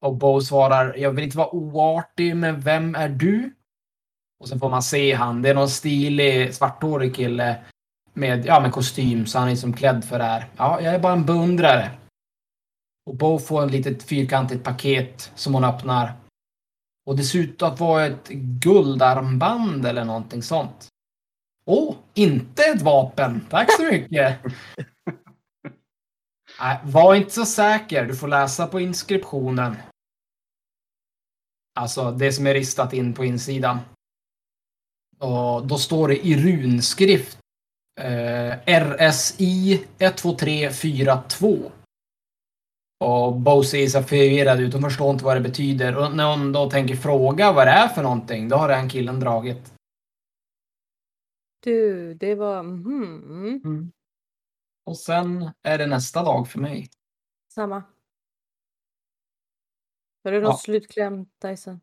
Och 0.00 0.16
Bo 0.16 0.40
svarar, 0.40 0.94
jag 0.96 1.10
vill 1.10 1.24
inte 1.24 1.38
vara 1.38 1.54
oartig, 1.54 2.36
men 2.36 2.60
vem 2.60 2.94
är 2.94 3.08
du? 3.08 3.54
Och 4.40 4.48
sen 4.48 4.60
får 4.60 4.70
man 4.70 4.82
se 4.82 5.14
han. 5.14 5.42
Det 5.42 5.48
är 5.48 5.54
någon 5.54 5.68
stilig 5.68 6.54
svarthårig 6.54 7.14
kille 7.14 7.64
med, 8.12 8.46
ja, 8.46 8.60
med 8.60 8.72
kostym, 8.72 9.26
så 9.26 9.38
han 9.38 9.48
är 9.48 9.52
liksom 9.52 9.72
klädd 9.72 10.04
för 10.04 10.18
det 10.18 10.24
här. 10.24 10.46
Ja, 10.56 10.80
jag 10.80 10.94
är 10.94 10.98
bara 10.98 11.12
en 11.12 11.26
beundrare. 11.26 11.90
Och 13.08 13.16
Bo 13.16 13.38
får 13.38 13.62
en 13.62 13.68
litet 13.68 14.02
fyrkantigt 14.02 14.64
paket 14.64 15.32
som 15.34 15.54
hon 15.54 15.64
öppnar. 15.64 16.12
Och 17.06 17.16
det 17.16 17.24
ser 17.24 17.38
ut 17.38 17.62
att 17.62 17.80
vara 17.80 18.06
ett 18.06 18.28
guldarmband 18.62 19.86
eller 19.86 20.04
någonting 20.04 20.42
sånt. 20.42 20.88
Åh, 21.64 21.96
inte 22.14 22.62
ett 22.62 22.82
vapen. 22.82 23.46
Tack 23.50 23.76
så 23.76 23.82
mycket. 23.82 24.38
Nej, 26.60 26.78
var 26.84 27.14
inte 27.14 27.30
så 27.30 27.44
säker. 27.44 28.04
Du 28.04 28.16
får 28.16 28.28
läsa 28.28 28.66
på 28.66 28.80
inskriptionen. 28.80 29.76
Alltså 31.74 32.10
det 32.10 32.32
som 32.32 32.46
är 32.46 32.54
ristat 32.54 32.92
in 32.92 33.14
på 33.14 33.24
insidan. 33.24 33.78
Och 35.18 35.66
då 35.66 35.78
står 35.78 36.08
det 36.08 36.26
i 36.26 36.36
runskrift 36.36 37.38
eh, 38.00 38.52
RSI 38.66 39.86
12342. 39.98 41.72
Och 43.00 43.40
Bo 43.40 43.62
ser 43.62 44.02
förvirrad 44.02 44.60
ut. 44.60 44.72
Hon 44.72 44.82
förstår 44.82 45.10
inte 45.10 45.24
vad 45.24 45.36
det 45.36 45.40
betyder. 45.40 45.96
Och 45.96 46.16
när 46.16 46.30
hon 46.36 46.52
då 46.52 46.70
tänker 46.70 46.96
fråga 46.96 47.52
vad 47.52 47.66
det 47.66 47.70
är 47.70 47.88
för 47.88 48.02
någonting, 48.02 48.48
då 48.48 48.56
har 48.56 48.68
den 48.68 48.88
killen 48.88 49.20
dragit. 49.20 49.74
Du, 51.60 52.14
det 52.14 52.34
var... 52.34 52.62
mhm, 52.62 53.60
Mm. 53.64 53.92
Och 54.84 54.96
sen 54.98 55.50
är 55.62 55.78
det 55.78 55.86
nästa 55.86 56.22
dag 56.22 56.48
för 56.48 56.58
mig. 56.58 56.88
samma. 57.54 57.82
Har 60.24 60.32
du 60.32 60.40
något 60.40 60.48
Ja. 60.50 60.56
slutkläm, 60.56 61.26
Dyson? 61.42 61.80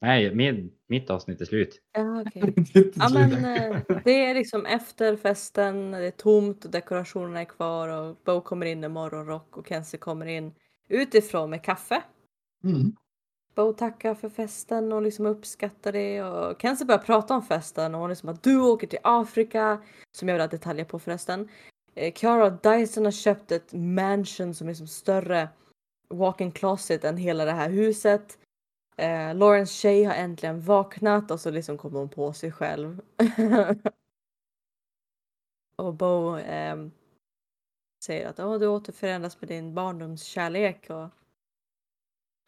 Nej, 0.00 0.34
min, 0.34 0.72
mitt 0.88 1.10
avsnitt 1.10 1.40
är 1.40 1.44
slut. 1.44 1.80
Ja, 1.92 2.22
okej. 2.26 2.54
Ja, 2.94 3.08
men 3.12 3.44
eh, 3.44 3.82
det 4.04 4.24
är 4.24 4.34
liksom 4.34 4.66
efter 4.66 5.16
festen, 5.16 5.90
det 5.90 6.06
är 6.06 6.10
tomt, 6.10 6.72
dekorationerna 6.72 7.40
är 7.40 7.44
kvar 7.44 7.88
och 7.88 8.16
Bo 8.24 8.40
kommer 8.40 8.66
in 8.66 8.84
i 8.84 8.88
morgonrock 8.88 9.56
och 9.56 9.68
Kenzie 9.68 9.98
kommer 9.98 10.26
in 10.26 10.54
utifrån 10.88 11.50
med 11.50 11.62
kaffe. 11.62 12.02
Mm. 12.64 12.96
Bo 13.54 13.72
tackar 13.72 14.14
för 14.14 14.28
festen 14.28 14.92
och 14.92 15.02
liksom 15.02 15.26
uppskattar 15.26 15.92
det 15.92 16.22
och 16.22 16.62
Kenzie 16.62 16.86
börjar 16.86 16.98
prata 16.98 17.34
om 17.34 17.42
festen 17.42 17.94
och 17.94 18.00
hon 18.00 18.10
är 18.10 18.14
som 18.14 18.28
att 18.28 18.42
du 18.42 18.60
åker 18.60 18.86
till 18.86 18.98
Afrika, 19.02 19.82
som 20.12 20.28
jag 20.28 20.34
vill 20.34 20.42
ha 20.42 20.48
detaljer 20.48 20.84
på 20.84 20.98
förresten. 20.98 21.48
Eh, 21.94 22.42
och 22.42 22.52
Dyson 22.52 23.04
har 23.04 23.12
köpt 23.12 23.52
ett 23.52 23.72
mansion 23.72 24.54
som 24.54 24.68
är 24.68 24.74
som 24.74 24.86
större 24.86 25.48
walk-in 26.08 26.52
closet 26.52 27.04
än 27.04 27.16
hela 27.16 27.44
det 27.44 27.52
här 27.52 27.70
huset. 27.70 28.38
Eh, 28.96 29.34
Laurens 29.34 29.72
tjej 29.72 30.04
har 30.04 30.14
äntligen 30.14 30.60
vaknat 30.60 31.30
och 31.30 31.40
så 31.40 31.50
liksom 31.50 31.78
kommer 31.78 31.98
hon 31.98 32.08
på 32.08 32.32
sig 32.32 32.52
själv. 32.52 33.00
och 35.76 35.94
Bo 35.94 36.36
ehm, 36.36 36.90
säger 38.04 38.28
att 38.28 38.40
oh, 38.40 38.58
du 38.58 38.66
återförenas 38.66 39.40
med 39.40 39.48
din 39.48 39.74
barndomskärlek. 39.74 40.90
Och 40.90 41.08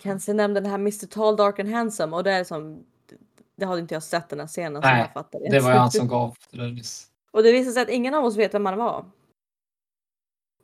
Kenzie 0.03 0.35
nämnde 0.35 0.61
den 0.61 0.71
här 0.71 0.79
Mr 0.79 1.07
Tall, 1.07 1.37
Dark 1.37 1.59
and 1.59 1.69
Handsome 1.69 2.17
och 2.17 2.25
det 2.25 2.33
är 2.33 2.45
som 2.45 2.85
det 3.59 3.67
hade 3.67 3.81
inte 3.81 3.95
jag 3.95 4.03
sett 4.03 4.29
den 4.29 4.41
här 4.41 4.47
scenen 4.47 4.83
Nej, 4.83 5.01
jag 5.01 5.13
fattade. 5.13 5.49
Det 5.51 5.61
var 5.61 5.71
ju 5.71 5.77
han 5.77 5.91
som 5.91 6.09
gav 6.19 6.37
det. 6.51 6.85
Och 7.31 7.43
det 7.43 7.53
visade 7.53 7.73
sig 7.73 7.83
att 7.83 7.89
ingen 7.89 8.15
av 8.15 8.25
oss 8.25 8.37
vet 8.37 8.55
vem 8.55 8.67
han 8.67 8.79
var. 8.79 9.05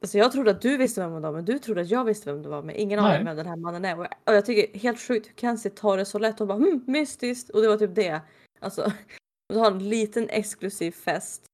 Alltså 0.05 0.19
jag 0.19 0.33
trodde 0.33 0.51
att 0.51 0.61
du 0.61 0.77
visste 0.77 1.01
vem 1.01 1.15
det 1.15 1.21
var, 1.21 1.33
men 1.33 1.45
du 1.45 1.59
trodde 1.59 1.81
att 1.81 1.91
jag 1.91 2.05
visste 2.05 2.33
vem 2.33 2.43
det 2.43 2.49
var, 2.49 2.63
men 2.63 2.77
ingen 2.77 2.99
aning 2.99 3.25
vem 3.25 3.37
den 3.37 3.47
här 3.47 3.57
mannen 3.57 3.85
är. 3.85 3.99
Och 3.99 4.05
jag, 4.05 4.15
och 4.27 4.35
jag 4.35 4.47
tycker 4.47 4.79
helt 4.79 5.01
sjukt 5.01 5.29
hur 5.29 5.35
Kenzie 5.35 5.71
tar 5.71 5.97
det 5.97 6.05
så 6.05 6.19
lätt 6.19 6.41
och 6.41 6.47
bara 6.47 6.59
hm, 6.59 6.85
mystiskt 6.87 7.51
och 7.51 7.63
det 7.63 7.69
var 7.69 7.77
typ 7.77 7.95
det. 7.95 8.21
Alltså, 8.61 8.93
så 9.53 9.59
har 9.59 9.71
en 9.71 9.89
liten 9.89 10.29
exklusiv 10.29 10.91
fest. 10.91 11.45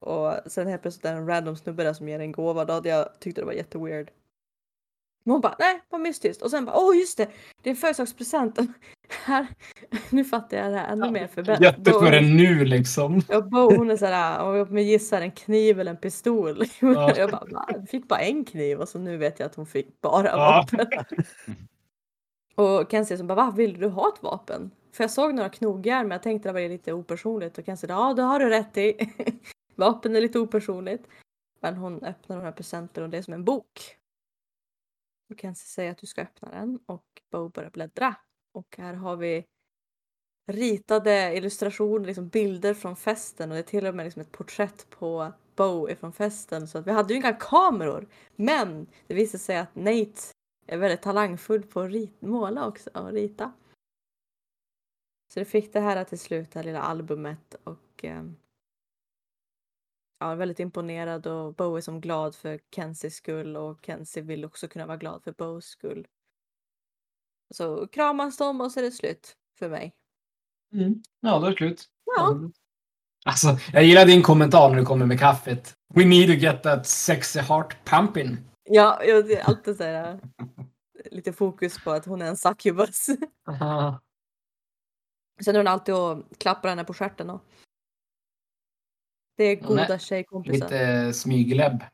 Och 0.00 0.34
sen 0.46 0.66
helt 0.66 0.82
plötsligt 0.82 1.04
är 1.04 1.12
det 1.12 1.18
en 1.18 1.26
random 1.26 1.56
snubbe 1.56 1.84
där 1.84 1.92
som 1.92 2.08
ger 2.08 2.20
en 2.20 2.32
gåva. 2.32 2.64
Då 2.64 2.72
hade 2.72 2.88
jag 2.88 3.20
tyckte 3.20 3.40
det 3.40 3.44
var 3.44 3.52
jätteweird. 3.52 4.10
Men 5.24 5.32
hon 5.32 5.40
bara 5.40 5.56
nej, 5.58 5.82
vad 5.88 6.00
mystiskt. 6.00 6.42
Och 6.42 6.50
sen 6.50 6.64
bara 6.64 6.76
åh 6.76 6.96
just 6.96 7.18
det, 7.18 7.30
det 7.62 7.70
är 7.70 7.74
en 7.74 7.76
födelsedagspresent. 7.76 8.58
Här, 9.10 9.46
nu 10.10 10.24
fattar 10.24 10.56
jag 10.56 10.72
det 10.72 10.78
här 10.78 10.92
ännu 10.92 11.10
mer. 11.10 11.26
För 11.26 11.42
Ben- 11.42 11.62
Jätte 11.62 11.90
Bo- 11.90 12.00
för 12.00 12.12
en 12.12 12.36
nu 12.36 12.64
liksom. 12.64 13.22
Ja, 13.28 13.40
Bo 13.40 13.76
hon 13.76 13.90
är 13.90 13.96
såhär, 13.96 14.42
om 14.42 14.56
jag 14.56 14.66
kommer 14.68 14.82
gissa 14.82 15.20
en 15.20 15.30
kniv 15.30 15.80
eller 15.80 15.90
en 15.90 15.96
pistol. 15.96 16.62
Ja. 16.80 17.14
Jag 17.16 17.30
bara, 17.30 17.44
va? 17.50 17.68
Fick 17.88 18.08
bara 18.08 18.20
en 18.20 18.44
kniv 18.44 18.80
och 18.80 18.88
så 18.88 18.98
nu 18.98 19.16
vet 19.16 19.38
jag 19.40 19.46
att 19.46 19.54
hon 19.54 19.66
fick 19.66 20.00
bara 20.00 20.26
Ja. 20.26 20.36
vapen. 20.72 20.86
Och 22.54 22.90
Kenzie 22.90 23.18
som 23.18 23.26
bara, 23.26 23.34
va? 23.34 23.52
Vill 23.56 23.78
du 23.78 23.88
ha 23.88 24.08
ett 24.16 24.22
vapen? 24.22 24.70
För 24.92 25.04
jag 25.04 25.10
såg 25.10 25.34
några 25.34 25.48
knogjärn 25.48 26.08
men 26.08 26.14
jag 26.14 26.22
tänkte 26.22 26.48
det 26.48 26.52
var 26.52 26.68
lite 26.68 26.92
opersonligt 26.92 27.58
och 27.58 27.64
Kenzie, 27.66 27.90
ja 27.90 28.14
det 28.14 28.22
har 28.22 28.38
du 28.38 28.48
rätt 28.48 28.76
i. 28.76 29.10
vapen 29.74 30.16
är 30.16 30.20
lite 30.20 30.38
opersonligt. 30.38 31.04
Men 31.60 31.76
hon 31.76 32.04
öppnar 32.04 32.36
de 32.36 32.42
här 32.44 32.52
presenten 32.52 33.04
och 33.04 33.10
det 33.10 33.18
är 33.18 33.22
som 33.22 33.34
en 33.34 33.44
bok. 33.44 33.96
Och 35.32 35.40
Kenzie 35.40 35.66
säger 35.68 35.90
att 35.90 35.98
du 35.98 36.06
ska 36.06 36.22
öppna 36.22 36.48
den 36.50 36.78
och 36.86 37.04
Bo 37.32 37.48
börjar 37.48 37.70
bläddra. 37.70 38.14
Och 38.52 38.76
här 38.78 38.94
har 38.94 39.16
vi 39.16 39.44
ritade 40.46 41.36
illustrationer, 41.36 42.06
liksom 42.06 42.28
bilder 42.28 42.74
från 42.74 42.96
festen 42.96 43.50
och 43.50 43.54
det 43.54 43.60
är 43.60 43.62
till 43.62 43.86
och 43.86 43.94
med 43.94 44.04
liksom 44.04 44.22
ett 44.22 44.32
porträtt 44.32 44.90
på 44.90 45.32
Bo 45.56 45.96
från 45.96 46.12
festen. 46.12 46.68
Så 46.68 46.78
att 46.78 46.86
vi 46.86 46.90
hade 46.90 47.14
ju 47.14 47.20
inga 47.20 47.32
kameror. 47.32 48.08
Men 48.36 48.86
det 49.06 49.14
visade 49.14 49.38
sig 49.38 49.56
att 49.56 49.74
Nate 49.74 50.20
är 50.66 50.78
väldigt 50.78 51.02
talangfull 51.02 51.62
på 51.62 51.80
att 51.80 51.90
rit- 51.90 52.22
måla 52.22 52.66
också 52.68 52.90
och 52.94 53.12
rita. 53.12 53.52
Så 55.34 55.40
det 55.40 55.44
fick 55.44 55.72
det 55.72 55.80
här 55.80 56.04
till 56.04 56.18
slut, 56.18 56.50
det 56.52 56.58
här 56.58 56.64
lilla 56.64 56.80
albumet 56.80 57.54
och 57.64 58.04
ehm, 58.04 58.36
ja, 60.18 60.34
väldigt 60.34 60.60
imponerad 60.60 61.26
och 61.26 61.54
Bo 61.54 61.76
är 61.76 61.80
som 61.80 62.00
glad 62.00 62.34
för 62.34 62.60
Kenzies 62.74 63.14
skull 63.14 63.56
och 63.56 63.78
Kenzie 63.82 64.22
vill 64.22 64.44
också 64.44 64.68
kunna 64.68 64.86
vara 64.86 64.96
glad 64.96 65.22
för 65.24 65.32
Bos 65.32 65.64
skull. 65.64 66.08
Så 67.50 67.86
kramas 67.86 68.36
de 68.36 68.60
och 68.60 68.72
så 68.72 68.80
är 68.80 68.84
det 68.84 68.90
slut 68.90 69.36
för 69.58 69.68
mig. 69.68 69.94
Mm. 70.74 71.02
Ja, 71.20 71.38
då 71.38 71.46
är 71.46 71.50
det 71.50 71.56
slut. 71.56 71.84
Ja. 72.16 72.40
Alltså, 73.24 73.58
jag 73.72 73.84
gillar 73.84 74.06
din 74.06 74.22
kommentar 74.22 74.68
när 74.68 74.76
du 74.76 74.84
kommer 74.84 75.06
med 75.06 75.18
kaffet. 75.18 75.74
We 75.94 76.04
need 76.04 76.28
to 76.28 76.34
get 76.34 76.62
that 76.62 76.86
sexy 76.86 77.40
heart 77.40 77.76
pumping. 77.84 78.36
Ja, 78.62 79.04
ja, 79.04 79.22
det 79.22 79.36
är 79.36 79.44
alltid 79.44 79.76
så 79.76 79.84
här, 79.84 80.12
äh, 80.12 80.18
lite 81.10 81.32
fokus 81.32 81.84
på 81.84 81.90
att 81.90 82.06
hon 82.06 82.22
är 82.22 82.26
en 82.26 82.36
succubus. 82.36 83.06
Aha. 83.48 84.00
Sen 85.44 85.54
är 85.54 85.58
hon 85.58 85.66
alltid 85.66 85.94
och 85.94 86.24
klappar 86.38 86.68
henne 86.68 86.84
på 86.84 86.94
stjärten. 86.94 87.30
Och... 87.30 87.40
Det 89.36 89.44
är 89.44 89.60
Hon 89.62 89.78
är 89.78 89.82
goda 89.82 89.98
tjejkompisar. 89.98 90.66
Lite 90.66 91.12
smyglebb. 91.12 91.84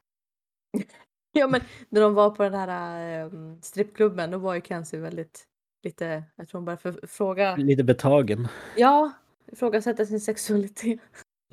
Ja, 1.36 1.48
men 1.48 1.60
när 1.88 2.00
de 2.00 2.14
var 2.14 2.30
på 2.30 2.42
den 2.42 2.54
här 2.54 3.20
ähm, 3.24 3.62
strippklubben 3.62 4.30
då 4.30 4.38
var 4.38 4.54
ju 4.54 4.60
Kenzie 4.60 5.00
väldigt 5.00 5.46
lite, 5.82 6.24
jag 6.36 6.48
tror 6.48 6.58
hon 6.58 6.64
började 6.64 6.82
för, 6.82 7.06
fråga, 7.06 7.56
Lite 7.56 7.84
betagen. 7.84 8.48
ja, 8.76 9.12
ifrågasätta 9.52 10.06
sin 10.06 10.20
sexualitet. 10.20 11.00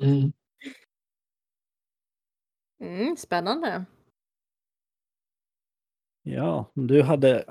Mm. 0.00 0.32
Mm, 2.80 3.16
spännande. 3.16 3.84
Ja, 6.22 6.70
du 6.74 7.02
hade 7.02 7.44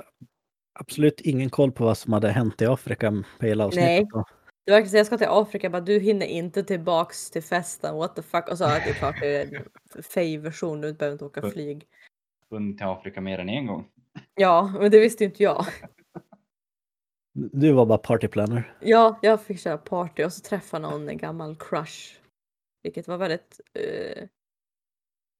absolut 0.79 1.21
ingen 1.21 1.49
koll 1.49 1.71
på 1.71 1.83
vad 1.83 1.97
som 1.97 2.13
hade 2.13 2.29
hänt 2.29 2.61
i 2.61 2.65
Afrika 2.65 3.23
på 3.39 3.45
hela 3.45 3.65
avsnittet. 3.65 3.87
Nej. 3.87 4.07
då. 4.11 4.25
Det 4.65 4.71
verkar 4.71 4.87
som 4.87 4.97
jag 4.97 5.05
ska 5.05 5.17
till 5.17 5.27
Afrika, 5.29 5.69
bara 5.69 5.81
du 5.81 5.99
hinner 5.99 6.25
inte 6.25 6.63
tillbaks 6.63 7.29
till 7.31 7.43
festen, 7.43 7.95
what 7.95 8.15
the 8.15 8.21
fuck. 8.21 8.49
Och 8.49 8.57
så 8.57 8.63
att 8.63 8.83
det 8.83 8.89
är 8.89 8.93
klart 8.93 9.15
det 9.19 9.35
är 9.35 9.65
en 9.95 10.03
fej-version, 10.03 10.81
du 10.81 10.93
behöver 10.93 11.13
inte 11.13 11.25
åka 11.25 11.51
flyg. 11.51 11.87
Vunnit 12.53 12.77
till 12.77 12.87
Afrika 12.87 13.21
mer 13.21 13.39
än 13.39 13.49
en 13.49 13.67
gång. 13.67 13.87
Ja, 14.35 14.75
men 14.79 14.91
det 14.91 14.99
visste 14.99 15.23
inte 15.23 15.43
jag. 15.43 15.65
Du 17.33 17.71
var 17.71 17.85
bara 17.85 17.97
partyplanner. 17.97 18.77
Ja, 18.81 19.19
jag 19.21 19.41
fick 19.41 19.59
köra 19.59 19.77
party 19.77 20.23
och 20.23 20.33
så 20.33 20.41
träffade 20.41 20.89
någon 20.89 21.17
gammal 21.17 21.55
crush. 21.55 22.19
Vilket 22.83 23.07
var 23.07 23.17
väldigt... 23.17 23.61
eh, 23.73 24.27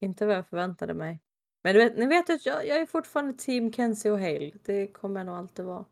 inte 0.06 0.26
vad 0.26 0.36
jag 0.36 0.48
förväntade 0.48 0.94
mig. 0.94 1.20
Men 1.64 1.74
du 1.76 1.80
vet, 1.80 1.98
ni 1.98 2.06
vet 2.06 2.30
att 2.30 2.46
jag, 2.46 2.68
jag 2.68 2.78
är 2.78 2.86
fortfarande 2.86 3.34
team 3.34 3.74
Kenzie 3.74 4.12
och 4.12 4.20
Hale. 4.20 4.52
Det 4.64 4.88
kommer 4.88 5.20
jag 5.20 5.26
nog 5.26 5.36
alltid 5.36 5.66
vara. 5.66 5.86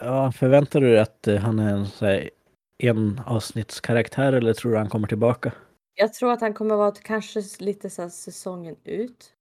Ja, 0.00 0.32
förväntar 0.32 0.80
du 0.80 0.88
dig 0.88 0.98
att 0.98 1.28
eh, 1.28 1.36
han 1.36 1.58
är 1.58 1.72
en, 1.74 1.86
här, 2.00 2.30
en 2.78 3.20
avsnittskaraktär 3.26 4.32
eller 4.32 4.54
tror 4.54 4.72
du 4.72 4.78
han 4.78 4.88
kommer 4.88 5.08
tillbaka? 5.08 5.52
Jag 6.00 6.14
tror 6.14 6.32
att 6.32 6.40
han 6.40 6.54
kommer 6.54 6.76
vara 6.76 6.92
kanske 6.92 7.42
lite 7.58 7.90
så 7.90 8.02
här 8.02 8.08
säsongen 8.08 8.76
ut. 8.84 9.34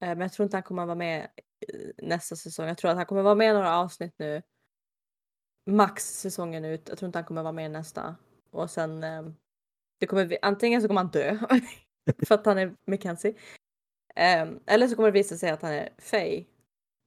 Eh, 0.00 0.08
men 0.08 0.20
jag 0.20 0.32
tror 0.32 0.44
inte 0.44 0.56
han 0.56 0.62
kommer 0.62 0.86
vara 0.86 0.94
med 0.94 1.28
nästa 1.98 2.36
säsong. 2.36 2.66
Jag 2.66 2.78
tror 2.78 2.90
att 2.90 2.96
han 2.96 3.06
kommer 3.06 3.22
vara 3.22 3.34
med 3.34 3.50
i 3.50 3.52
några 3.52 3.76
avsnitt 3.76 4.14
nu. 4.18 4.42
Max 5.66 6.20
säsongen 6.20 6.64
ut. 6.64 6.88
Jag 6.88 6.98
tror 6.98 7.06
inte 7.06 7.18
han 7.18 7.26
kommer 7.26 7.42
vara 7.42 7.52
med 7.52 7.70
nästa. 7.70 8.16
Och 8.50 8.70
sen 8.70 9.04
ehm, 9.04 9.34
det 10.00 10.06
kommer, 10.06 10.38
antingen 10.42 10.82
så 10.82 10.88
kommer 10.88 11.00
han 11.00 11.10
dö 11.10 11.38
för 12.26 12.34
att 12.34 12.46
han 12.46 12.58
är 12.58 12.76
Mackenzie. 12.84 13.34
Ehm, 14.14 14.60
eller 14.66 14.88
så 14.88 14.96
kommer 14.96 15.08
det 15.08 15.18
visa 15.18 15.36
sig 15.36 15.50
att 15.50 15.62
han 15.62 15.72
är 15.72 15.88
Faye. 15.98 16.46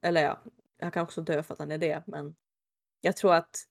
Eller 0.02 0.22
ja, 0.22 0.42
han 0.80 0.90
kan 0.90 1.02
också 1.02 1.20
dö 1.22 1.42
för 1.42 1.54
att 1.54 1.60
han 1.60 1.72
är 1.72 1.78
det. 1.78 2.02
Men 2.06 2.36
jag 3.00 3.16
tror 3.16 3.34
att 3.34 3.66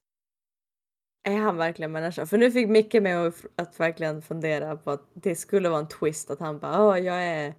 är 1.26 1.36
han 1.36 1.56
verkligen 1.56 1.92
människa? 1.92 2.26
För 2.26 2.38
nu 2.38 2.50
fick 2.50 2.68
Micke 2.68 2.94
mig 2.94 3.12
att, 3.12 3.34
att 3.56 3.80
verkligen 3.80 4.22
fundera 4.22 4.76
på 4.76 4.90
att 4.90 5.02
det 5.14 5.34
skulle 5.34 5.68
vara 5.68 5.80
en 5.80 5.88
twist 5.88 6.30
att 6.30 6.40
han 6.40 6.58
bara 6.58 6.82
Åh, 6.82 6.98
jag 6.98 7.26
är 7.26 7.54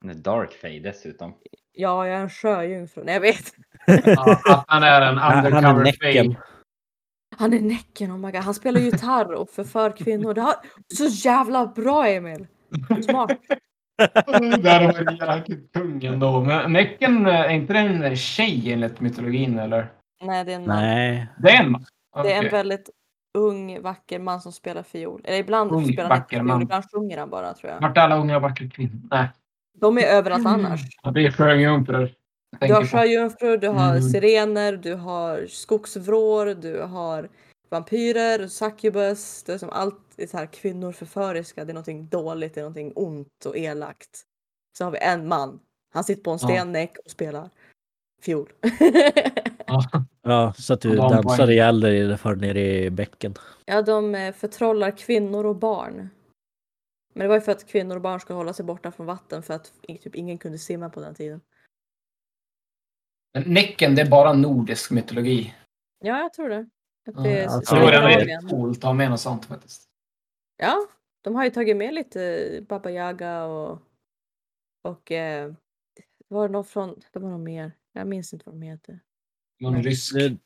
Han 0.00 0.10
är 0.10 0.14
dark 0.14 0.52
fade 0.52 0.80
dessutom. 0.80 1.34
Ja, 1.72 2.06
jag 2.06 2.16
är 2.16 2.22
en 2.22 2.30
sjöjungfru. 2.30 3.04
Nej, 3.04 3.14
jag 3.14 3.20
vet. 3.20 3.52
Ja, 3.86 4.40
att 4.44 4.64
han 4.66 4.82
är 4.82 5.00
en 5.02 5.18
undercover 5.36 5.84
fake. 5.84 6.36
Han 7.36 7.52
är 7.52 7.60
Näcken, 7.60 8.12
oh 8.12 8.18
my 8.18 8.30
god. 8.30 8.40
Han 8.40 8.54
spelar 8.54 8.80
gitarr 8.80 9.32
och 9.32 9.50
förför 9.50 9.96
kvinnor. 9.96 10.34
Det 10.34 10.40
har... 10.40 10.54
Så 10.94 11.28
jävla 11.28 11.66
bra 11.66 12.08
Emil! 12.08 12.46
Smart. 13.02 13.30
Där 14.62 15.04
det 15.04 15.36
jäkligt 15.36 15.72
tung 15.72 16.04
ändå. 16.04 16.40
Men 16.40 16.72
Näcken, 16.72 17.26
är 17.26 17.48
inte 17.48 17.72
det 17.72 17.78
en 17.78 18.16
tjej 18.16 18.72
enligt 18.72 19.00
mytologin 19.00 19.58
eller? 19.58 19.92
Nej, 20.22 20.44
det 20.44 20.52
är 20.52 20.56
en 20.56 20.66
man. 20.66 20.76
Nej, 20.76 21.26
Det 21.38 21.50
är 21.50 21.62
en 21.62 21.70
man? 21.72 21.84
Det 22.22 22.32
är 22.32 22.44
en 22.44 22.50
väldigt 22.50 22.90
ung, 23.38 23.82
vacker 23.82 24.18
man 24.18 24.40
som 24.40 24.52
spelar 24.52 24.82
fiol. 24.82 25.20
Eller 25.24 25.38
ibland 25.38 25.72
Ung, 25.72 25.84
spelar 25.92 26.08
han 26.10 26.18
inte 26.18 26.28
fiol, 26.34 26.42
man. 26.42 26.62
ibland 26.62 26.84
sjunger 26.92 27.18
han 27.18 27.30
bara 27.30 27.54
tror 27.54 27.72
jag. 27.72 27.80
Vart 27.80 27.96
är 27.96 28.00
alla 28.00 28.16
unga 28.18 28.38
vackra 28.38 28.68
kvinnor? 28.68 29.00
Nej, 29.10 29.28
De 29.74 29.98
är 29.98 30.02
överallt 30.06 30.46
annars. 30.46 30.80
ja, 31.02 31.10
det 31.10 31.26
är 31.26 31.30
sjöjungfrur. 31.30 32.14
Du 32.60 32.72
har 32.74 32.84
sjöjungfrur, 32.86 33.56
du 33.58 33.68
har 33.68 33.90
Mm. 33.90 34.02
sirener, 34.02 34.72
du 34.76 34.94
har 34.94 35.46
skogsvrår, 35.46 36.46
du 36.46 36.80
har 36.82 37.28
vampyrer, 37.70 38.46
succubus. 38.48 39.42
Det 39.42 39.52
är 39.52 39.58
som 39.58 39.70
allt 39.70 40.00
är 40.16 40.26
så 40.26 40.36
här 40.36 40.46
kvinnor 40.46 40.92
förföriska. 40.92 41.64
Det 41.64 41.72
är 41.72 41.74
någonting 41.74 42.06
dåligt, 42.08 42.54
det 42.54 42.60
är 42.60 42.62
någonting 42.62 42.92
ont 42.96 43.44
och 43.46 43.56
elakt. 43.56 44.20
Så 44.78 44.84
har 44.84 44.90
vi 44.90 44.98
en 44.98 45.28
man. 45.28 45.60
Han 45.94 46.04
sitter 46.04 46.22
på 46.22 46.30
en 46.30 46.38
Ja. 46.42 46.48
stennäck 46.48 46.96
och 47.04 47.10
spelar 47.10 47.50
fiol. 48.22 48.48
Ja. 49.66 49.82
Ja, 50.22 50.52
så 50.52 50.74
att 50.74 50.80
du 50.80 50.94
Ja, 50.94 51.08
dansar 51.08 51.50
ihjäl 51.50 51.80
dig 51.80 52.16
för 52.16 52.36
nere 52.36 52.60
i 52.60 52.90
bäcken. 52.90 53.34
ja, 53.64 53.82
de 53.82 54.14
eh, 54.14 54.32
förtrollar 54.34 54.90
kvinnor 54.90 55.46
och 55.46 55.56
barn. 55.56 56.08
Men 57.14 57.22
det 57.22 57.28
var 57.28 57.34
ju 57.34 57.40
för 57.40 57.52
att 57.52 57.66
kvinnor 57.68 57.96
och 57.96 58.02
barn 58.02 58.20
ska 58.20 58.34
hålla 58.34 58.52
sig 58.52 58.64
borta 58.64 58.92
från 58.92 59.06
vatten 59.06 59.42
för 59.42 59.54
att 59.54 59.72
typ 59.82 60.14
ingen 60.14 60.38
kunde 60.38 60.58
simma 60.58 60.90
på 60.90 61.00
den 61.00 61.14
tiden. 61.14 61.40
Men 63.34 63.54
Näcken, 63.54 63.94
det 63.94 64.02
är 64.02 64.10
bara 64.10 64.32
nordisk 64.32 64.90
mytologi. 64.90 65.54
Ja, 65.98 66.18
jag 66.18 66.32
tror 66.32 66.48
det. 66.48 66.58
Att 67.08 67.14
Ja, 67.16 67.20
det 67.22 67.38
är 67.38 67.42
jag 67.42 67.66
Så 67.66 67.76
tror 67.76 67.90
det 67.90 67.96
är 67.96 68.48
coolt 68.48 68.78
att 68.78 68.84
ha 68.84 68.92
med 68.92 69.10
något 69.10 69.20
sånt 69.20 69.44
faktiskt. 69.44 69.84
Ja, 70.56 70.86
de 71.22 71.34
har 71.34 71.44
ju 71.44 71.50
tagit 71.50 71.76
med 71.76 71.94
lite 71.94 72.48
Baba 72.68 72.90
Yaga 72.90 73.44
och 73.44 73.82
och 74.82 75.12
eh, 75.12 75.52
det 76.28 76.34
var 76.34 76.48
någon 76.48 76.64
från, 76.64 77.00
det 77.12 77.18
var 77.18 77.30
någon 77.30 77.42
mer. 77.42 77.72
Jag 77.92 78.06
minns 78.06 78.32
inte 78.32 78.42
vad 78.46 78.54
de 78.54 78.62
heter. 78.62 79.00
Någon 79.60 79.82
rysk. 79.82 80.14
Det, 80.14 80.36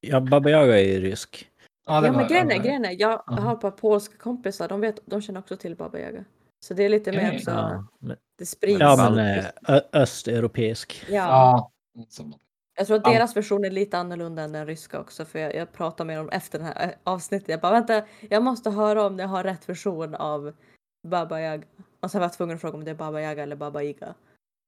ja, 0.00 0.20
Baba 0.20 0.50
Yaga 0.50 0.80
är 0.80 0.84
ju 0.84 1.00
rysk. 1.00 1.50
Ja, 1.86 2.06
Ja, 2.06 2.12
men 2.12 2.28
grejen 2.28 2.50
är, 2.50 2.54
ja, 2.56 2.62
grejen 2.62 2.84
är, 2.84 2.96
jag 3.00 3.22
Aha. 3.26 3.40
har 3.40 3.54
ett 3.54 3.60
par 3.60 3.70
polska 3.70 4.16
kompisar, 4.16 4.68
de, 4.68 4.80
vet, 4.80 5.00
de 5.06 5.20
känner 5.22 5.40
också 5.40 5.56
till 5.56 5.76
Baba 5.76 5.98
Yaga. 5.98 6.24
Så 6.60 6.74
det 6.74 6.84
är 6.84 6.88
lite 6.88 7.12
mer 7.12 7.34
också, 7.34 7.50
Ja, 7.50 7.86
men, 7.98 8.16
det 8.38 8.46
sprids. 8.46 8.80
ja, 8.80 9.10
men 9.14 9.44
östeuropeisk. 9.92 11.04
Ja. 11.08 11.14
Ja. 11.14 11.70
Jag 12.78 12.86
tror 12.86 12.96
att 12.96 13.02
Ja. 13.06 13.12
deras 13.12 13.36
version 13.36 13.64
är 13.64 13.70
lite 13.70 13.98
annorlunda 13.98 14.42
än 14.42 14.52
den 14.52 14.66
ryska 14.66 15.00
också 15.00 15.24
för 15.24 15.38
jag, 15.38 15.54
jag 15.54 15.72
pratar 15.72 16.04
med 16.04 16.18
dem 16.18 16.28
efter 16.28 16.58
det 16.58 16.64
här 16.64 16.94
avsnittet. 17.04 17.48
Jag 17.48 17.60
bara 17.60 17.72
vänta, 17.72 18.02
jag 18.30 18.42
måste 18.42 18.70
höra 18.70 19.06
om 19.06 19.18
jag 19.18 19.28
har 19.28 19.44
rätt 19.44 19.68
version 19.68 20.14
av 20.14 20.52
Baba 21.08 21.40
Yaga. 21.40 21.66
Och 22.00 22.10
sen 22.10 22.20
var 22.20 22.24
jag 22.26 22.32
tvungen 22.32 22.54
att 22.54 22.60
fråga 22.60 22.78
om 22.78 22.84
det 22.84 22.90
är 22.90 22.94
Baba 22.94 23.20
Yaga 23.20 23.42
eller 23.42 23.56
Baba 23.56 23.82
Yaga. 23.82 24.06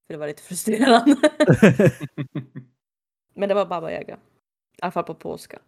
För 0.07 0.13
det 0.13 0.17
var 0.17 0.27
lite 0.27 0.41
frustrerande. 0.41 1.15
Men 3.33 3.49
det 3.49 3.55
var 3.55 3.65
Baba 3.65 3.91
Yaga. 3.91 4.15
I 4.77 4.81
alla 4.81 4.91
fall 4.91 5.03
på 5.03 5.13
polska. 5.13 5.59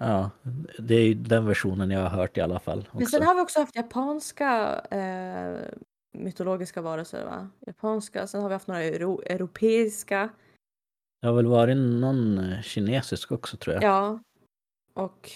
Ja, 0.00 0.30
det 0.78 0.94
är 0.94 1.04
ju 1.04 1.14
den 1.14 1.46
versionen 1.46 1.90
jag 1.90 2.00
har 2.00 2.08
hört 2.08 2.36
i 2.36 2.40
alla 2.40 2.60
fall. 2.60 2.88
Men 2.92 3.02
Också. 3.02 3.16
sen 3.16 3.26
har 3.26 3.34
vi 3.34 3.40
också 3.40 3.60
haft 3.60 3.76
japanska 3.76 4.80
eh, 4.90 5.58
mytologiska 6.12 6.82
varelser 6.82 7.24
va? 7.24 7.48
Japanska, 7.66 8.26
sen 8.26 8.42
har 8.42 8.48
vi 8.48 8.54
haft 8.54 8.66
några 8.66 8.82
euro, 8.82 9.22
europeiska. 9.26 10.28
Det 11.20 11.26
har 11.26 11.34
väl 11.34 11.46
varit 11.46 11.76
någon 11.76 12.38
eh, 12.38 12.62
kinesisk 12.62 13.32
också 13.32 13.56
tror 13.56 13.74
jag. 13.74 13.82
Ja. 13.82 14.20
Och 14.94 15.30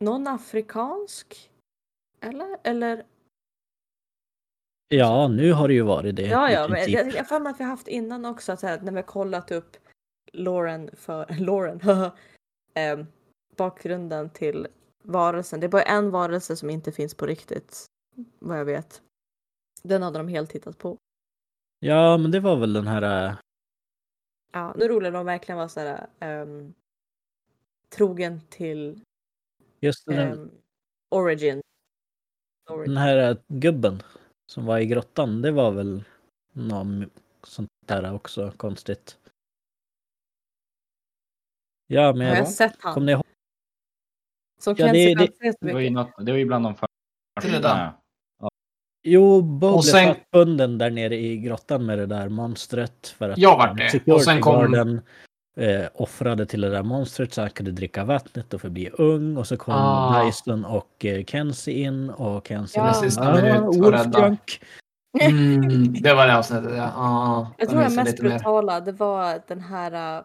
någon 0.00 0.26
afrikansk? 0.26 1.50
Eller? 2.20 2.58
Eller? 2.62 3.04
Ja, 4.88 5.28
nu 5.28 5.52
har 5.52 5.68
det 5.68 5.74
ju 5.74 5.82
varit 5.82 6.16
det. 6.16 6.26
Ja, 6.26 6.50
ja, 6.50 6.68
men 6.68 6.90
jag 6.90 7.04
har 7.04 7.24
för 7.24 7.40
mig 7.40 7.50
att 7.50 7.60
vi 7.60 7.64
har 7.64 7.70
haft 7.70 7.88
innan 7.88 8.24
också 8.24 8.52
att 8.52 8.62
här, 8.62 8.80
när 8.80 8.92
vi 8.92 8.98
har 8.98 9.02
kollat 9.02 9.50
upp 9.50 9.76
Lauren 10.32 10.90
för 10.96 11.26
Lauren. 11.40 11.80
eh, 12.74 13.06
bakgrunden 13.56 14.30
till 14.30 14.66
varelsen. 15.02 15.60
Det 15.60 15.66
är 15.66 15.68
bara 15.68 15.82
en 15.82 16.10
varelse 16.10 16.56
som 16.56 16.70
inte 16.70 16.92
finns 16.92 17.14
på 17.14 17.26
riktigt. 17.26 17.84
Vad 18.38 18.58
jag 18.58 18.64
vet. 18.64 19.02
Den 19.82 20.02
hade 20.02 20.18
de 20.18 20.28
helt 20.28 20.50
tittat 20.50 20.78
på. 20.78 20.96
ja, 21.80 22.16
men 22.16 22.30
det 22.30 22.40
var 22.40 22.56
väl 22.56 22.72
den 22.72 22.86
här... 22.86 23.28
eh, 23.28 23.34
Ja, 24.52 24.74
nu 24.78 24.88
roligt 24.88 25.12
de 25.12 25.26
verkligen 25.26 25.58
var 25.58 25.68
så 25.68 25.80
här 25.80 26.06
ehm, 26.20 26.74
trogen 27.88 28.40
till 28.50 29.00
Just 29.80 30.06
den, 30.06 30.18
ehm, 30.32 30.50
origin. 31.08 31.60
Origin. 32.70 32.94
den 32.94 33.02
här 33.02 33.30
eh, 33.30 33.36
gubben 33.48 34.02
som 34.46 34.66
var 34.66 34.78
i 34.78 34.86
grottan. 34.86 35.42
Det 35.42 35.50
var 35.50 35.70
väl 35.72 36.04
något 36.52 37.08
sånt 37.42 37.68
där 37.86 38.14
också 38.14 38.52
konstigt. 38.56 39.18
Ja, 41.86 42.12
men 42.12 42.28
Har 42.28 42.36
jag 42.36 42.48
sett 42.48 42.72
han? 42.78 43.06
ni 43.06 43.12
ihåg? 43.12 43.22
Som 44.60 44.74
Ja, 44.78 44.92
det- 44.92 45.32
så 45.42 45.52
Det 45.66 45.72
var 45.72 45.80
ju, 45.80 45.90
något, 45.90 46.10
det 46.26 46.32
var 46.32 46.38
ju 46.38 46.44
bland 46.44 46.64
de 46.64 46.74
Det 46.74 47.48
det 47.48 47.52
första. 47.52 47.94
Jo, 49.08 49.42
Bob 49.42 49.74
Och 49.74 49.82
blev 49.82 49.92
sen- 49.92 50.14
fastbunden 50.14 50.78
där 50.78 50.90
nere 50.90 51.16
i 51.16 51.36
grottan 51.38 51.86
med 51.86 51.98
det 51.98 52.06
där 52.06 52.28
monstret. 52.28 53.08
För 53.18 53.30
att 53.30 53.38
Jag 53.38 53.56
vart 53.56 53.76
det. 54.06 54.12
Och 54.12 54.22
sen 54.22 54.40
kom- 54.40 54.56
guarden, 54.72 55.00
eh, 55.60 55.86
offrade 55.94 56.46
till 56.46 56.60
det 56.60 56.70
där 56.70 56.82
monstret 56.82 57.34
så 57.34 57.40
han 57.40 57.50
kunde 57.50 57.72
dricka 57.72 58.04
vattnet 58.04 58.54
och 58.54 58.60
förbli 58.60 58.90
ung. 58.90 59.36
Och 59.36 59.46
så 59.46 59.56
kom 59.56 59.74
Ah. 59.74 60.24
Dyson 60.24 60.64
och 60.64 61.04
eh, 61.04 61.24
Kenzie 61.24 61.74
in 61.84 62.10
och 62.10 62.46
Kenzie 62.48 62.82
Ja. 62.82 62.94
Sista 62.94 63.34
minut 63.34 63.54
ah, 63.54 63.62
och 63.86 63.92
rädda." 63.92 64.20
Wolfjunk. 64.20 64.60
Mm, 65.20 65.92
det 65.92 66.14
var 66.14 66.26
det 66.26 66.36
avsnittet, 66.36 66.70
ja. 66.76 66.92
ja 66.96 67.50
Jag 67.58 67.68
den 67.68 67.74
tror 67.76 67.88
det 67.88 67.96
mest 67.96 68.10
lite 68.10 68.22
mer. 68.22 68.30
brutala 68.30 68.80
det 68.80 68.92
var 68.92 69.40
den 69.48 69.60
här 69.60 70.24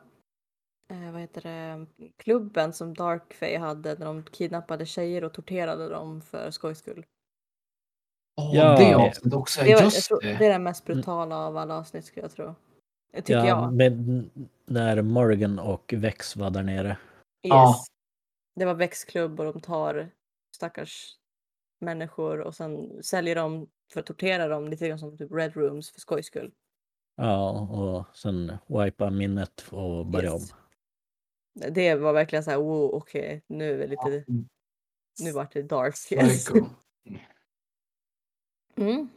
eh, 0.92 1.12
vad 1.12 1.22
heter 1.22 1.42
det, 1.42 1.86
klubben 2.18 2.74
som 2.74 2.94
Darkfay 2.94 3.58
hade 3.58 3.96
när 4.00 4.06
de 4.06 4.24
kidnappade 4.24 4.86
tjejer 4.86 5.24
och 5.24 5.34
torterade 5.34 5.90
dem 5.90 6.22
för 6.22 6.52
skojs 6.52 6.78
skull. 6.80 7.06
Åh, 8.42 8.56
Ja. 8.56 8.78
det 8.78 8.94
avsnittet 8.96 9.34
också. 9.34 9.62
Det, 9.64 9.76
var, 9.76 9.82
Just 9.82 10.08
tror, 10.08 10.22
det. 10.22 10.38
det 10.38 10.46
är 10.46 10.50
den 10.50 10.64
mest 10.64 10.86
brutala 10.86 11.36
av 11.38 11.58
alla 11.58 11.78
avsnitt 11.78 12.06
skulle 12.06 12.24
jag 12.24 12.32
tro. 12.32 12.56
Det 13.14 13.22
tycker 13.22 13.40
Ja, 13.40 13.48
jag. 13.48 13.74
med, 13.74 14.24
när 14.66 15.02
Morgan 15.02 15.60
och 15.60 15.94
Vex 15.98 16.36
var 16.36 16.50
där 16.50 16.64
nere. 16.64 16.88
Yes. 16.90 16.98
Ja. 17.42 17.76
Det 18.56 18.66
var 18.66 18.74
växtklubb 18.74 19.40
och 19.40 19.54
de 19.54 19.62
tar 19.62 20.10
stackars 20.56 21.16
människor 21.80 22.40
och 22.42 22.56
sen 22.56 23.04
säljer 23.04 23.36
de 23.36 23.68
för 23.94 24.00
att 24.00 24.06
tortera 24.06 24.48
dem 24.48 24.68
lite 24.68 24.88
grann 24.88 25.00
som 25.00 25.18
typ 25.18 25.32
Red 25.32 25.56
Rooms 25.56 25.92
för 25.92 26.00
skojs 26.00 26.26
skull. 26.26 26.52
Ja, 27.16 27.50
och 27.60 28.18
sen 28.18 28.58
wipa 28.68 29.10
minnet 29.10 29.66
och 29.72 30.06
börja 30.06 30.32
Yes. 30.32 30.52
om. 30.52 30.58
Det 31.54 31.96
var 31.96 32.14
verkligen 32.14 32.44
så 32.44 32.52
här, 32.52 32.58
wow, 32.58 32.94
okej, 32.94 33.42
nu 33.48 33.74
är 33.74 33.78
det 33.78 33.88
lite, 33.88 34.24
Ja. 34.28 34.34
nu 35.24 35.32
vart 35.32 35.54
det 35.54 35.62
dark. 35.62 35.96
Yes. 36.12 36.46
Psycho. 36.46 36.66
Mm. 38.78 39.10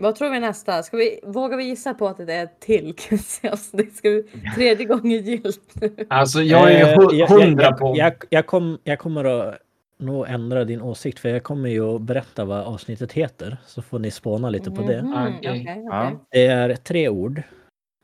Vad 0.00 0.14
tror 0.16 0.30
vi 0.30 0.40
nästa? 0.40 0.82
Ska 0.82 0.96
vi, 0.96 1.20
vågar 1.22 1.56
vi 1.56 1.64
gissa 1.64 1.94
på 1.94 2.08
att 2.08 2.16
det 2.26 2.34
är 2.34 2.44
ett 2.44 2.60
till? 2.60 2.94
Det 3.72 3.94
ska 3.94 4.10
vi, 4.10 4.22
tredje 4.54 4.86
gången 4.86 5.24
gillt 5.24 5.74
nu. 5.80 6.06
Alltså, 6.10 6.42
jag 6.42 6.72
är 6.72 7.20
Eh, 7.22 7.28
hundra 7.28 7.72
på... 7.72 7.94
Jag, 7.96 8.14
jag, 8.30 8.46
kom, 8.46 8.78
jag 8.84 8.98
kommer 8.98 9.24
att 9.24 9.58
nog 9.96 10.28
ändra 10.28 10.64
din 10.64 10.82
åsikt 10.82 11.18
för 11.18 11.28
jag 11.28 11.42
kommer 11.42 11.68
ju 11.68 11.94
att 11.94 12.00
berätta 12.02 12.44
vad 12.44 12.60
avsnittet 12.66 13.12
heter. 13.12 13.56
Så 13.66 13.82
får 13.82 13.98
ni 13.98 14.10
spåna 14.10 14.50
lite 14.50 14.70
på 14.70 14.82
det. 14.82 15.02
Mhm, 15.02 15.12
Okej. 15.12 15.36
okej, 15.38 15.60
okej. 15.62 15.84
Ja. 15.84 16.20
Det 16.30 16.46
är 16.46 16.74
tre 16.76 17.08
ord 17.08 17.42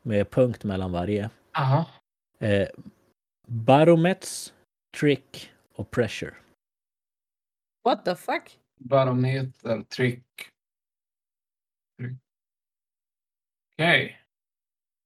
med 0.01 0.29
punkt 0.29 0.63
mellan 0.63 0.91
varje. 0.91 1.29
Aha. 1.57 1.85
Eh, 2.39 2.67
baromets, 3.47 4.53
trick 4.97 5.51
och 5.73 5.91
pressure. 5.91 6.33
What 7.83 8.05
the 8.05 8.15
fuck? 8.15 8.59
Barometer, 8.79 9.81
tryck. 9.81 10.23
tryck. 11.99 12.17
Okej. 13.77 14.21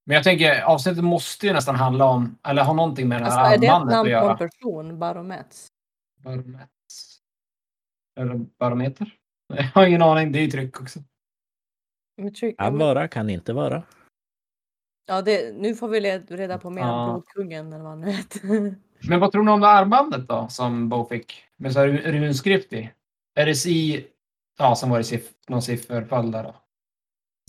Men 0.05 0.15
jag 0.15 0.23
tänker, 0.23 0.61
avsnittet 0.61 1.03
måste 1.03 1.47
ju 1.47 1.53
nästan 1.53 1.75
handla 1.75 2.05
om, 2.05 2.37
eller 2.43 2.63
ha 2.63 2.73
någonting 2.73 3.07
med 3.07 3.21
det 3.21 3.25
Alltså, 3.25 3.39
här 3.39 3.53
är 3.53 3.57
det 3.57 3.65
ett 3.67 3.71
armbandet 3.73 3.89
att 3.93 3.97
namn 3.97 4.05
på 4.05 4.09
göra. 4.09 4.31
en 4.31 4.37
person? 4.37 4.99
Baromets? 4.99 5.67
Baromet. 6.17 6.69
Eller 8.19 8.35
barometer? 8.37 9.15
Jag 9.47 9.63
har 9.63 9.87
ingen 9.87 10.01
aning, 10.01 10.31
det 10.31 10.39
är 10.39 10.43
ju 10.43 10.51
tryck 10.51 10.81
också. 10.81 10.99
Men 12.17 12.31
tryck- 12.33 12.57
Kan 12.57 12.77
vara, 12.77 13.07
kan 13.07 13.29
inte 13.29 13.53
vara. 13.53 13.83
Ja, 15.09 15.21
det, 15.21 15.55
nu 15.55 15.75
får 15.75 15.87
vi 15.87 15.99
reda 16.29 16.57
på 16.57 16.69
mer 16.69 16.81
Ja. 16.81 17.03
om 17.05 17.09
Blodkungen 17.11 17.67
eller 17.73 17.83
vad 17.83 17.89
han 17.91 18.01
nu 18.01 18.11
heter. 18.11 18.75
Men 19.09 19.19
vad 19.19 19.31
tror 19.31 19.43
ni 19.43 19.51
om 19.51 19.61
det 19.61 19.67
armbandet 19.67 20.27
då, 20.27 20.47
som 20.49 20.89
Bo 20.89 21.05
fick? 21.05 21.43
Med 21.57 21.73
så 21.73 21.79
här 21.79 21.87
ru- 21.87 22.11
runskrift 22.11 22.73
i? 22.73 22.89
RSI, 23.39 24.07
ja, 24.59 24.75
som 24.75 24.89
var 24.89 24.97
det 24.97 25.03
siff- 25.03 25.33
någon 25.47 25.61
sifferföljd 25.61 26.31
där 26.31 26.43
då. 26.43 26.55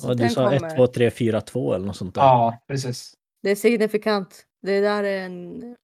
Så 0.03 0.09
Och 0.11 0.17
du 0.17 0.29
sa 0.29 0.51
kommer- 0.51 0.67
1, 0.71 0.77
2, 0.77 0.87
3, 0.87 1.11
4, 1.11 1.41
2 1.41 1.75
eller 1.75 1.87
något 1.87 1.97
sånt 1.97 2.15
där. 2.15 2.23
Ja, 2.23 2.59
precis. 2.69 3.15
Det 3.43 3.51
är 3.51 3.57
signifikant. 3.57 4.47
Det 4.63 4.81
där 4.81 5.05
är 5.05 5.25
en... 5.25 5.77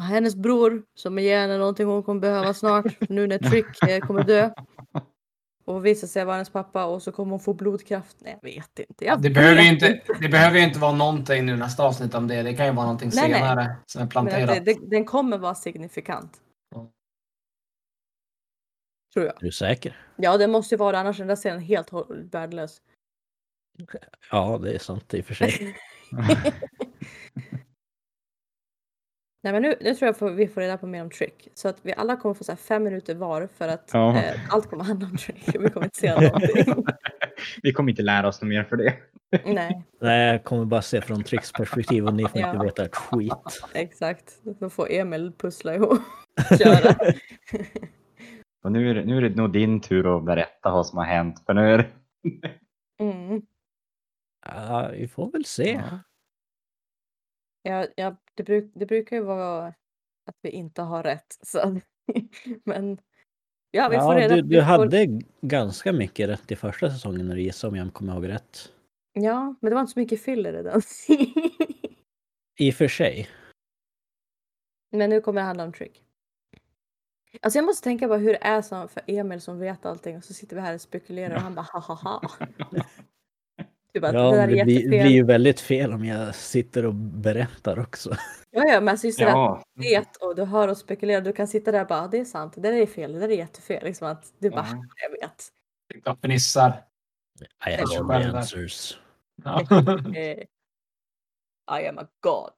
hennes 0.00 0.36
bror 0.36 0.82
som 0.94 1.18
ger 1.18 1.40
henne 1.40 1.58
någonting 1.58 1.86
hon 1.86 2.02
kommer 2.02 2.20
behöva 2.20 2.54
snart. 2.54 2.84
nu 3.08 3.26
när 3.26 3.38
Trick 3.38 3.82
eh, 3.88 3.98
kommer 4.00 4.24
dö. 4.24 4.50
Och 5.68 5.86
visar 5.86 6.08
sig 6.08 6.24
vara 6.24 6.36
hennes 6.36 6.50
pappa 6.50 6.84
och 6.84 7.02
så 7.02 7.12
kommer 7.12 7.30
hon 7.30 7.40
få 7.40 7.54
blodkraft. 7.54 8.16
Nej, 8.20 8.38
jag 8.42 8.50
vet 8.50 8.78
inte. 8.78 9.04
Jag 9.04 9.22
Det 9.22 9.30
behöver, 9.30 9.62
ju 9.62 9.70
vet 9.70 9.82
inte, 9.82 10.02
det 10.20 10.28
behöver 10.28 10.58
ju 10.58 10.64
inte 10.64 10.78
vara 10.78 10.92
någonting 10.92 11.46
nu 11.46 11.56
nästa 11.56 11.82
avsnitt 11.82 12.14
om 12.14 12.28
det. 12.28 12.42
Det 12.42 12.54
kan 12.54 12.66
ju 12.66 12.72
vara 12.72 12.86
någonting 12.86 13.10
Nej, 13.14 13.30
nej. 13.30 13.40
senare 13.40 13.76
som 13.86 14.02
är 14.02 14.06
planterat. 14.06 14.48
det, 14.48 14.60
det, 14.60 14.90
den 14.90 15.04
kommer 15.04 15.38
vara 15.38 15.54
signifikant. 15.54 16.40
Ja. 16.74 16.90
Tror 19.14 19.26
jag. 19.26 19.34
Är 19.34 19.40
du 19.40 19.52
säker? 19.52 19.96
Ja, 20.16 20.36
det 20.36 20.46
måste 20.46 20.74
ju 20.74 20.78
vara 20.78 20.98
annars 20.98 21.16
är 21.16 21.20
den 21.20 21.28
där 21.28 21.36
scenen 21.36 21.60
helt 21.60 21.90
värdelös. 22.08 22.80
Ja, 24.30 24.58
det 24.62 24.74
är 24.74 24.78
sant 24.78 25.14
i 25.14 25.20
och 25.20 25.24
för 25.24 25.34
sig. 25.34 25.76
Nej 29.48 29.60
men 29.60 29.62
nu, 29.62 29.74
nu 29.80 29.94
tror 29.94 30.06
jag 30.06 30.16
får, 30.16 30.30
vi 30.30 30.48
får 30.48 30.60
reda 30.60 30.78
på 30.78 30.86
mer 30.86 31.02
om 31.02 31.10
Trick. 31.10 31.48
Så 31.54 31.68
att 31.68 31.76
vi 31.82 31.94
alla 31.94 32.16
kommer 32.16 32.34
få 32.34 32.44
så 32.44 32.52
här 32.52 32.56
fem 32.56 32.82
minuter 32.84 33.14
var 33.14 33.48
för 33.58 33.68
att 33.68 33.90
Ja. 33.92 34.16
eh, 34.16 34.34
allt 34.54 34.70
kommer 34.70 34.84
handla 34.84 35.06
om 35.06 35.16
Trick. 35.16 35.48
Vi 35.54 35.70
kommer 35.70 35.84
inte 35.86 35.98
se 35.98 36.14
någonting. 36.14 36.84
Vi 37.62 37.72
kommer 37.72 37.90
inte 37.90 38.02
lära 38.02 38.28
oss 38.28 38.42
något 38.42 38.48
mer 38.48 38.64
för 38.64 38.76
det. 38.76 38.94
Nej, 39.44 39.82
Nej, 40.00 40.32
jag 40.32 40.44
kommer 40.44 40.64
bara 40.64 40.82
se 40.82 41.00
från 41.00 41.22
Tricks 41.24 41.52
perspektiv 41.52 42.06
och 42.06 42.14
ni 42.14 42.22
får 42.28 42.40
Ja. 42.40 42.52
inte 42.52 42.64
veta 42.64 42.84
ett 42.84 42.96
skit. 42.96 43.32
exakt. 43.74 44.38
Då 44.60 44.70
får 44.70 44.90
Emil 44.92 45.32
pussla 45.38 45.74
ihop. 45.74 45.98
Köra. 46.58 46.94
Och 48.64 48.72
nu 48.72 48.90
är, 48.90 48.94
det, 48.94 49.04
nu 49.04 49.16
är 49.16 49.20
det 49.22 49.34
nog 49.36 49.52
din 49.52 49.80
tur 49.80 50.16
att 50.18 50.24
berätta 50.24 50.70
vad 50.70 50.86
som 50.86 50.98
har 50.98 51.04
hänt. 51.04 51.42
För 51.46 51.54
nu 51.54 51.72
är 51.72 51.78
det... 51.78 51.86
Mm. 53.04 53.42
Ja, 54.46 54.90
vi 54.92 55.08
får 55.08 55.32
väl 55.32 55.44
se. 55.44 55.80
Ja, 55.90 55.98
ja, 57.96 58.16
det, 58.34 58.42
bruk, 58.42 58.70
det 58.74 58.86
brukar 58.86 59.16
ju 59.16 59.22
vara 59.22 59.66
att 60.26 60.36
vi 60.42 60.50
inte 60.50 60.82
har 60.82 61.02
rätt. 61.02 61.38
Så. 61.42 61.80
Men 62.64 62.98
ja, 63.70 63.88
vi 63.88 63.96
får 63.96 64.14
Ja, 64.14 64.20
reda 64.20 64.36
du, 64.36 64.42
du 64.42 64.60
hade 64.60 65.06
ganska 65.40 65.92
mycket 65.92 66.28
rätt 66.28 66.50
i 66.50 66.56
första 66.56 66.90
säsongen 66.90 67.28
när 67.28 67.34
du 67.34 67.42
gissade 67.42 67.70
om 67.70 67.76
jag 67.76 67.94
kommer 67.94 68.14
ihåg 68.14 68.28
rätt. 68.28 68.72
Ja, 69.12 69.54
men 69.60 69.70
det 69.70 69.74
var 69.74 69.80
inte 69.80 69.92
så 69.92 69.98
mycket 69.98 70.22
fyller 70.22 70.60
i 70.60 70.62
den. 70.62 70.82
I 72.58 72.70
och 72.70 72.74
för 72.74 72.88
sig. 72.88 73.28
Men 74.90 75.10
nu 75.10 75.20
kommer 75.20 75.40
det 75.40 75.46
handla 75.46 75.64
om 75.64 75.72
Trick. 75.72 76.02
Alltså 77.40 77.58
jag 77.58 77.66
måste 77.66 77.84
tänka 77.84 78.08
på 78.08 78.16
hur 78.16 78.32
det 78.32 78.44
är 78.44 78.62
som 78.62 78.88
för 78.88 79.02
Emil 79.06 79.40
som 79.40 79.58
vet 79.58 79.86
allting 79.86 80.16
och 80.16 80.24
så 80.24 80.34
sitter 80.34 80.56
vi 80.56 80.62
här 80.62 80.74
och 80.74 80.80
spekulerar 80.80 81.34
och 81.34 81.40
han 81.40 81.54
bara 81.54 81.66
ha 81.72 81.80
ha 81.80 81.94
ha. 81.94 82.22
Du 83.98 84.02
bara, 84.02 84.12
Ja, 84.12 84.30
det 84.30 84.36
där 84.36 84.48
är 84.48 84.56
det 84.56 84.64
blir, 84.64 85.06
ju 85.06 85.22
väldigt 85.24 85.60
fel 85.60 85.92
om 85.92 86.04
jag 86.04 86.34
sitter 86.34 86.86
och 86.86 86.94
berättar 86.94 87.78
också. 87.78 88.10
Ja, 88.50 88.64
ja, 88.68 88.80
men 88.80 88.88
alltså 88.88 89.06
just 89.06 89.18
det 89.18 89.24
där 89.24 89.30
att 89.30 89.36
Ja, 89.36 89.62
du 89.74 89.82
vet 89.82 90.16
och 90.16 90.36
du 90.36 90.44
hör 90.44 90.68
och 90.68 90.76
spekulerar. 90.78 91.20
Du 91.20 91.32
kan 91.32 91.48
sitta 91.48 91.72
där 91.72 91.80
och 91.82 91.86
bara, 91.88 91.98
"Ja, 92.02 92.08
det 92.08 92.18
är 92.18 92.24
sant, 92.24 92.52
det 92.54 92.60
där 92.60 92.72
är 92.72 92.86
fel, 92.86 93.12
det 93.12 93.18
där 93.18 93.28
är 93.28 93.36
jättefel. 93.36 93.84
Liksom 93.84 94.08
att 94.08 94.32
du 94.38 94.50
bara, 94.50 94.66
Ja. 94.70 94.84
jag 95.02 95.10
vet. 95.10 95.48
Sitta 95.94 96.16
fnissar. 96.16 96.84
I 97.66 97.70
have 97.70 97.82
all 97.98 98.08
the 98.08 98.36
answers. 98.38 98.98
Ja. 99.44 99.66
Eh, 100.16 100.38
I 101.80 101.86
am 101.88 101.98
a 101.98 102.06
god. 102.20 102.52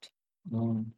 Mm. 0.60 0.92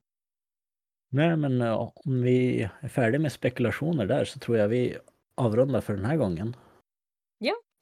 Nej, 1.11 1.37
men 1.37 1.61
ja, 1.61 1.93
om 1.95 2.23
vi 2.23 2.69
är 2.81 2.89
färdiga 2.89 3.21
med 3.21 3.33
spekulationer 3.33 4.07
där 4.07 4.25
så 4.25 4.39
tror 4.39 4.59
jag 4.59 4.69
vi 4.69 4.97
avrundar 5.37 5.81
för 5.81 5.93
den 5.97 6.05
här 6.05 6.17
gången. 6.17 6.57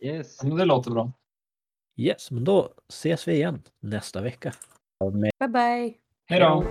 yes. 0.02 0.42
Men 0.42 0.56
det 0.56 0.64
låter 0.64 0.90
bra. 0.90 1.12
Yes, 2.00 2.30
men 2.30 2.44
då 2.44 2.72
ses 2.88 3.28
vi 3.28 3.32
igen 3.32 3.62
nästa 3.80 4.20
vecka. 4.20 4.52
Bye 5.38 5.48
bye. 5.48 5.94
Hej 6.28 6.40
då! 6.40 6.64